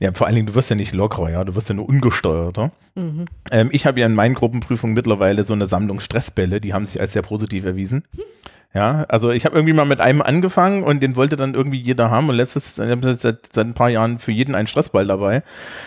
Ja, 0.00 0.12
vor 0.12 0.26
allen 0.26 0.34
Dingen, 0.34 0.46
du 0.48 0.54
wirst 0.56 0.70
ja 0.70 0.76
nicht 0.76 0.92
lockerer, 0.92 1.30
ja, 1.30 1.44
du 1.44 1.54
wirst 1.54 1.68
ja 1.68 1.76
nur 1.76 1.88
ungesteuerter. 1.88 2.72
Ähm, 3.52 3.68
ich 3.72 3.86
habe 3.86 4.00
ja 4.00 4.06
in 4.06 4.14
meinen 4.14 4.34
Gruppenprüfungen 4.34 4.94
mittlerweile 4.94 5.44
so 5.44 5.54
eine 5.54 5.66
Sammlung 5.66 6.00
Stressbälle, 6.00 6.60
die 6.60 6.74
haben 6.74 6.86
sich 6.86 7.00
als 7.00 7.12
sehr 7.12 7.22
positiv 7.22 7.64
erwiesen. 7.64 8.04
Ja, 8.74 9.04
also 9.04 9.30
ich 9.30 9.44
habe 9.44 9.54
irgendwie 9.54 9.72
mal 9.72 9.84
mit 9.84 10.00
einem 10.00 10.20
angefangen 10.20 10.82
und 10.82 11.00
den 11.00 11.14
wollte 11.14 11.36
dann 11.36 11.54
irgendwie 11.54 11.78
jeder 11.78 12.10
haben 12.10 12.28
und 12.28 12.34
letztes, 12.34 12.76
ich 12.76 12.90
habe 12.90 13.14
seit, 13.14 13.52
seit 13.52 13.66
ein 13.66 13.74
paar 13.74 13.88
Jahren 13.88 14.18
für 14.18 14.32
jeden 14.32 14.56
einen 14.56 14.66
Stressball 14.66 15.06
dabei, 15.06 15.44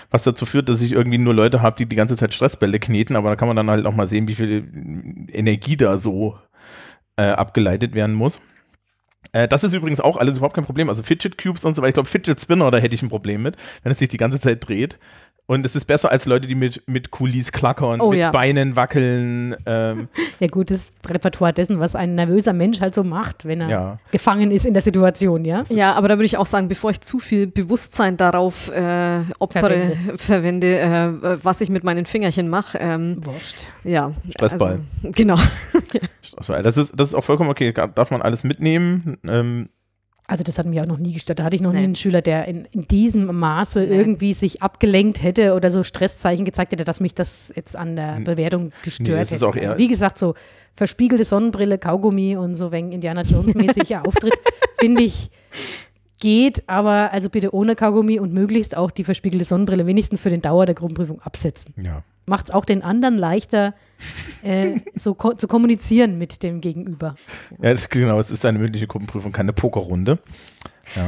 was 0.10 0.23
dazu 0.23 0.45
führt, 0.45 0.69
dass 0.69 0.82
ich 0.82 0.93
irgendwie 0.93 1.17
nur 1.17 1.34
Leute 1.34 1.62
habe, 1.62 1.76
die 1.76 1.86
die 1.86 1.97
ganze 1.97 2.15
Zeit 2.15 2.34
Stressbälle 2.34 2.80
kneten, 2.80 3.17
aber 3.17 3.30
da 3.30 3.36
kann 3.36 3.50
man 3.50 3.58
dann 3.58 3.69
halt 3.69 3.86
auch 3.86 3.93
mal 3.93 4.08
sehen, 4.08 4.30
wie 4.30 4.36
viel 4.36 5.28
Energie 5.34 5.76
da 5.76 5.97
so 5.97 6.38
äh, 7.17 7.23
abgeleitet 7.23 7.93
werden 7.93 8.15
muss. 8.15 8.39
Äh, 9.34 9.47
das 9.47 9.63
ist 9.65 9.73
übrigens 9.73 10.00
auch 10.00 10.17
alles 10.17 10.38
überhaupt 10.38 10.56
kein 10.56 10.65
Problem. 10.65 10.89
Also 10.89 11.04
Fidget 11.04 11.38
Cubes 11.38 11.65
und 11.65 11.76
so 11.76 11.82
weiter. 11.82 11.89
Ich 11.89 11.93
glaube, 11.95 12.10
Fidget 12.10 12.39
Spinner, 12.39 12.71
da 12.71 12.78
hätte 12.78 12.95
ich 12.95 13.04
ein 13.04 13.10
Problem 13.10 13.41
mit, 13.43 13.58
wenn 13.84 13.91
es 13.91 14.00
sich 14.00 14.10
die 14.10 14.17
ganze 14.17 14.39
Zeit 14.39 14.67
dreht. 14.67 14.97
Und 15.50 15.66
es 15.66 15.78
ist 15.78 15.86
besser 15.86 16.12
als 16.12 16.26
Leute, 16.26 16.46
die 16.46 16.56
mit, 16.56 16.84
mit 16.88 17.10
Kulis 17.10 17.54
klackern, 17.54 18.02
Oh 18.02 18.12
mit 18.12 18.20
ja. 18.20 18.32
Beinen 18.32 18.76
wackeln. 18.76 19.56
Ähm, 19.66 20.10
Ja, 20.40 20.48
gut, 20.48 20.70
das 20.70 20.92
Repertoire 21.08 21.54
dessen, 21.54 21.80
was 21.80 21.96
ein 21.96 22.16
nervöser 22.16 22.52
Mensch 22.54 22.82
halt 22.82 22.94
so 22.94 23.04
macht, 23.04 23.46
wenn 23.46 23.62
er 23.62 23.70
ja. 23.70 24.00
gefangen 24.12 24.52
ist 24.52 24.66
in 24.66 24.74
der 24.74 24.84
Situation, 24.84 25.46
ja. 25.46 25.64
Ja, 25.70 25.94
aber 25.94 26.10
da 26.10 26.16
würde 26.16 26.26
ich 26.26 26.38
auch 26.38 26.46
sagen, 26.46 26.68
bevor 26.68 26.92
ich 26.92 27.00
zu 27.00 27.20
viel 27.20 27.48
Bewusstsein 27.48 28.18
darauf 28.18 28.70
äh, 28.72 29.22
opfere, 29.40 29.94
verwende, 30.18 30.80
äh, 30.80 31.44
was 31.44 31.62
ich 31.62 31.70
mit 31.70 31.84
meinen 31.86 32.06
Fingerchen 32.06 32.50
mache, 32.50 32.78
ähm, 32.80 33.26
Wurscht. 33.26 33.68
ja. 33.84 34.12
Stressball. 34.32 34.80
Also, 35.04 35.12
genau. 35.16 35.38
Das 36.48 36.78
ist, 36.78 36.92
das 36.96 37.08
ist 37.08 37.14
auch 37.16 37.24
vollkommen 37.24 37.50
okay. 37.50 37.74
Darf 37.74 38.12
man 38.12 38.22
alles 38.22 38.44
mitnehmen. 38.44 39.18
Ähm, 39.28 39.70
Also 40.30 40.44
das 40.44 40.58
hat 40.60 40.66
mich 40.66 40.82
auch 40.82 40.86
noch 40.86 40.98
nie 40.98 41.13
gestört. 41.13 41.40
Da 41.40 41.46
hatte 41.46 41.56
ich 41.56 41.62
noch 41.62 41.72
nie 41.72 41.78
Nee. 41.78 41.84
einen 41.86 41.96
Schüler, 41.96 42.22
der 42.22 42.50
in, 42.50 42.66
in 42.72 42.82
diesem 42.88 43.28
Maße 43.40 43.80
Nee. 43.80 43.96
irgendwie 43.98 44.34
sich 44.34 44.62
abgelenkt 44.62 45.24
hätte 45.24 45.54
oder 45.54 45.72
so 45.72 45.84
Stresszeichen 45.84 46.44
gezeigt 46.44 46.74
hätte, 46.74 46.84
dass 46.84 47.00
mich 47.00 47.16
das 47.16 47.52
jetzt 47.56 47.78
an 47.78 47.96
der 47.96 48.18
N- 48.18 48.24
Bewertung 48.26 48.72
gestört 48.84 49.22
es 49.22 49.28
ist 49.32 49.36
hätte. 49.36 49.48
auch 49.48 49.56
eher- 49.56 49.70
also 49.72 49.78
wie 49.78 49.88
gesagt, 49.88 50.18
so 50.18 50.34
verspiegelte 50.76 51.24
Sonnenbrille, 51.24 51.78
Kaugummi 51.78 52.36
und 52.36 52.58
so, 52.58 52.72
wenn 52.72 52.92
Indiana 52.92 53.22
Jones 53.22 53.56
mäßig 53.56 53.96
auftritt, 53.98 54.34
finde 54.80 55.04
ich, 55.04 55.30
geht, 56.20 56.68
aber 56.68 57.12
also 57.12 57.30
bitte 57.30 57.54
ohne 57.54 57.76
Kaugummi 57.76 58.20
und 58.20 58.34
möglichst 58.34 58.76
auch 58.76 58.92
die 58.92 59.04
verspiegelte 59.04 59.46
Sonnenbrille 59.46 59.86
wenigstens 59.86 60.22
für 60.22 60.30
den 60.30 60.42
Dauer 60.42 60.66
der 60.66 60.76
Gruppenprüfung 60.76 61.22
absetzen. 61.22 61.74
ja. 61.82 62.04
Macht 62.30 62.50
es 62.50 62.54
auch 62.54 62.66
den 62.66 62.82
anderen 62.82 63.18
leichter, 63.18 63.74
äh, 64.44 64.82
so 64.96 65.14
ko 65.14 65.32
zu 65.32 65.48
kommunizieren 65.48 66.18
mit 66.18 66.44
dem 66.44 66.60
Gegenüber. 66.60 67.16
ja, 67.62 67.72
das, 67.72 67.88
genau. 67.88 68.20
Es 68.20 68.30
ist 68.30 68.46
eine 68.46 68.60
mündliche 68.60 68.86
Gruppenprüfung, 68.86 69.32
keine 69.32 69.54
Pokerrunde. 69.54 70.20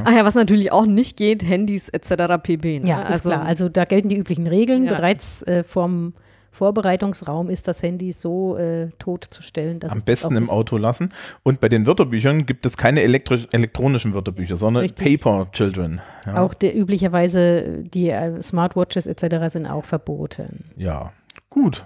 Ach 0.05 0.13
ja, 0.13 0.23
was 0.23 0.35
natürlich 0.35 0.71
auch 0.71 0.85
nicht 0.85 1.17
geht, 1.17 1.43
Handys 1.43 1.89
etc. 1.89 2.41
pp. 2.41 2.79
Ne? 2.79 2.87
Ja, 2.87 3.01
ist 3.03 3.23
klar. 3.23 3.43
Also 3.45 3.67
da 3.67 3.85
gelten 3.85 4.07
die 4.07 4.17
üblichen 4.17 4.47
Regeln. 4.47 4.85
Ja. 4.85 4.95
Bereits 4.95 5.43
äh, 5.43 5.63
vom 5.63 6.13
Vorbereitungsraum 6.51 7.49
ist 7.49 7.67
das 7.67 7.83
Handy 7.83 8.11
so 8.11 8.57
äh, 8.57 8.89
totzustellen, 8.97 9.79
dass 9.79 9.91
Am 9.91 9.97
es 9.99 10.03
besten 10.03 10.35
im. 10.35 10.49
Auto 10.49 10.77
lassen. 10.77 11.11
Und 11.43 11.59
bei 11.59 11.69
den 11.69 11.85
Wörterbüchern 11.85 12.45
gibt 12.45 12.65
es 12.65 12.77
keine 12.77 13.01
elektronischen 13.01 14.13
Wörterbücher, 14.13 14.57
sondern 14.57 14.81
Richtig. 14.81 15.21
Paper 15.21 15.51
Children. 15.51 16.01
Ja. 16.25 16.41
Auch 16.41 16.53
der, 16.53 16.75
üblicherweise 16.75 17.83
die 17.83 18.09
äh, 18.09 18.41
Smartwatches 18.41 19.07
etc. 19.07 19.47
sind 19.47 19.67
auch 19.67 19.85
verboten. 19.85 20.65
Ja, 20.75 21.13
gut. 21.49 21.85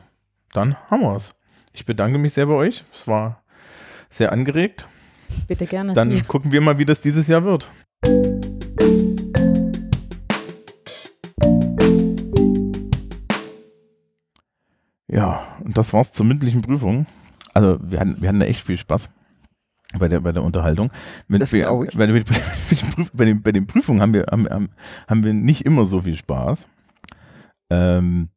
Dann 0.54 0.76
haben 0.90 1.02
wir 1.02 1.16
es. 1.16 1.34
Ich 1.74 1.86
bedanke 1.86 2.18
mich 2.18 2.34
sehr 2.34 2.46
bei 2.46 2.54
euch. 2.54 2.84
Es 2.94 3.08
war 3.08 3.44
sehr 4.10 4.32
angeregt. 4.32 4.88
Bitte 5.48 5.66
gerne. 5.66 5.94
Dann 5.94 6.28
gucken 6.28 6.52
wir 6.52 6.62
mal, 6.62 6.78
wie 6.78 6.86
das 6.86 7.02
dieses 7.02 7.28
Jahr 7.28 7.44
wird. 7.44 7.70
Ja, 15.14 15.44
und 15.64 15.78
das 15.78 15.94
war's 15.94 16.12
zur 16.14 16.26
mündlichen 16.26 16.62
Prüfung. 16.62 17.06
Also 17.54 17.78
wir 17.84 18.00
hatten, 18.00 18.18
wir 18.20 18.30
hatten 18.30 18.40
da 18.40 18.48
echt 18.48 18.66
viel 18.66 18.78
Spaß 18.78 19.10
bei 20.00 20.08
der, 20.08 20.22
bei 20.22 20.32
der 20.32 20.42
Unterhaltung. 20.44 20.92
Mit, 21.28 21.42
Das 21.42 21.54
wir, 21.54 21.70
ich. 21.88 21.96
bei, 21.96 22.08
den- 22.08 22.24
bei, 22.24 23.06
bei, 23.14 23.26
den, 23.26 23.42
bei 23.44 23.52
den 23.52 23.68
Prüfungen 23.68 24.02
haben 24.02 24.14
wir, 24.14 24.26
haben, 24.32 24.48
haben, 25.08 25.24
wir 25.24 25.34
nicht 25.34 25.66
immer 25.66 25.86
so 25.86 26.02
viel 26.02 26.16
Spaß. 26.18 26.68
Ähm, 27.70 28.30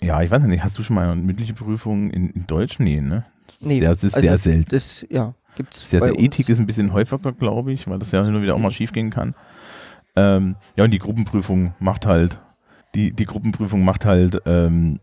ja, 0.00 0.22
ich 0.22 0.30
weiß 0.30 0.44
nicht, 0.44 0.62
hast 0.62 0.78
du 0.78 0.82
schon 0.84 0.94
mal 0.94 1.10
eine 1.10 1.20
mündliche 1.20 1.54
Prüfung 1.54 2.10
in, 2.10 2.30
in 2.30 2.46
Deutsch? 2.46 2.78
Nee, 2.78 3.00
ne? 3.00 3.24
Nee, 3.60 3.80
das 3.80 4.04
ist 4.04 4.14
also 4.14 4.26
sehr 4.26 4.38
selten. 4.38 4.70
Das, 4.70 5.04
ja, 5.10 5.34
gibt's 5.56 5.90
Sehr, 5.90 6.00
sehr. 6.00 6.18
Ethik 6.18 6.48
ist 6.48 6.60
ein 6.60 6.66
bisschen 6.66 6.92
häufiger, 6.92 7.32
glaube 7.32 7.72
ich, 7.72 7.88
weil 7.88 7.98
das 7.98 8.12
ja 8.12 8.20
und 8.20 8.42
wieder 8.42 8.54
auch 8.54 8.60
mal 8.60 8.70
schief 8.70 8.92
gehen 8.92 9.10
kann. 9.10 9.34
Ähm, 10.14 10.54
ja, 10.76 10.84
und 10.84 10.92
die 10.92 10.98
Gruppenprüfung 10.98 11.74
macht 11.80 12.06
halt, 12.06 12.38
die, 12.94 13.12
die 13.12 13.26
Gruppenprüfung 13.26 13.82
macht 13.84 14.04
halt 14.04 14.40
ähm, 14.46 15.00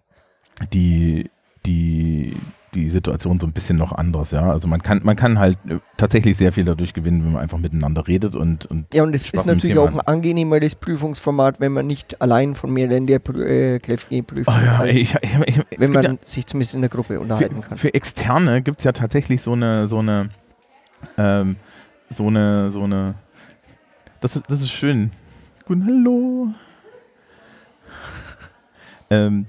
die, 0.74 1.30
die, 1.66 2.36
die 2.74 2.90
Situation 2.90 3.40
so 3.40 3.48
ein 3.48 3.54
bisschen 3.54 3.78
noch 3.78 3.92
anders, 3.92 4.32
ja. 4.32 4.50
Also 4.52 4.68
man 4.68 4.82
kann, 4.82 5.02
man 5.04 5.16
kann 5.16 5.40
halt 5.40 5.58
äh, 5.68 5.80
tatsächlich 5.98 6.38
sehr 6.38 6.52
viel 6.52 6.66
dadurch 6.66 6.94
gewinnen, 6.94 7.24
wenn 7.24 7.34
man 7.34 7.42
einfach 7.42 7.58
miteinander 7.58 8.08
redet 8.08 8.36
und, 8.36 8.66
und 8.66 8.94
Ja, 8.94 9.04
und 9.04 9.16
es 9.16 9.30
ist 9.30 9.46
natürlich 9.46 9.78
auch 9.78 9.92
ein 9.92 10.02
angenehmeres 10.02 10.76
Prüfungsformat, 10.76 11.60
wenn 11.60 11.72
man 11.72 11.88
nicht 11.88 12.22
allein 12.22 12.56
von 12.56 12.72
mehreren 12.72 13.08
der 13.08 13.22
äh, 13.30 13.80
Kräfte 13.80 14.22
prüft. 14.24 14.50
Oh 14.50 14.64
ja, 14.64 14.78
als 14.78 14.90
ey, 14.90 15.00
ich, 15.00 15.16
ich, 15.16 15.32
ich, 15.48 15.80
wenn 15.80 15.92
man 15.92 16.04
ja, 16.04 16.14
sich 16.22 16.46
zumindest 16.46 16.76
in 16.76 16.82
der 16.82 16.90
Gruppe 16.90 17.20
unterhalten 17.20 17.62
für, 17.62 17.70
kann. 17.70 17.78
für 17.78 17.94
Externe 17.94 18.62
gibt 18.62 18.80
es 18.80 18.84
ja 18.84 18.92
tatsächlich 18.92 19.42
so 19.42 19.54
eine, 19.54 19.88
so 19.88 20.00
eine, 20.00 20.30
ähm, 21.18 21.56
so 22.10 22.28
eine, 22.28 22.72
so 22.72 22.84
eine, 22.84 23.16
das 24.22 24.36
ist, 24.36 24.50
das 24.50 24.62
ist 24.62 24.72
schön. 24.72 25.12
Guten 25.66 25.86
Hallo. 25.86 26.48
ähm, 29.10 29.48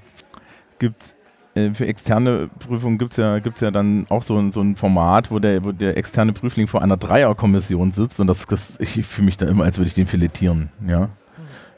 gibt 0.78 1.14
äh, 1.54 1.70
für 1.72 1.86
externe 1.86 2.48
Prüfungen 2.58 2.98
gibt 2.98 3.12
es 3.12 3.16
ja, 3.16 3.38
gibt's 3.38 3.60
ja 3.60 3.70
dann 3.70 4.06
auch 4.10 4.22
so, 4.22 4.36
ein- 4.38 4.52
so 4.52 4.60
ein 4.60 4.76
Format, 4.76 5.30
wo 5.30 5.38
der, 5.38 5.64
wo 5.64 5.72
der 5.72 5.96
externe 5.96 6.32
Prüfling 6.32 6.66
vor 6.66 6.82
einer 6.82 6.96
Dreierkommission 6.96 7.90
sitzt 7.90 8.20
und 8.20 8.26
das, 8.26 8.46
das 8.46 8.78
ich 8.80 9.04
fühle 9.06 9.26
mich 9.26 9.36
da 9.36 9.46
immer, 9.46 9.64
als 9.64 9.78
würde 9.78 9.88
ich 9.88 9.94
den 9.94 10.06
filetieren, 10.06 10.70
ja. 10.86 11.08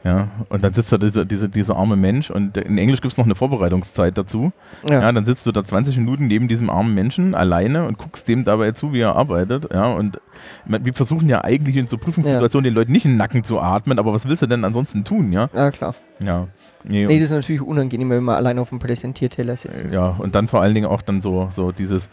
Ja, 0.02 0.28
und 0.48 0.64
dann 0.64 0.72
sitzt 0.72 0.90
da 0.90 0.96
dieser, 0.96 1.26
dieser, 1.26 1.46
dieser 1.46 1.76
arme 1.76 1.94
Mensch 1.94 2.30
und 2.30 2.56
in 2.56 2.78
Englisch 2.78 3.02
gibt 3.02 3.12
es 3.12 3.18
noch 3.18 3.26
eine 3.26 3.34
Vorbereitungszeit 3.34 4.16
dazu. 4.16 4.50
Ja. 4.88 5.02
Ja, 5.02 5.12
dann 5.12 5.26
sitzt 5.26 5.46
du 5.46 5.52
da 5.52 5.62
20 5.62 5.98
Minuten 5.98 6.26
neben 6.26 6.48
diesem 6.48 6.70
armen 6.70 6.94
Menschen 6.94 7.34
alleine 7.34 7.86
und 7.86 7.98
guckst 7.98 8.26
dem 8.26 8.46
dabei 8.46 8.72
zu, 8.72 8.94
wie 8.94 9.00
er 9.00 9.14
arbeitet. 9.14 9.68
Ja, 9.74 9.88
und 9.88 10.18
wir 10.64 10.94
versuchen 10.94 11.28
ja 11.28 11.44
eigentlich 11.44 11.76
in 11.76 11.86
so 11.86 11.98
Prüfungssituationen 11.98 12.64
den 12.64 12.72
Leuten 12.72 12.92
nicht 12.92 13.04
in 13.04 13.10
den 13.10 13.16
Nacken 13.18 13.44
zu 13.44 13.60
atmen, 13.60 13.98
aber 13.98 14.14
was 14.14 14.26
willst 14.26 14.40
du 14.40 14.46
denn 14.46 14.64
ansonsten 14.64 15.04
tun, 15.04 15.32
ja? 15.32 15.50
ja 15.52 15.70
klar. 15.70 15.94
Ja. 16.24 16.48
Nee, 16.84 17.06
Nee, 17.06 17.16
das 17.18 17.26
ist 17.30 17.36
natürlich 17.36 17.62
unangenehm, 17.62 18.10
wenn 18.10 18.22
man 18.24 18.36
allein 18.36 18.58
auf 18.58 18.70
dem 18.70 18.78
Präsentierteller 18.78 19.56
sitzt. 19.56 19.90
ja, 19.92 20.08
und 20.18 20.34
dann 20.34 20.48
vor 20.48 20.62
allen 20.62 20.74
Dingen 20.74 20.86
auch 20.86 21.02
dann 21.02 21.20
so, 21.20 21.48
so 21.50 21.72
dieses, 21.72 22.08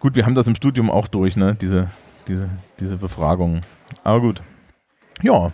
gut, 0.00 0.16
wir 0.16 0.26
haben 0.26 0.34
das 0.34 0.46
im 0.46 0.54
Studium 0.54 0.90
auch 0.90 1.06
durch, 1.08 1.36
ne, 1.36 1.54
diese, 1.60 1.88
diese, 2.28 2.48
diese 2.80 2.96
Befragung. 2.96 3.62
Aber 4.04 4.20
gut. 4.20 4.42
Ja, 5.22 5.50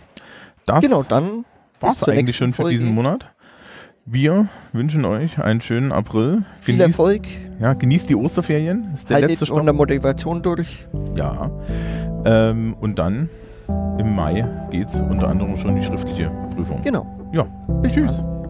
das 0.65 0.81
Genau, 0.81 1.03
dann 1.03 1.45
war 1.79 1.89
bis 1.91 1.99
es 1.99 2.05
zur 2.05 2.13
eigentlich 2.13 2.35
schon 2.35 2.51
für 2.51 2.63
Folge. 2.63 2.77
diesen 2.77 2.93
Monat. 2.93 3.29
Wir 4.05 4.47
wünschen 4.73 5.05
euch 5.05 5.39
einen 5.39 5.61
schönen 5.61 5.93
April. 5.93 6.43
Viel 6.59 6.75
Genießt, 6.77 6.99
Erfolg, 6.99 7.21
ja, 7.61 7.73
genießt 7.73 8.09
die 8.09 8.15
Osterferien. 8.15 8.91
Ist 8.93 9.09
der 9.09 9.15
haltet 9.15 9.29
letzte 9.29 9.45
Stopp. 9.45 9.59
unter 9.61 9.71
Motivation 9.71 10.41
durch. 10.41 10.85
Ja. 11.15 11.49
Ähm, 12.25 12.73
und 12.81 12.99
dann 12.99 13.29
im 13.97 14.13
Mai 14.13 14.45
geht 14.71 14.89
es 14.89 14.99
unter 14.99 15.29
anderem 15.29 15.55
schon 15.55 15.69
in 15.69 15.75
die 15.77 15.85
schriftliche 15.85 16.29
Prüfung. 16.53 16.81
Genau. 16.81 17.05
Ja. 17.33 17.47
Bis 17.81 17.93
Tschüss. 17.93 18.17
dann. 18.17 18.42